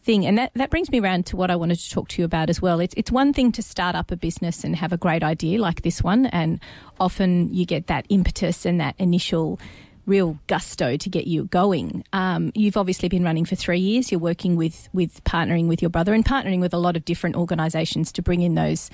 thing. 0.04 0.26
And 0.26 0.38
that, 0.38 0.52
that 0.56 0.70
brings 0.70 0.90
me 0.90 1.02
around 1.02 1.26
to 1.26 1.36
what 1.36 1.52
I 1.52 1.58
wanted 1.58 1.80
to 1.80 1.90
talk 1.90 2.08
to 2.10 2.22
you 2.22 2.26
about 2.26 2.50
as 2.50 2.62
well. 2.62 2.80
It's, 2.80 2.94
it's 2.96 3.12
one 3.12 3.34
thing 3.34 3.52
to 3.54 3.62
start 3.62 3.96
up 3.96 4.10
a 4.12 4.16
business 4.16 4.64
and 4.64 4.76
have 4.78 4.94
a 4.94 4.98
great 4.98 5.22
idea 5.24 5.60
like 5.60 5.82
this 5.82 6.02
one, 6.02 6.28
and 6.28 6.62
often 7.00 7.54
you 7.54 7.66
get 7.66 7.88
that 7.88 8.06
impetus 8.08 8.66
and 8.66 8.80
that 8.80 8.96
initial 9.00 9.60
real 10.08 10.40
gusto 10.48 10.98
to 10.98 11.10
get 11.10 11.28
you 11.28 11.46
going. 11.46 12.04
Um, 12.14 12.52
you've 12.56 12.78
obviously 12.78 13.10
been 13.10 13.24
running 13.24 13.46
for 13.46 13.56
three 13.56 13.80
years. 13.80 14.12
You're 14.12 14.20
working 14.20 14.56
with, 14.56 14.90
with 14.94 15.24
partnering 15.26 15.68
with 15.68 15.82
your 15.82 15.90
brother 15.90 16.14
and 16.14 16.26
partnering 16.26 16.62
with 16.62 16.74
a 16.74 16.78
lot 16.78 16.96
of 16.96 17.06
different 17.06 17.36
organisations 17.36 18.12
to 18.14 18.22
bring 18.22 18.42
in 18.42 18.56
those 18.56 18.90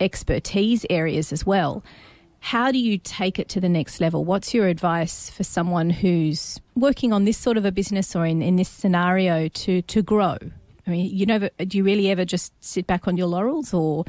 expertise 0.00 0.84
areas 0.90 1.32
as 1.32 1.46
well. 1.46 1.84
How 2.40 2.70
do 2.70 2.78
you 2.78 2.98
take 2.98 3.38
it 3.38 3.48
to 3.50 3.60
the 3.60 3.68
next 3.68 4.00
level? 4.00 4.24
What's 4.24 4.54
your 4.54 4.68
advice 4.68 5.30
for 5.30 5.44
someone 5.44 5.90
who's 5.90 6.60
working 6.74 7.12
on 7.12 7.24
this 7.24 7.36
sort 7.36 7.56
of 7.56 7.64
a 7.64 7.72
business 7.72 8.14
or 8.14 8.24
in, 8.24 8.42
in 8.42 8.56
this 8.56 8.68
scenario 8.68 9.48
to, 9.48 9.82
to 9.82 10.02
grow? 10.02 10.38
I 10.86 10.90
mean, 10.90 11.10
you 11.14 11.26
never, 11.26 11.50
do 11.58 11.76
you 11.76 11.84
really 11.84 12.10
ever 12.10 12.24
just 12.24 12.52
sit 12.64 12.86
back 12.86 13.08
on 13.08 13.16
your 13.16 13.26
laurels 13.26 13.74
or 13.74 14.04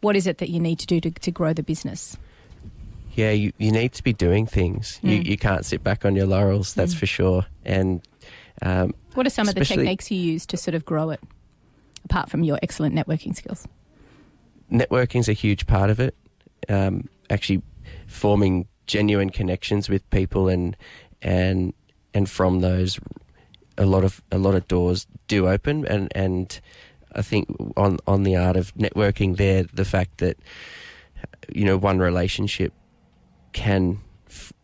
what 0.00 0.16
is 0.16 0.26
it 0.26 0.38
that 0.38 0.48
you 0.48 0.58
need 0.58 0.78
to 0.78 0.86
do 0.86 1.00
to, 1.00 1.10
to 1.10 1.30
grow 1.30 1.52
the 1.52 1.62
business? 1.62 2.16
Yeah, 3.14 3.30
you, 3.30 3.52
you 3.58 3.70
need 3.72 3.92
to 3.94 4.02
be 4.02 4.12
doing 4.12 4.46
things. 4.46 4.98
You, 5.02 5.20
Mm. 5.20 5.26
you 5.26 5.36
can't 5.36 5.64
sit 5.66 5.82
back 5.84 6.04
on 6.04 6.16
your 6.16 6.26
laurels, 6.26 6.74
that's 6.74 6.94
Mm. 6.94 6.98
for 6.98 7.06
sure. 7.06 7.46
And 7.64 8.00
um, 8.62 8.94
What 9.14 9.26
are 9.26 9.30
some 9.30 9.48
of 9.48 9.54
the 9.54 9.64
techniques 9.64 10.10
you 10.10 10.18
use 10.18 10.46
to 10.46 10.56
sort 10.56 10.74
of 10.74 10.84
grow 10.84 11.10
it, 11.10 11.20
apart 12.04 12.30
from 12.30 12.42
your 12.44 12.58
excellent 12.62 12.94
networking 12.94 13.34
skills? 13.36 13.66
networking's 14.70 15.28
a 15.28 15.34
huge 15.34 15.66
part 15.66 15.90
of 15.90 16.00
it. 16.00 16.14
Um, 16.68 17.08
actually, 17.28 17.62
forming 18.06 18.66
genuine 18.86 19.30
connections 19.30 19.88
with 19.88 20.08
people 20.10 20.48
and 20.48 20.76
and 21.20 21.74
and 22.14 22.28
from 22.28 22.60
those, 22.60 22.98
a 23.76 23.84
lot 23.84 24.04
of 24.04 24.22
a 24.30 24.38
lot 24.38 24.54
of 24.54 24.66
doors 24.68 25.06
do 25.28 25.48
open, 25.48 25.84
and 25.86 26.10
and 26.14 26.58
I 27.14 27.20
think 27.22 27.48
on 27.76 27.98
on 28.06 28.22
the 28.22 28.36
art 28.36 28.56
of 28.56 28.72
networking 28.74 29.36
there, 29.36 29.64
the 29.64 29.84
fact 29.84 30.18
that 30.18 30.38
you 31.54 31.64
know 31.66 31.76
one 31.76 31.98
relationship 31.98 32.72
can 33.52 34.00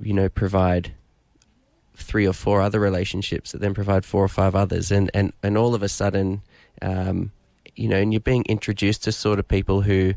you 0.01 0.13
know 0.13 0.29
provide 0.29 0.93
three 1.95 2.27
or 2.27 2.33
four 2.33 2.63
other 2.63 2.79
relationships 2.79 3.53
that 3.53 3.61
then 3.61 3.75
provide 3.75 4.05
four 4.05 4.25
or 4.25 4.29
five 4.29 4.55
others, 4.55 4.91
and 4.91 5.11
and 5.15 5.33
and 5.43 5.57
all 5.59 5.75
of 5.75 5.83
a 5.83 5.89
sudden, 5.89 6.43
um, 6.83 7.33
you 7.77 7.89
know, 7.89 7.97
and 7.97 8.13
you're 8.13 8.21
being 8.21 8.45
introduced 8.45 9.05
to 9.05 9.13
sort 9.13 9.39
of 9.39 9.47
people 9.49 9.83
who 9.83 10.15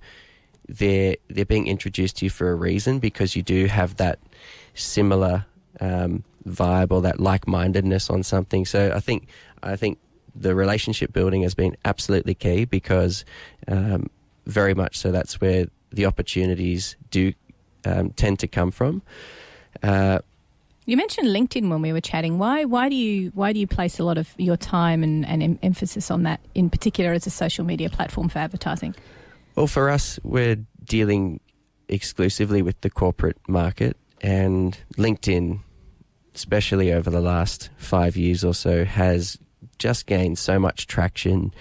they're 0.68 1.16
they're 1.30 1.46
being 1.46 1.68
introduced 1.68 2.18
to 2.18 2.26
you 2.26 2.30
for 2.30 2.52
a 2.52 2.56
reason 2.56 3.00
because 3.00 3.36
you 3.36 3.44
do 3.44 3.66
have 3.66 3.98
that 3.98 4.20
similar 4.74 5.46
um, 5.80 6.24
vibe 6.48 6.92
or 6.92 7.02
that 7.02 7.20
like 7.20 7.48
mindedness 7.48 8.10
on 8.10 8.24
something. 8.24 8.66
So 8.66 8.92
I 8.96 9.00
think 9.00 9.28
I 9.64 9.76
think 9.76 9.98
the 10.34 10.56
relationship 10.56 11.12
building 11.12 11.42
has 11.42 11.54
been 11.54 11.76
absolutely 11.84 12.36
key 12.36 12.66
because 12.66 13.26
um, 13.68 14.10
very 14.46 14.74
much 14.74 14.98
so 14.98 15.12
that's 15.12 15.42
where 15.42 15.68
the 15.92 16.06
opportunities 16.06 16.96
do 17.10 17.34
um, 17.86 18.12
tend 18.12 18.40
to 18.40 18.48
come 18.48 18.72
from. 18.72 19.02
Uh, 19.82 20.20
you 20.86 20.98
mentioned 20.98 21.28
LinkedIn 21.28 21.70
when 21.70 21.82
we 21.82 21.94
were 21.94 22.02
chatting. 22.02 22.40
Why 22.40 22.66
why 22.66 22.90
do 22.90 22.96
you 22.96 23.32
why 23.36 23.54
do 23.54 23.60
you 23.60 23.68
place 23.68 24.00
a 24.00 24.04
lot 24.04 24.18
of 24.18 24.34
your 24.38 24.58
time 24.58 25.04
and, 25.04 25.26
and 25.26 25.44
em- 25.44 25.60
emphasis 25.62 26.10
on 26.10 26.24
that 26.24 26.40
in 26.56 26.70
particular 26.70 27.14
as 27.14 27.28
a 27.28 27.30
social 27.30 27.64
media 27.64 27.90
platform 27.90 28.30
for 28.30 28.40
advertising? 28.40 28.96
Well, 29.56 29.68
for 29.68 29.90
us, 29.90 30.20
we're 30.24 30.58
dealing 30.84 31.40
exclusively 31.88 32.62
with 32.62 32.80
the 32.82 32.90
corporate 32.90 33.38
market, 33.48 33.96
and 34.22 34.78
LinkedIn, 34.98 35.60
especially 36.34 36.92
over 36.92 37.10
the 37.10 37.22
last 37.22 37.70
five 37.78 38.18
years 38.18 38.44
or 38.44 38.54
so, 38.54 38.86
has 38.86 39.38
just 39.78 40.06
gained 40.06 40.40
so 40.40 40.58
much 40.58 40.88
traction 40.88 41.54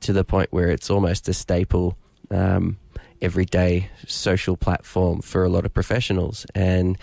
to 0.00 0.12
the 0.12 0.24
point 0.24 0.52
where 0.52 0.70
it's 0.70 0.90
almost 0.90 1.28
a 1.28 1.34
staple 1.34 1.96
um, 2.30 2.78
everyday 3.24 3.90
social 4.06 4.56
platform 4.56 5.22
for 5.22 5.44
a 5.44 5.48
lot 5.48 5.64
of 5.64 5.72
professionals. 5.72 6.46
And 6.54 6.98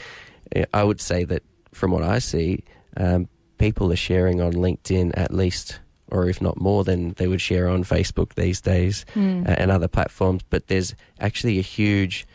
I 0.74 0.84
would 0.84 1.02
say 1.02 1.24
that 1.26 1.44
from 1.72 1.92
what 1.92 2.04
I 2.04 2.20
see, 2.20 2.64
um, 2.96 3.28
people 3.58 3.92
are 3.92 3.98
sharing 3.98 4.40
on 4.42 4.54
LinkedIn 4.54 5.12
at 5.16 5.34
least 5.34 5.80
or 6.12 6.28
if 6.30 6.42
not 6.42 6.60
more 6.60 6.84
than 6.84 7.14
they 7.14 7.28
would 7.28 7.42
share 7.42 7.70
on 7.70 7.84
Facebook 7.84 8.36
these 8.36 8.62
days 8.62 9.06
mm. 9.16 9.48
uh, 9.48 9.56
and 9.58 9.72
other 9.72 9.88
platforms. 9.88 10.44
But 10.50 10.68
there's 10.68 10.94
actually 11.20 11.58
a 11.58 11.64
huge 11.64 12.28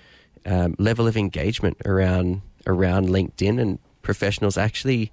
um, 0.47 0.75
level 0.79 1.07
of 1.07 1.17
engagement 1.17 1.77
around 1.85 2.41
around 2.67 3.09
LinkedIn 3.09 3.61
and 3.61 3.79
professionals 4.03 4.57
actually 4.57 5.13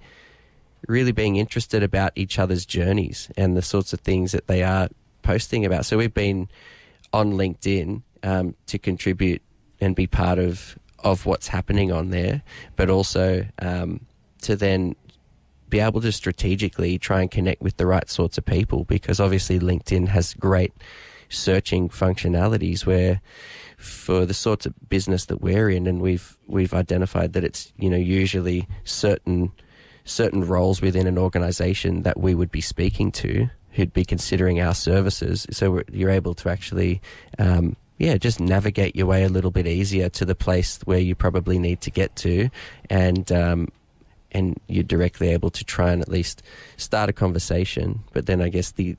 really 0.88 1.12
being 1.12 1.36
interested 1.36 1.82
about 1.82 2.12
each 2.16 2.38
other's 2.38 2.66
journeys 2.66 3.30
and 3.36 3.56
the 3.56 3.62
sorts 3.62 3.92
of 3.92 4.00
things 4.00 4.32
that 4.32 4.48
they 4.48 4.62
are 4.62 4.88
posting 5.22 5.64
about. 5.64 5.86
So 5.86 5.96
we've 5.96 6.12
been 6.12 6.48
on 7.12 7.34
LinkedIn 7.34 8.02
um, 8.24 8.56
to 8.66 8.78
contribute 8.78 9.42
and 9.80 9.94
be 9.94 10.08
part 10.08 10.38
of 10.40 10.76
of 11.00 11.26
what's 11.26 11.48
happening 11.48 11.92
on 11.92 12.08
there, 12.08 12.42
but 12.76 12.88
also 12.88 13.44
um, 13.60 14.00
to 14.40 14.56
then 14.56 14.96
be 15.68 15.78
able 15.78 16.00
to 16.00 16.10
strategically 16.10 16.98
try 16.98 17.20
and 17.20 17.30
connect 17.30 17.60
with 17.60 17.76
the 17.76 17.86
right 17.86 18.08
sorts 18.08 18.38
of 18.38 18.44
people 18.44 18.84
because 18.84 19.20
obviously 19.20 19.58
LinkedIn 19.58 20.08
has 20.08 20.34
great 20.34 20.72
searching 21.28 21.88
functionalities 21.88 22.86
where 22.86 23.20
for 23.76 24.24
the 24.24 24.32
sorts 24.32 24.66
of 24.66 24.74
business 24.88 25.26
that 25.26 25.42
we're 25.42 25.68
in 25.68 25.86
and 25.86 26.00
we've 26.00 26.38
we've 26.46 26.72
identified 26.72 27.32
that 27.32 27.44
it's 27.44 27.72
you 27.76 27.90
know 27.90 27.96
usually 27.96 28.66
certain 28.84 29.50
certain 30.04 30.46
roles 30.46 30.80
within 30.80 31.06
an 31.06 31.18
organization 31.18 32.02
that 32.02 32.18
we 32.18 32.34
would 32.34 32.50
be 32.50 32.60
speaking 32.60 33.10
to 33.10 33.48
who'd 33.74 33.92
be 33.92 34.04
considering 34.04 34.60
our 34.60 34.74
services. 34.74 35.46
So 35.50 35.82
you're 35.90 36.10
able 36.10 36.34
to 36.34 36.48
actually 36.48 37.02
um, 37.38 37.76
yeah, 37.98 38.16
just 38.16 38.40
navigate 38.40 38.96
your 38.96 39.06
way 39.06 39.24
a 39.24 39.28
little 39.28 39.50
bit 39.50 39.66
easier 39.66 40.08
to 40.10 40.24
the 40.24 40.34
place 40.34 40.80
where 40.84 40.98
you 40.98 41.14
probably 41.14 41.58
need 41.58 41.80
to 41.82 41.90
get 41.90 42.16
to, 42.16 42.50
and 42.90 43.30
um, 43.30 43.68
and 44.32 44.60
you're 44.66 44.82
directly 44.82 45.28
able 45.28 45.50
to 45.50 45.64
try 45.64 45.92
and 45.92 46.02
at 46.02 46.08
least 46.08 46.42
start 46.76 47.08
a 47.08 47.12
conversation. 47.12 48.00
But 48.12 48.26
then 48.26 48.42
I 48.42 48.48
guess 48.48 48.72
the 48.72 48.96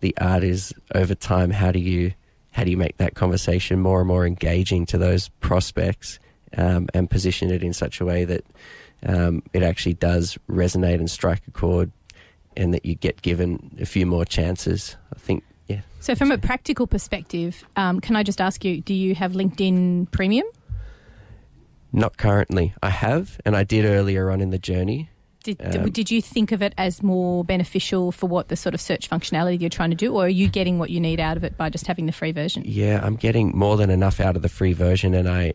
the 0.00 0.16
art 0.20 0.44
is 0.44 0.74
over 0.94 1.14
time 1.14 1.50
how 1.50 1.72
do 1.72 1.78
you 1.78 2.12
how 2.52 2.64
do 2.64 2.70
you 2.70 2.76
make 2.76 2.96
that 2.96 3.14
conversation 3.14 3.80
more 3.80 4.00
and 4.00 4.08
more 4.08 4.26
engaging 4.26 4.86
to 4.86 4.98
those 4.98 5.28
prospects 5.40 6.18
um, 6.56 6.88
and 6.94 7.10
position 7.10 7.50
it 7.50 7.62
in 7.62 7.72
such 7.72 8.00
a 8.00 8.04
way 8.04 8.24
that 8.24 8.44
um, 9.04 9.42
it 9.52 9.62
actually 9.62 9.94
does 9.94 10.38
resonate 10.48 10.94
and 10.94 11.10
strike 11.10 11.42
a 11.46 11.50
chord 11.50 11.92
and 12.56 12.72
that 12.72 12.86
you 12.86 12.94
get 12.94 13.20
given 13.20 13.76
a 13.80 13.84
few 13.84 14.06
more 14.06 14.24
chances. 14.24 14.96
I 15.14 15.18
think, 15.18 15.44
yeah. 15.66 15.80
So, 16.00 16.14
from 16.14 16.30
a 16.30 16.38
practical 16.38 16.86
perspective, 16.86 17.64
um, 17.76 18.00
can 18.00 18.16
I 18.16 18.22
just 18.22 18.40
ask 18.40 18.64
you, 18.64 18.80
do 18.80 18.94
you 18.94 19.14
have 19.14 19.32
LinkedIn 19.32 20.10
Premium? 20.10 20.46
Not 21.92 22.16
currently. 22.16 22.74
I 22.82 22.90
have, 22.90 23.40
and 23.44 23.56
I 23.56 23.64
did 23.64 23.84
earlier 23.84 24.30
on 24.30 24.40
in 24.40 24.50
the 24.50 24.58
journey. 24.58 25.10
Did, 25.42 25.76
um, 25.76 25.90
did 25.90 26.10
you 26.10 26.20
think 26.20 26.50
of 26.50 26.60
it 26.60 26.74
as 26.76 27.04
more 27.04 27.44
beneficial 27.44 28.10
for 28.10 28.26
what 28.26 28.48
the 28.48 28.56
sort 28.56 28.74
of 28.74 28.80
search 28.80 29.08
functionality 29.08 29.60
you're 29.60 29.70
trying 29.70 29.90
to 29.90 29.96
do, 29.96 30.12
or 30.14 30.24
are 30.24 30.28
you 30.28 30.48
getting 30.48 30.78
what 30.78 30.90
you 30.90 31.00
need 31.00 31.20
out 31.20 31.36
of 31.36 31.44
it 31.44 31.56
by 31.56 31.70
just 31.70 31.86
having 31.86 32.06
the 32.06 32.12
free 32.12 32.32
version? 32.32 32.64
Yeah, 32.66 33.00
I'm 33.02 33.14
getting 33.14 33.56
more 33.56 33.76
than 33.76 33.90
enough 33.90 34.18
out 34.18 34.34
of 34.34 34.42
the 34.42 34.48
free 34.48 34.72
version, 34.72 35.14
and 35.14 35.28
I 35.28 35.54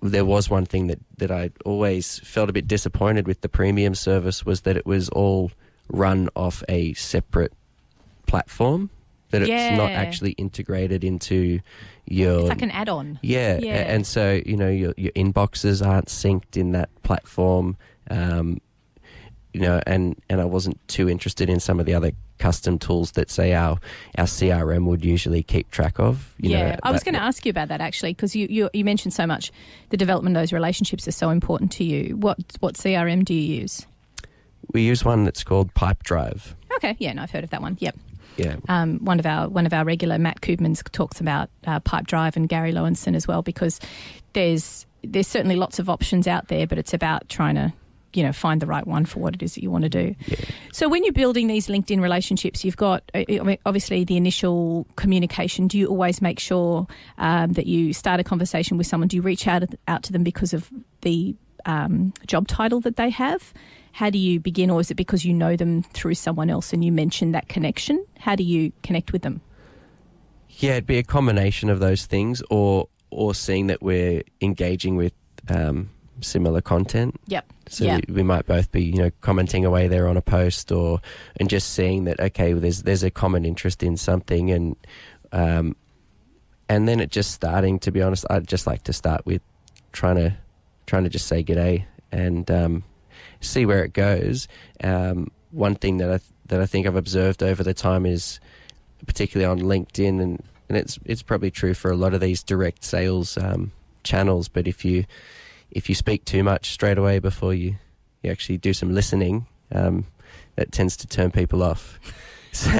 there 0.00 0.24
was 0.24 0.48
one 0.48 0.64
thing 0.64 0.86
that 0.86 1.00
that 1.18 1.30
I 1.30 1.50
always 1.64 2.20
felt 2.20 2.48
a 2.48 2.52
bit 2.52 2.68
disappointed 2.68 3.26
with 3.26 3.40
the 3.40 3.48
premium 3.48 3.94
service 3.94 4.46
was 4.46 4.60
that 4.62 4.76
it 4.76 4.86
was 4.86 5.08
all 5.08 5.50
run 5.88 6.28
off 6.36 6.62
a 6.68 6.94
separate 6.94 7.52
platform 8.26 8.90
that 9.30 9.42
it's 9.42 9.48
yeah. 9.48 9.76
not 9.76 9.90
actually 9.90 10.32
integrated 10.32 11.04
into 11.04 11.60
your. 12.06 12.40
It's 12.40 12.48
like 12.48 12.62
an 12.62 12.70
add-on. 12.70 13.18
Yeah, 13.22 13.58
Yeah. 13.58 13.92
and 13.92 14.06
so 14.06 14.40
you 14.44 14.56
know 14.56 14.68
your 14.68 14.94
your 14.96 15.12
inboxes 15.12 15.86
aren't 15.86 16.06
synced 16.06 16.56
in 16.56 16.72
that 16.72 16.88
platform. 17.02 17.76
Um, 18.10 18.60
you 19.52 19.60
know, 19.60 19.80
and 19.86 20.20
and 20.28 20.40
I 20.40 20.44
wasn't 20.44 20.78
too 20.88 21.08
interested 21.08 21.48
in 21.48 21.60
some 21.60 21.80
of 21.80 21.86
the 21.86 21.94
other 21.94 22.12
custom 22.38 22.78
tools 22.78 23.12
that 23.12 23.30
say 23.30 23.54
our 23.54 23.78
our 24.16 24.24
CRM 24.24 24.84
would 24.86 25.04
usually 25.04 25.42
keep 25.42 25.70
track 25.70 25.98
of. 25.98 26.34
You 26.38 26.50
yeah, 26.50 26.70
know, 26.72 26.76
I 26.82 26.92
was 26.92 27.02
going 27.02 27.14
to 27.14 27.20
ask 27.22 27.44
you 27.44 27.50
about 27.50 27.68
that 27.68 27.80
actually 27.80 28.12
because 28.12 28.36
you, 28.36 28.46
you 28.48 28.70
you 28.72 28.84
mentioned 28.84 29.14
so 29.14 29.26
much 29.26 29.50
the 29.90 29.96
development 29.96 30.36
of 30.36 30.42
those 30.42 30.52
relationships 30.52 31.08
is 31.08 31.16
so 31.16 31.30
important 31.30 31.72
to 31.72 31.84
you. 31.84 32.16
What 32.16 32.38
what 32.60 32.74
CRM 32.74 33.24
do 33.24 33.34
you 33.34 33.60
use? 33.62 33.86
We 34.72 34.82
use 34.82 35.04
one 35.04 35.24
that's 35.24 35.42
called 35.44 35.72
Pipedrive. 35.74 36.54
Okay, 36.76 36.96
yeah, 36.98 37.12
no, 37.14 37.22
I've 37.22 37.30
heard 37.30 37.44
of 37.44 37.50
that 37.50 37.62
one. 37.62 37.76
Yep. 37.80 37.96
Yeah, 38.38 38.56
Um, 38.68 38.98
one 39.04 39.18
of 39.18 39.26
our 39.26 39.48
one 39.48 39.66
of 39.66 39.72
our 39.72 39.84
regular 39.84 40.18
Matt 40.18 40.40
Koopmans 40.40 40.82
talks 40.92 41.20
about 41.20 41.50
uh, 41.66 41.80
Pipedrive 41.80 42.36
and 42.36 42.48
Gary 42.48 42.72
Lowenson 42.72 43.14
as 43.14 43.28
well 43.28 43.42
because 43.42 43.80
there's 44.32 44.86
there's 45.02 45.28
certainly 45.28 45.56
lots 45.56 45.78
of 45.78 45.90
options 45.90 46.26
out 46.26 46.48
there, 46.48 46.66
but 46.66 46.78
it's 46.78 46.94
about 46.94 47.28
trying 47.28 47.56
to 47.56 47.72
you 48.14 48.22
know 48.22 48.32
find 48.32 48.62
the 48.62 48.66
right 48.66 48.86
one 48.86 49.04
for 49.04 49.18
what 49.20 49.34
it 49.34 49.42
is 49.42 49.54
that 49.54 49.62
you 49.62 49.70
want 49.70 49.82
to 49.82 49.88
do. 49.90 50.14
yeah. 50.26 50.36
So 50.72 50.88
when 50.88 51.04
you're 51.04 51.12
building 51.12 51.46
these 51.46 51.66
LinkedIn 51.66 52.00
relationships, 52.00 52.64
you've 52.64 52.76
got 52.76 53.02
obviously 53.66 54.04
the 54.04 54.16
initial 54.16 54.86
communication. 54.96 55.68
Do 55.68 55.76
you 55.76 55.88
always 55.88 56.22
make 56.22 56.38
sure 56.38 56.86
um, 57.18 57.52
that 57.52 57.66
you 57.66 57.92
start 57.92 58.20
a 58.20 58.24
conversation 58.24 58.78
with 58.78 58.86
someone? 58.86 59.08
Do 59.08 59.16
you 59.16 59.22
reach 59.22 59.46
out 59.46 59.62
out 59.88 60.02
to 60.04 60.12
them 60.12 60.22
because 60.22 60.54
of 60.54 60.70
the 61.02 61.34
um, 61.66 62.14
job 62.26 62.48
title 62.48 62.80
that 62.80 62.96
they 62.96 63.10
have? 63.10 63.52
How 63.98 64.10
do 64.10 64.18
you 64.18 64.38
begin, 64.38 64.70
or 64.70 64.78
is 64.78 64.92
it 64.92 64.94
because 64.94 65.24
you 65.24 65.34
know 65.34 65.56
them 65.56 65.82
through 65.82 66.14
someone 66.14 66.50
else 66.50 66.72
and 66.72 66.84
you 66.84 66.92
mention 66.92 67.32
that 67.32 67.48
connection? 67.48 68.06
How 68.20 68.36
do 68.36 68.44
you 68.44 68.72
connect 68.84 69.12
with 69.12 69.22
them? 69.22 69.40
Yeah, 70.50 70.74
it'd 70.74 70.86
be 70.86 70.98
a 70.98 71.02
combination 71.02 71.68
of 71.68 71.80
those 71.80 72.06
things, 72.06 72.40
or 72.48 72.88
or 73.10 73.34
seeing 73.34 73.66
that 73.66 73.82
we're 73.82 74.22
engaging 74.40 74.94
with 74.94 75.12
um, 75.48 75.90
similar 76.20 76.60
content. 76.60 77.18
Yep. 77.26 77.52
So 77.70 77.86
we, 77.86 78.14
we 78.14 78.22
might 78.22 78.46
both 78.46 78.70
be, 78.70 78.84
you 78.84 78.98
know, 78.98 79.10
commenting 79.20 79.64
away 79.64 79.88
there 79.88 80.06
on 80.06 80.16
a 80.16 80.22
post, 80.22 80.70
or 80.70 81.00
and 81.40 81.50
just 81.50 81.72
seeing 81.72 82.04
that 82.04 82.20
okay, 82.20 82.54
well, 82.54 82.60
there's 82.60 82.84
there's 82.84 83.02
a 83.02 83.10
common 83.10 83.44
interest 83.44 83.82
in 83.82 83.96
something, 83.96 84.52
and 84.52 84.76
um, 85.32 85.74
and 86.68 86.86
then 86.86 87.00
it 87.00 87.10
just 87.10 87.32
starting. 87.32 87.80
To 87.80 87.90
be 87.90 88.00
honest, 88.00 88.26
I'd 88.30 88.46
just 88.46 88.64
like 88.64 88.84
to 88.84 88.92
start 88.92 89.26
with 89.26 89.42
trying 89.90 90.16
to 90.18 90.36
trying 90.86 91.02
to 91.02 91.10
just 91.10 91.26
say 91.26 91.42
g'day 91.42 91.86
and 92.12 92.48
um, 92.50 92.84
see 93.40 93.66
where 93.66 93.84
it 93.84 93.92
goes. 93.92 94.48
Um, 94.82 95.30
one 95.50 95.74
thing 95.74 95.98
that 95.98 96.10
I 96.10 96.20
that 96.46 96.60
I 96.60 96.66
think 96.66 96.86
I've 96.86 96.96
observed 96.96 97.42
over 97.42 97.62
the 97.62 97.74
time 97.74 98.06
is 98.06 98.40
particularly 99.06 99.50
on 99.50 99.60
LinkedIn, 99.66 100.20
and, 100.20 100.42
and 100.68 100.78
it's 100.78 100.98
it's 101.04 101.22
probably 101.22 101.50
true 101.50 101.74
for 101.74 101.90
a 101.90 101.96
lot 101.96 102.14
of 102.14 102.20
these 102.20 102.42
direct 102.42 102.84
sales 102.84 103.36
um, 103.38 103.72
channels. 104.02 104.48
But 104.48 104.66
if 104.66 104.84
you 104.84 105.04
if 105.70 105.88
you 105.88 105.94
speak 105.94 106.24
too 106.24 106.42
much 106.42 106.70
straight 106.72 106.98
away 106.98 107.18
before 107.18 107.54
you, 107.54 107.76
you 108.22 108.30
actually 108.30 108.58
do 108.58 108.72
some 108.72 108.94
listening, 108.94 109.46
um, 109.72 110.06
that 110.56 110.72
tends 110.72 110.96
to 110.98 111.06
turn 111.06 111.30
people 111.30 111.62
off. 111.62 111.98
So 112.50 112.70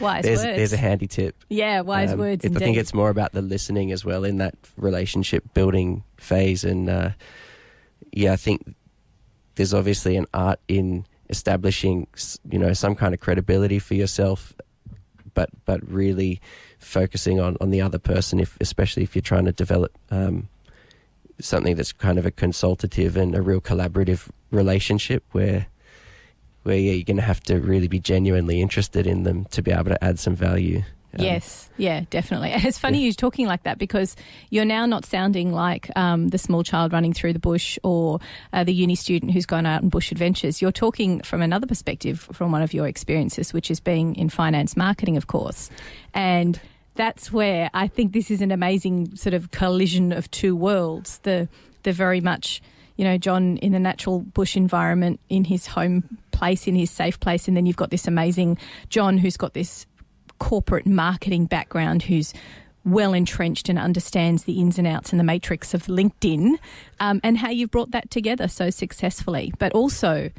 Wise 0.00 0.24
there's, 0.24 0.44
words. 0.44 0.56
there's 0.56 0.72
a 0.72 0.76
handy 0.76 1.06
tip. 1.06 1.36
yeah, 1.48 1.80
wise 1.82 2.12
Um, 2.12 2.18
words. 2.18 2.44
it- 2.44 2.54
I 2.56 2.58
think 2.58 2.76
it's 2.76 2.92
more 2.92 3.08
about 3.08 3.30
the 3.32 3.40
listening 3.40 3.92
as 3.92 4.04
well 4.04 4.24
in 4.24 4.38
that 4.38 4.56
relationship 4.76 5.44
building 5.54 6.02
phase. 6.16 6.64
And 6.64 6.90
uh, 6.90 7.10
yeah, 8.12 8.32
I 8.32 8.36
think 8.36 8.74
there's 9.54 9.74
obviously 9.74 10.16
an 10.16 10.26
art 10.32 10.60
in 10.68 11.06
establishing, 11.28 12.06
you 12.50 12.58
know, 12.58 12.72
some 12.72 12.94
kind 12.94 13.14
of 13.14 13.20
credibility 13.20 13.78
for 13.78 13.94
yourself, 13.94 14.52
but 15.34 15.50
but 15.64 15.80
really 15.90 16.40
focusing 16.78 17.40
on, 17.40 17.56
on 17.60 17.70
the 17.70 17.80
other 17.80 17.98
person, 17.98 18.40
if 18.40 18.56
especially 18.60 19.02
if 19.02 19.14
you're 19.14 19.22
trying 19.22 19.46
to 19.46 19.52
develop 19.52 19.96
um, 20.10 20.48
something 21.40 21.74
that's 21.74 21.92
kind 21.92 22.18
of 22.18 22.26
a 22.26 22.30
consultative 22.30 23.16
and 23.16 23.34
a 23.34 23.42
real 23.42 23.60
collaborative 23.60 24.28
relationship 24.50 25.24
where 25.32 25.66
where 26.62 26.76
yeah, 26.76 26.92
you're 26.92 27.04
going 27.04 27.16
to 27.16 27.22
have 27.22 27.40
to 27.40 27.58
really 27.58 27.88
be 27.88 27.98
genuinely 27.98 28.60
interested 28.60 29.06
in 29.06 29.24
them 29.24 29.44
to 29.46 29.62
be 29.62 29.72
able 29.72 29.84
to 29.84 30.04
add 30.04 30.18
some 30.18 30.36
value. 30.36 30.82
Um, 31.18 31.24
Yes, 31.24 31.68
yeah, 31.76 32.04
definitely. 32.10 32.50
And 32.52 32.64
it's 32.64 32.78
funny 32.78 32.98
Yeah. 33.00 33.06
you 33.06 33.12
talking 33.12 33.46
like 33.46 33.64
that 33.64 33.78
because 33.78 34.16
you're 34.50 34.64
now 34.64 34.86
not 34.86 35.04
sounding 35.04 35.52
like 35.52 35.90
um, 35.96 36.28
the 36.28 36.38
small 36.38 36.62
child 36.62 36.92
running 36.92 37.12
through 37.12 37.32
the 37.32 37.38
bush 37.38 37.78
or 37.82 38.18
uh, 38.52 38.64
the 38.64 38.72
uni 38.72 38.94
student 38.94 39.32
who's 39.32 39.46
gone 39.46 39.66
out 39.66 39.82
on 39.82 39.88
bush 39.88 40.10
adventures. 40.12 40.62
You're 40.62 40.72
talking 40.72 41.20
from 41.22 41.42
another 41.42 41.66
perspective 41.66 42.20
from 42.32 42.52
one 42.52 42.62
of 42.62 42.72
your 42.72 42.86
experiences, 42.88 43.52
which 43.52 43.70
is 43.70 43.80
being 43.80 44.14
in 44.16 44.28
finance 44.28 44.76
marketing, 44.76 45.16
of 45.16 45.26
course. 45.26 45.70
And 46.14 46.60
that's 46.94 47.32
where 47.32 47.70
I 47.74 47.88
think 47.88 48.12
this 48.12 48.30
is 48.30 48.40
an 48.40 48.50
amazing 48.50 49.16
sort 49.16 49.34
of 49.34 49.50
collision 49.50 50.12
of 50.12 50.30
two 50.30 50.54
worlds. 50.56 51.18
The 51.24 51.48
the 51.82 51.92
very 51.92 52.20
much 52.20 52.62
you 52.96 53.04
know 53.04 53.18
Jon 53.18 53.56
in 53.58 53.72
the 53.72 53.78
natural 53.80 54.20
bush 54.20 54.56
environment 54.56 55.20
in 55.28 55.44
his 55.44 55.66
home 55.66 56.18
place 56.32 56.66
in 56.66 56.74
his 56.74 56.90
safe 56.90 57.18
place 57.20 57.48
and 57.48 57.56
then 57.56 57.66
you've 57.66 57.76
got 57.76 57.90
this 57.90 58.06
amazing 58.06 58.58
Jon 58.88 59.16
who's 59.18 59.36
got 59.36 59.54
this 59.54 59.86
corporate 60.42 60.86
marketing 60.86 61.46
background 61.46 62.02
who's 62.02 62.34
well 62.84 63.12
entrenched 63.12 63.68
and 63.68 63.78
understands 63.78 64.42
the 64.42 64.60
ins 64.60 64.76
and 64.76 64.88
outs 64.88 65.12
and 65.12 65.20
the 65.20 65.24
matrix 65.24 65.72
of 65.72 65.84
LinkedIn 65.84 66.58
um, 66.98 67.20
and 67.22 67.38
how 67.38 67.48
you've 67.48 67.70
brought 67.70 67.92
that 67.92 68.10
together 68.10 68.48
so 68.48 68.68
successfully. 68.68 69.52
But 69.60 69.70
also, 69.70 70.32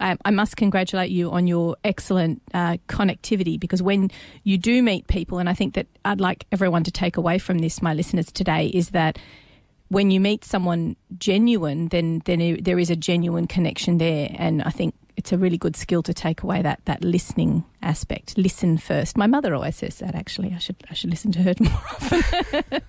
I, 0.00 0.16
I 0.24 0.32
must 0.32 0.56
congratulate 0.56 1.12
you 1.12 1.30
on 1.30 1.46
your 1.46 1.76
excellent 1.84 2.42
uh, 2.52 2.78
connectivity 2.88 3.58
because 3.60 3.80
when 3.80 4.10
you 4.42 4.58
do 4.58 4.82
meet 4.82 5.06
people, 5.06 5.38
and 5.38 5.48
I 5.48 5.54
think 5.54 5.74
that 5.74 5.86
I'd 6.04 6.20
like 6.20 6.46
everyone 6.50 6.82
to 6.82 6.90
take 6.90 7.16
away 7.16 7.38
from 7.38 7.58
this, 7.58 7.80
my 7.80 7.94
listeners 7.94 8.32
today, 8.32 8.66
is 8.66 8.90
that 8.90 9.20
when 9.86 10.10
you 10.10 10.18
meet 10.18 10.44
someone 10.44 10.96
genuine, 11.16 11.88
then 11.88 12.22
then 12.24 12.58
there 12.60 12.80
is 12.80 12.90
a 12.90 12.96
genuine 12.96 13.46
connection 13.46 13.98
there, 13.98 14.34
and 14.36 14.62
I 14.62 14.70
think 14.70 14.96
it's 15.16 15.32
a 15.32 15.38
really 15.38 15.58
good 15.58 15.76
skill 15.76 16.02
to 16.02 16.14
take 16.14 16.42
away 16.42 16.62
that 16.62 16.80
that 16.86 17.04
listening 17.04 17.64
aspect. 17.82 18.36
Listen 18.36 18.78
first. 18.78 19.16
My 19.16 19.26
mother 19.26 19.54
always 19.54 19.76
says 19.76 19.98
that. 19.98 20.14
Actually, 20.14 20.52
I 20.54 20.58
should 20.58 20.76
I 20.90 20.94
should 20.94 21.10
listen 21.10 21.32
to 21.32 21.42
her 21.42 21.54
more 21.60 21.72
often. 21.72 22.20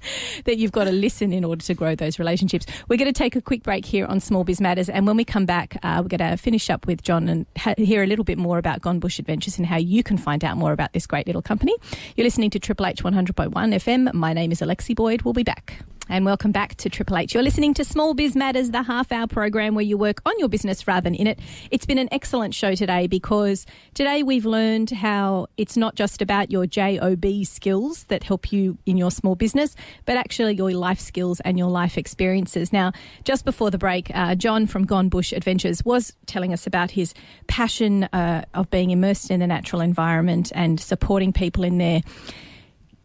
that 0.46 0.58
you've 0.58 0.72
got 0.72 0.86
to 0.86 0.92
listen 0.92 1.34
in 1.34 1.44
order 1.44 1.64
to 1.64 1.74
grow 1.74 1.96
those 1.96 2.18
relationships. 2.18 2.66
We're 2.88 2.98
going 2.98 3.12
to 3.12 3.18
take 3.18 3.36
a 3.36 3.42
quick 3.42 3.64
break 3.64 3.86
here 3.86 4.06
on 4.06 4.20
Small 4.20 4.44
Biz 4.44 4.62
Matters, 4.62 4.90
and 4.90 5.06
when 5.06 5.18
we 5.18 5.26
come 5.26 5.46
back, 5.46 5.78
uh, 5.84 6.02
we're 6.02 6.18
going 6.18 6.32
to 6.32 6.38
finish 6.38 6.70
up 6.70 6.88
with 6.88 7.02
Jon 7.04 7.28
and 7.30 7.46
ha- 7.58 7.76
hear 7.78 8.04
a 8.04 8.08
little 8.08 8.26
bit 8.26 8.38
more 8.38 8.58
about 8.58 8.82
Gone 8.82 9.00
Bush 9.00 9.20
Adventures 9.20 9.58
and 9.58 9.66
how 9.66 9.78
you 9.78 10.04
can 10.04 10.18
find 10.18 10.44
out 10.44 10.58
more 10.58 10.72
about 10.72 10.94
this 10.94 11.06
great 11.06 11.28
little 11.28 11.42
company. 11.42 11.76
You're 12.16 12.26
listening 12.26 12.50
to 12.52 12.60
Triple 12.60 12.86
H 12.86 13.04
100.1 13.04 13.52
FM. 13.52 14.14
My 14.14 14.34
name 14.34 14.52
is 14.52 14.62
Alexi 14.62 14.96
Boyd. 14.96 15.22
We'll 15.24 15.34
be 15.34 15.44
back. 15.44 15.80
And 16.08 16.24
welcome 16.24 16.52
back 16.52 16.76
to 16.76 16.90
Triple 16.90 17.18
H. 17.18 17.34
You're 17.34 17.42
listening 17.42 17.74
to 17.74 17.84
Small 17.84 18.14
Biz 18.14 18.36
Matters, 18.36 18.70
the 18.70 18.84
half 18.84 19.12
hour 19.12 19.26
program 19.26 19.74
where 19.74 19.84
you 19.84 19.98
work 19.98 20.22
on 20.24 20.38
your 20.38 20.48
business 20.48 20.88
rather 20.88 21.02
than 21.02 21.16
in 21.16 21.26
it. 21.26 21.40
It's 21.72 21.88
been 21.88 21.98
an 21.98 22.10
excellent 22.12 22.54
show 22.54 22.76
today 22.76 23.08
because 23.08 23.66
today 23.96 24.22
we've 24.22 24.46
learned 24.46 24.92
how 24.92 25.48
it's 25.58 25.76
not 25.76 25.96
just 25.96 26.22
about 26.22 26.52
your 26.52 26.68
JOB 26.68 27.26
skills 27.44 28.04
that 28.06 28.24
help 28.24 28.54
you 28.54 28.78
in 28.86 28.98
your 28.98 29.10
small 29.10 29.36
business, 29.36 29.76
but 30.06 30.16
actually 30.16 30.54
your 30.54 30.72
life 30.74 31.00
skills 31.00 31.40
and 31.40 31.58
your 31.58 31.70
life 31.70 31.98
experiences. 31.98 32.72
Now, 32.72 32.92
just 33.24 33.44
before 33.44 33.72
the 33.72 33.80
break, 33.80 34.12
uh, 34.14 34.36
Jon 34.36 34.68
from 34.68 34.86
Gone 34.86 35.10
Bush 35.10 35.34
Adventures 35.34 35.84
was 35.84 36.14
telling 36.28 36.54
us 36.54 36.68
about 36.68 36.92
his 36.92 37.16
passion 37.48 38.04
uh, 38.14 38.46
of 38.54 38.70
being 38.70 38.92
immersed 38.92 39.32
in 39.32 39.40
the 39.40 39.48
natural 39.48 39.82
environment 39.82 40.52
and 40.54 40.80
supporting 40.80 41.34
people 41.34 41.64
in 41.64 41.80
their 41.80 42.02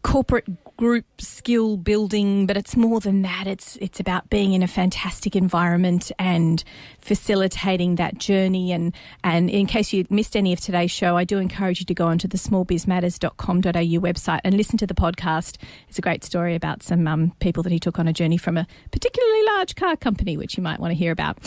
corporate 0.03 0.45
group 0.81 1.05
skill 1.19 1.77
building 1.77 2.47
but 2.47 2.57
it's 2.57 2.75
more 2.75 2.99
than 2.99 3.21
that. 3.21 3.45
It's 3.45 3.75
it's 3.75 3.99
about 3.99 4.31
being 4.31 4.53
in 4.53 4.63
a 4.63 4.67
fantastic 4.67 5.35
environment 5.35 6.11
and 6.17 6.63
facilitating 6.97 7.97
that 7.97 8.17
journey. 8.17 8.71
And 8.71 8.91
and 9.23 9.47
in 9.47 9.67
case 9.67 9.93
you 9.93 10.07
missed 10.09 10.35
any 10.35 10.53
of 10.53 10.59
today's 10.59 10.89
show 10.89 11.15
I 11.15 11.23
do 11.23 11.37
encourage 11.37 11.81
you 11.81 11.85
to 11.85 11.93
go 11.93 12.07
onto 12.07 12.27
the 12.27 12.37
smallbizmatters.com.au 12.39 13.99
website 14.01 14.39
and 14.43 14.57
listen 14.57 14.79
to 14.79 14.87
the 14.87 14.95
podcast. 14.95 15.57
It's 15.87 15.99
a 15.99 16.01
great 16.01 16.23
story 16.23 16.55
about 16.55 16.81
some 16.81 17.07
um, 17.07 17.33
people 17.39 17.61
that 17.61 17.71
he 17.71 17.77
took 17.77 17.99
on 17.99 18.07
a 18.07 18.13
journey 18.13 18.37
from 18.37 18.57
a 18.57 18.65
particularly 18.89 19.43
large 19.53 19.75
car 19.75 19.95
company 19.95 20.35
which 20.35 20.57
you 20.57 20.63
might 20.63 20.79
want 20.79 20.89
to 20.89 20.95
hear 20.95 21.11
about. 21.11 21.37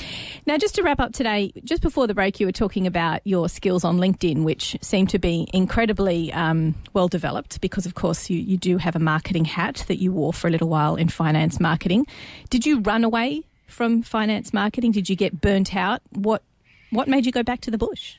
Now 0.47 0.59
just 0.59 0.77
to 0.77 0.85
wrap 0.85 1.01
up 1.01 1.13
today 1.13 1.53
just 1.65 1.83
before 1.83 2.07
the 2.07 2.15
break 2.15 2.39
you 2.39 2.47
were 2.47 2.53
talking 2.53 2.87
about 2.87 3.21
your 3.25 3.49
skills 3.49 3.83
on 3.83 3.99
LinkedIn 3.99 4.45
which 4.45 4.77
seem 4.81 5.09
to 5.09 5.19
be 5.19 5.49
incredibly 5.53 6.33
um, 6.33 6.77
well 6.93 7.09
developed 7.09 7.61
because 7.61 7.85
of 7.85 7.97
course 7.97 8.31
you, 8.31 8.39
you 8.39 8.57
do 8.57 8.79
have 8.79 8.95
a 8.95 9.01
marketing 9.25 9.47
hat 9.47 9.85
that 9.89 9.97
you 9.97 10.13
wore 10.13 10.35
for 10.35 10.49
a 10.49 10.51
little 10.51 10.69
while 10.69 10.97
in 10.97 11.09
finance 11.09 11.59
marketing. 11.59 12.07
Did 12.51 12.67
you 12.67 12.81
run 12.81 13.05
away 13.05 13.45
from 13.67 14.03
finance 14.03 14.53
marketing? 14.53 14.93
Did 14.93 15.09
you 15.09 15.17
get 15.17 15.41
burnt 15.41 15.75
out? 15.75 16.03
What 16.11 16.43
what 16.91 17.09
made 17.09 17.25
you 17.25 17.33
go 17.33 17.43
back 17.43 17.63
to 17.63 17.71
the 17.71 17.79
bush? 17.79 18.17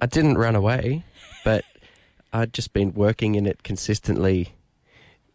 I 0.00 0.06
didn't 0.06 0.38
run 0.38 0.54
away, 0.54 1.02
but 1.44 1.64
I'd 2.32 2.52
just 2.52 2.72
been 2.72 2.94
working 2.94 3.34
in 3.34 3.46
it 3.46 3.64
consistently 3.64 4.54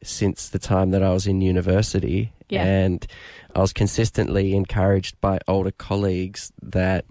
since 0.01 0.47
the 0.47 0.59
time 0.59 0.91
that 0.91 1.03
I 1.03 1.11
was 1.11 1.27
in 1.27 1.41
university. 1.41 2.31
Yeah. 2.47 2.63
And 2.63 3.05
I 3.53 3.59
was 3.59 3.73
consistently 3.73 4.55
encouraged 4.55 5.19
by 5.19 5.39
older 5.49 5.71
colleagues 5.71 6.53
that 6.61 7.03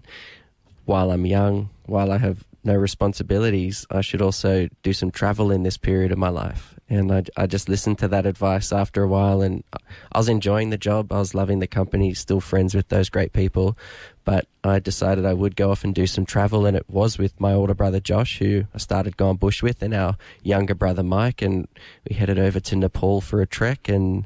while 0.85 1.11
I'm 1.11 1.27
young, 1.27 1.69
while 1.85 2.11
I 2.11 2.17
have 2.17 2.43
no 2.63 2.75
responsibilities, 2.75 3.85
I 3.91 4.01
should 4.01 4.21
also 4.23 4.67
do 4.81 4.93
some 4.93 5.11
travel 5.11 5.51
in 5.51 5.61
this 5.61 5.77
period 5.77 6.11
of 6.11 6.17
my 6.17 6.29
life. 6.29 6.78
And 6.89 7.11
I, 7.11 7.23
I 7.37 7.45
just 7.45 7.69
listened 7.69 7.99
to 7.99 8.07
that 8.07 8.25
advice 8.25 8.73
after 8.73 9.03
a 9.03 9.07
while, 9.07 9.41
and 9.43 9.63
I 10.11 10.17
was 10.17 10.27
enjoying 10.27 10.71
the 10.71 10.77
job. 10.77 11.13
I 11.13 11.19
was 11.19 11.35
loving 11.35 11.59
the 11.59 11.67
company, 11.67 12.15
still 12.15 12.39
friends 12.39 12.73
with 12.73 12.89
those 12.89 13.09
great 13.09 13.31
people. 13.31 13.77
But 14.25 14.47
I 14.63 14.79
decided 14.79 15.23
I 15.23 15.33
would 15.33 15.55
go 15.55 15.69
off 15.69 15.83
and 15.83 15.93
do 15.93 16.07
some 16.07 16.25
travel, 16.25 16.65
and 16.65 16.75
it 16.75 16.89
was 16.89 17.19
with 17.19 17.39
my 17.39 17.53
older 17.53 17.75
brother 17.75 17.99
Josh, 17.99 18.39
who 18.39 18.65
I 18.73 18.79
started 18.79 19.17
Gone 19.17 19.37
Bush 19.37 19.61
with, 19.61 19.83
and 19.83 19.93
our 19.93 20.17
younger 20.41 20.73
brother 20.73 21.03
Mike. 21.03 21.43
And 21.43 21.67
we 22.09 22.15
headed 22.15 22.39
over 22.39 22.59
to 22.59 22.75
Nepal 22.75 23.21
for 23.21 23.39
a 23.39 23.47
trek. 23.47 23.87
And 23.87 24.25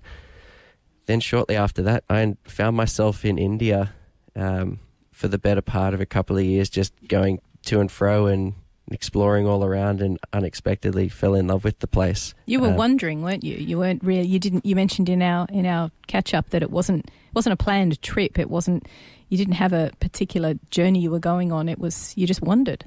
then 1.06 1.20
shortly 1.20 1.58
after 1.58 1.82
that, 1.82 2.06
I 2.10 2.38
found 2.46 2.78
myself 2.78 3.26
in 3.26 3.38
India 3.38 3.94
um, 4.38 4.80
for 5.12 5.28
the 5.28 5.38
better 5.38 5.62
part 5.62 5.94
of 5.94 6.00
a 6.00 6.06
couple 6.06 6.38
of 6.38 6.46
years, 6.46 6.70
just 6.70 6.94
going 7.10 7.42
to 7.66 7.82
and 7.82 7.92
fro 7.92 8.28
and 8.28 8.54
exploring 8.92 9.48
all 9.48 9.64
around 9.64 10.02
and 10.02 10.20
unexpectedly 10.34 11.10
fell 11.10 11.34
in 11.36 11.48
love 11.48 11.64
with 11.64 11.80
the 11.80 11.88
place. 11.88 12.34
You 12.46 12.60
were 12.60 12.70
Uh, 12.70 12.76
wondering, 12.76 13.22
weren't 13.24 13.44
you? 13.44 13.56
You 13.56 13.78
weren't 13.80 14.04
really. 14.04 14.28
You 14.28 14.40
didn't. 14.40 14.66
You 14.66 14.76
mentioned 14.76 15.10
in 15.10 15.22
our 15.22 15.48
in 15.52 15.66
our 15.66 15.90
catch 16.08 16.34
up 16.34 16.50
that 16.50 16.62
it 16.62 16.70
wasn't 16.72 17.10
wasn't 17.34 17.54
a 17.54 17.58
planned 17.58 18.02
trip. 18.02 18.38
It 18.38 18.50
wasn't. 18.50 18.88
You 19.30 19.38
didn't 19.38 19.56
have 19.56 19.74
a 19.74 19.92
particular 20.00 20.56
journey 20.70 21.00
you 21.00 21.10
were 21.12 21.20
going 21.20 21.52
on. 21.52 21.68
It 21.70 21.80
was 21.80 22.14
you 22.16 22.28
just 22.28 22.42
wandered. 22.42 22.86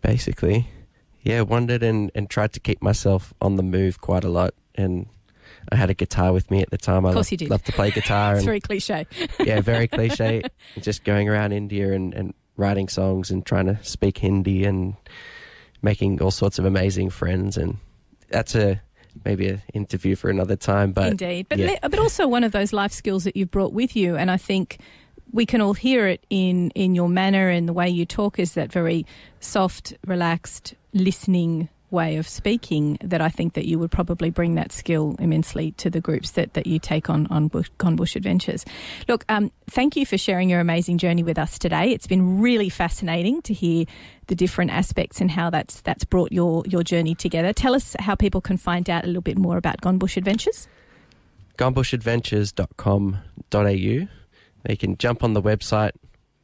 basically. 0.00 0.68
Yeah, 1.22 1.42
wandered 1.42 1.82
and, 1.84 2.10
and 2.16 2.28
tried 2.28 2.52
to 2.54 2.60
keep 2.60 2.82
myself 2.82 3.32
on 3.40 3.54
the 3.56 3.62
move 3.62 4.00
quite 4.00 4.24
a 4.24 4.28
lot. 4.28 4.54
And 4.74 5.06
I 5.70 5.76
had 5.76 5.88
a 5.88 5.94
guitar 5.94 6.32
with 6.32 6.50
me 6.50 6.60
at 6.62 6.70
the 6.70 6.78
time. 6.78 7.06
I 7.06 7.10
Of 7.10 7.14
course 7.14 7.26
love, 7.28 7.30
you 7.32 7.36
did. 7.38 7.50
love 7.50 7.62
to 7.62 7.72
play 7.72 7.92
guitar. 7.92 8.32
It's 8.32 8.38
and, 8.40 8.46
very 8.46 8.60
cliche. 8.60 9.06
yeah, 9.38 9.60
very 9.60 9.86
cliche. 9.96 10.42
Just 10.80 11.04
going 11.04 11.28
around 11.28 11.52
India 11.52 11.92
and, 11.92 12.12
and 12.12 12.34
writing 12.62 12.88
songs 12.88 13.30
and 13.30 13.44
trying 13.44 13.66
to 13.66 13.82
speak 13.82 14.18
Hindi 14.18 14.64
and 14.64 14.94
making 15.82 16.22
all 16.22 16.30
sorts 16.30 16.58
of 16.58 16.64
amazing 16.64 17.10
friends. 17.10 17.56
And 17.56 17.78
that's 18.28 18.54
a 18.54 18.80
maybe 19.24 19.48
an 19.48 19.62
interview 19.74 20.16
for 20.16 20.30
another 20.30 20.56
time. 20.56 20.92
But 20.92 21.10
Indeed, 21.10 21.48
but 21.48 21.58
yeah. 21.58 21.78
but 21.82 21.98
also 21.98 22.26
one 22.28 22.44
of 22.44 22.52
those 22.52 22.72
life 22.72 22.92
skills 22.92 23.24
that 23.24 23.36
you've 23.36 23.50
brought 23.50 23.72
with 23.72 23.96
you, 23.96 24.16
and 24.16 24.30
I 24.30 24.36
think 24.36 24.78
we 25.32 25.44
can 25.44 25.60
all 25.60 25.74
hear 25.74 26.06
it 26.06 26.24
in 26.30 26.70
in 26.70 26.94
your 26.94 27.08
manner 27.08 27.48
and 27.48 27.68
the 27.68 27.72
way 27.72 27.88
you 27.88 28.06
talk 28.06 28.38
is 28.38 28.54
that 28.54 28.72
very 28.72 29.04
soft, 29.40 29.94
relaxed, 30.06 30.74
listening 30.94 31.68
way 31.92 32.16
of 32.16 32.26
speaking 32.26 32.98
that 33.02 33.20
I 33.20 33.28
think 33.28 33.54
that 33.54 33.66
you 33.66 33.78
would 33.78 33.90
probably 33.90 34.30
bring 34.30 34.54
that 34.56 34.72
skill 34.72 35.16
immensely 35.18 35.72
to 35.72 35.90
the 35.90 36.00
groups 36.00 36.32
that, 36.32 36.54
that 36.54 36.66
you 36.66 36.78
take 36.78 37.10
on 37.10 37.26
on 37.28 37.48
Bush, 37.48 37.70
Gone 37.78 37.96
Bush 37.96 38.16
Adventures. 38.16 38.64
Look, 39.08 39.24
um, 39.28 39.50
thank 39.70 39.96
you 39.96 40.06
for 40.06 40.18
sharing 40.18 40.50
your 40.50 40.60
amazing 40.60 40.98
journey 40.98 41.22
with 41.22 41.38
us 41.38 41.58
today. 41.58 41.90
It's 41.90 42.06
been 42.06 42.40
really 42.40 42.68
fascinating 42.68 43.42
to 43.42 43.54
hear 43.54 43.84
the 44.26 44.34
different 44.34 44.70
aspects 44.70 45.20
and 45.20 45.30
how 45.30 45.50
that's 45.50 45.80
that's 45.82 46.04
brought 46.04 46.32
your 46.32 46.64
your 46.66 46.82
journey 46.82 47.14
together. 47.14 47.52
Tell 47.52 47.74
us 47.74 47.94
how 47.98 48.14
people 48.14 48.40
can 48.40 48.56
find 48.56 48.88
out 48.88 49.04
a 49.04 49.06
little 49.06 49.22
bit 49.22 49.38
more 49.38 49.56
about 49.56 49.80
Gone 49.80 49.98
Bush 49.98 50.16
Adventures. 50.16 50.68
gonebushadventures.com.au. 51.58 54.08
They 54.64 54.76
can 54.76 54.96
jump 54.96 55.24
on 55.24 55.32
the 55.32 55.42
website, 55.42 55.90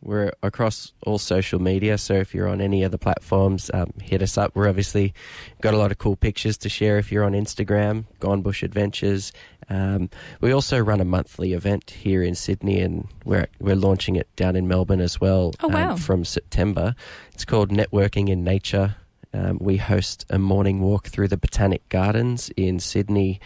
We're 0.01 0.33
across 0.43 0.93
all 1.05 1.19
social 1.19 1.61
media, 1.61 1.99
so 1.99 2.15
if 2.15 2.35
you're 2.35 2.49
on 2.49 2.61
any 2.61 2.85
other 2.85 2.99
platforms, 2.99 3.71
um, 3.75 3.93
hit 4.01 4.23
us 4.23 4.39
up. 4.39 4.53
We're 4.55 4.69
obviously 4.69 5.13
got 5.61 5.75
a 5.75 5.77
lot 5.77 5.91
of 5.91 5.99
cool 5.99 6.15
pictures 6.17 6.57
to 6.59 6.69
share 6.69 6.99
if 6.99 7.11
you're 7.11 7.25
on 7.25 7.33
Instagram, 7.33 8.05
Gone 8.21 8.41
Bush 8.43 8.63
Adventures. 8.63 9.33
Um, 9.69 10.09
we 10.41 10.53
also 10.53 10.79
run 10.79 11.01
a 11.01 11.05
monthly 11.05 11.53
event 11.53 11.91
here 11.91 12.23
in 12.23 12.35
Sydney, 12.37 12.81
and 12.81 13.09
we're 13.25 13.49
we're 13.59 13.75
launching 13.77 14.15
it 14.17 14.29
down 14.37 14.55
in 14.57 14.69
Melbourne 14.69 15.01
as 15.01 15.21
well 15.21 15.53
Oh, 15.63 15.69
wow. 15.69 15.91
um, 15.93 15.97
from 15.99 16.25
September. 16.25 16.95
It's 17.35 17.45
called 17.45 17.71
Networking 17.71 18.29
in 18.29 18.45
Nature. 18.45 18.95
Um, 19.35 19.59
we 19.61 19.77
host 19.77 20.25
a 20.31 20.39
morning 20.39 20.81
walk 20.81 21.09
through 21.09 21.29
the 21.29 21.37
Botanic 21.37 21.87
Gardens 21.91 22.51
in 22.57 22.81
Sydney 22.81 23.41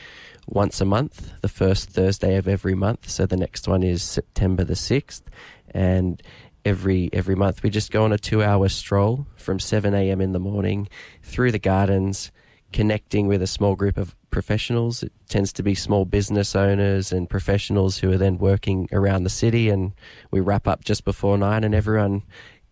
once 0.46 0.80
a 0.80 0.84
month, 0.84 1.32
the 1.40 1.48
first 1.48 1.90
Thursday 1.90 2.36
of 2.36 2.48
every 2.48 2.74
month. 2.74 3.08
So 3.08 3.26
the 3.26 3.36
next 3.36 3.68
one 3.68 3.82
is 3.82 4.02
September 4.02 4.64
the 4.64 4.76
sixth, 4.76 5.22
and 5.70 6.22
every 6.64 7.10
every 7.12 7.34
month 7.34 7.62
we 7.62 7.70
just 7.70 7.90
go 7.90 8.04
on 8.04 8.12
a 8.12 8.18
two-hour 8.18 8.68
stroll 8.68 9.26
from 9.36 9.58
seven 9.58 9.94
a.m. 9.94 10.20
in 10.20 10.32
the 10.32 10.38
morning 10.38 10.88
through 11.22 11.52
the 11.52 11.58
gardens, 11.58 12.32
connecting 12.72 13.28
with 13.28 13.42
a 13.42 13.46
small 13.46 13.74
group 13.76 13.96
of 13.96 14.14
professionals. 14.30 15.02
It 15.02 15.12
tends 15.28 15.52
to 15.54 15.62
be 15.62 15.74
small 15.74 16.04
business 16.04 16.56
owners 16.56 17.12
and 17.12 17.28
professionals 17.28 17.98
who 17.98 18.10
are 18.12 18.18
then 18.18 18.38
working 18.38 18.88
around 18.92 19.24
the 19.24 19.30
city, 19.30 19.68
and 19.68 19.92
we 20.30 20.40
wrap 20.40 20.66
up 20.66 20.84
just 20.84 21.04
before 21.04 21.38
nine, 21.38 21.64
and 21.64 21.74
everyone 21.74 22.22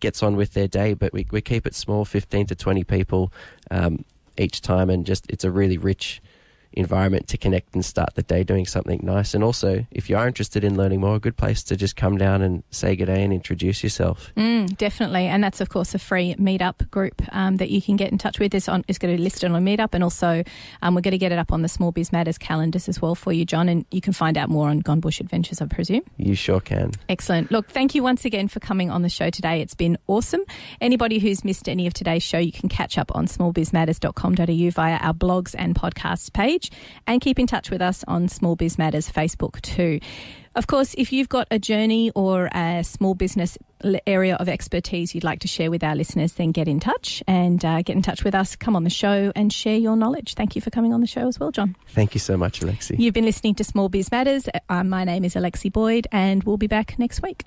gets 0.00 0.22
on 0.22 0.36
with 0.36 0.54
their 0.54 0.68
day. 0.68 0.94
But 0.94 1.12
we 1.12 1.26
we 1.30 1.40
keep 1.40 1.66
it 1.66 1.74
small, 1.74 2.04
fifteen 2.04 2.46
to 2.46 2.54
twenty 2.54 2.84
people 2.84 3.32
um, 3.70 4.04
each 4.36 4.60
time, 4.60 4.90
and 4.90 5.06
just 5.06 5.30
it's 5.30 5.44
a 5.44 5.50
really 5.50 5.78
rich 5.78 6.20
environment 6.72 7.26
to 7.28 7.36
connect 7.36 7.74
and 7.74 7.84
start 7.84 8.14
the 8.14 8.22
day 8.22 8.44
doing 8.44 8.66
something 8.66 9.00
nice. 9.02 9.34
And 9.34 9.42
also, 9.42 9.86
if 9.90 10.08
you 10.08 10.16
are 10.16 10.26
interested 10.26 10.64
in 10.64 10.76
learning 10.76 11.00
more, 11.00 11.16
a 11.16 11.20
good 11.20 11.36
place 11.36 11.62
to 11.64 11.76
just 11.76 11.96
come 11.96 12.16
down 12.16 12.42
and 12.42 12.62
say 12.70 12.94
good 12.96 13.06
day 13.06 13.22
and 13.22 13.32
introduce 13.32 13.82
yourself. 13.82 14.32
Mm, 14.36 14.76
definitely, 14.76 15.26
and 15.26 15.42
that's 15.42 15.60
of 15.60 15.68
course 15.68 15.94
a 15.94 15.98
free 15.98 16.34
meetup 16.36 16.90
group 16.90 17.22
um, 17.32 17.56
that 17.56 17.70
you 17.70 17.82
can 17.82 17.96
get 17.96 18.12
in 18.12 18.18
touch 18.18 18.38
with. 18.38 18.54
It's 18.54 18.68
on. 18.68 18.84
It's 18.88 18.98
going 18.98 19.12
to 19.12 19.18
be 19.18 19.22
listed 19.22 19.50
on 19.50 19.56
a 19.56 19.64
Meetup, 19.64 19.90
and 19.92 20.04
also 20.04 20.42
um, 20.82 20.94
we're 20.94 21.00
going 21.00 21.12
to 21.12 21.18
get 21.18 21.32
it 21.32 21.38
up 21.38 21.52
on 21.52 21.62
the 21.62 21.68
Small 21.68 21.92
Biz 21.92 22.12
Matters 22.12 22.38
calendars 22.38 22.88
as 22.88 23.02
well 23.02 23.14
for 23.14 23.32
you, 23.32 23.44
Jon. 23.44 23.68
And 23.68 23.84
you 23.90 24.00
can 24.00 24.12
find 24.12 24.36
out 24.36 24.48
more 24.48 24.68
on 24.68 24.80
Gone 24.80 25.00
Bush 25.00 25.20
Adventures, 25.20 25.60
I 25.60 25.66
presume. 25.66 26.02
You 26.16 26.34
sure 26.34 26.60
can. 26.60 26.92
Excellent. 27.08 27.50
Look, 27.50 27.68
thank 27.68 27.94
you 27.94 28.02
once 28.02 28.24
again 28.24 28.48
for 28.48 28.60
coming 28.60 28.90
on 28.90 29.02
the 29.02 29.08
show 29.08 29.30
today. 29.30 29.60
It's 29.60 29.74
been 29.74 29.98
awesome. 30.06 30.42
Anybody 30.80 31.18
who's 31.18 31.44
missed 31.44 31.68
any 31.68 31.86
of 31.86 31.94
today's 31.94 32.22
show, 32.22 32.38
you 32.38 32.52
can 32.52 32.68
catch 32.68 32.98
up 32.98 33.14
on 33.14 33.26
smallbizmatters.com.au 33.26 34.70
via 34.70 34.96
our 34.96 35.14
blogs 35.14 35.54
and 35.58 35.74
podcasts 35.74 36.32
page 36.32 36.59
and 37.06 37.20
keep 37.20 37.38
in 37.38 37.46
touch 37.46 37.70
with 37.70 37.80
us 37.80 38.04
on 38.08 38.28
Small 38.28 38.56
Biz 38.56 38.76
Matters 38.76 39.08
Facebook 39.08 39.61
too. 39.62 40.00
Of 40.56 40.66
course, 40.66 40.94
if 40.98 41.12
you've 41.12 41.28
got 41.28 41.46
a 41.52 41.61
journey 41.61 42.11
or 42.16 42.48
a 42.52 42.82
small 42.82 43.14
business 43.14 43.56
area 44.04 44.34
of 44.34 44.48
expertise 44.48 45.14
you'd 45.14 45.22
like 45.22 45.38
to 45.40 45.48
share 45.48 45.70
with 45.70 45.84
our 45.84 45.94
listeners, 45.94 46.32
then 46.32 46.50
get 46.50 46.66
in 46.66 46.80
touch 46.80 47.22
and 47.28 47.64
uh, 47.64 47.82
get 47.82 47.94
in 47.94 48.02
touch 48.02 48.24
with 48.24 48.34
us. 48.34 48.56
Come 48.56 48.74
on 48.74 48.82
the 48.82 48.90
show 48.90 49.32
and 49.36 49.52
share 49.52 49.76
your 49.76 49.96
knowledge. 49.96 50.34
Thank 50.34 50.56
you 50.56 50.61
for 50.61 50.70
coming 50.70 50.92
on 50.92 51.00
the 51.00 51.06
show 51.06 51.28
as 51.28 51.38
well, 51.38 51.52
Jon. 51.52 51.76
Thank 51.88 52.14
you 52.14 52.20
so 52.20 52.36
much, 52.36 52.61
Alexi. 52.61 52.98
You've 52.98 53.14
been 53.14 53.24
listening 53.24 53.54
to 53.56 53.64
Small 53.64 53.88
Biz 53.88 54.11
Matters. 54.11 54.48
Uh, 54.68 54.82
my 54.82 55.04
name 55.04 55.24
is 55.24 55.34
Alexi 55.34 55.72
Boyd, 55.72 56.08
and 56.11 56.42
we'll 56.42 56.56
be 56.56 56.66
back 56.66 56.98
next 56.98 57.22
week. 57.22 57.44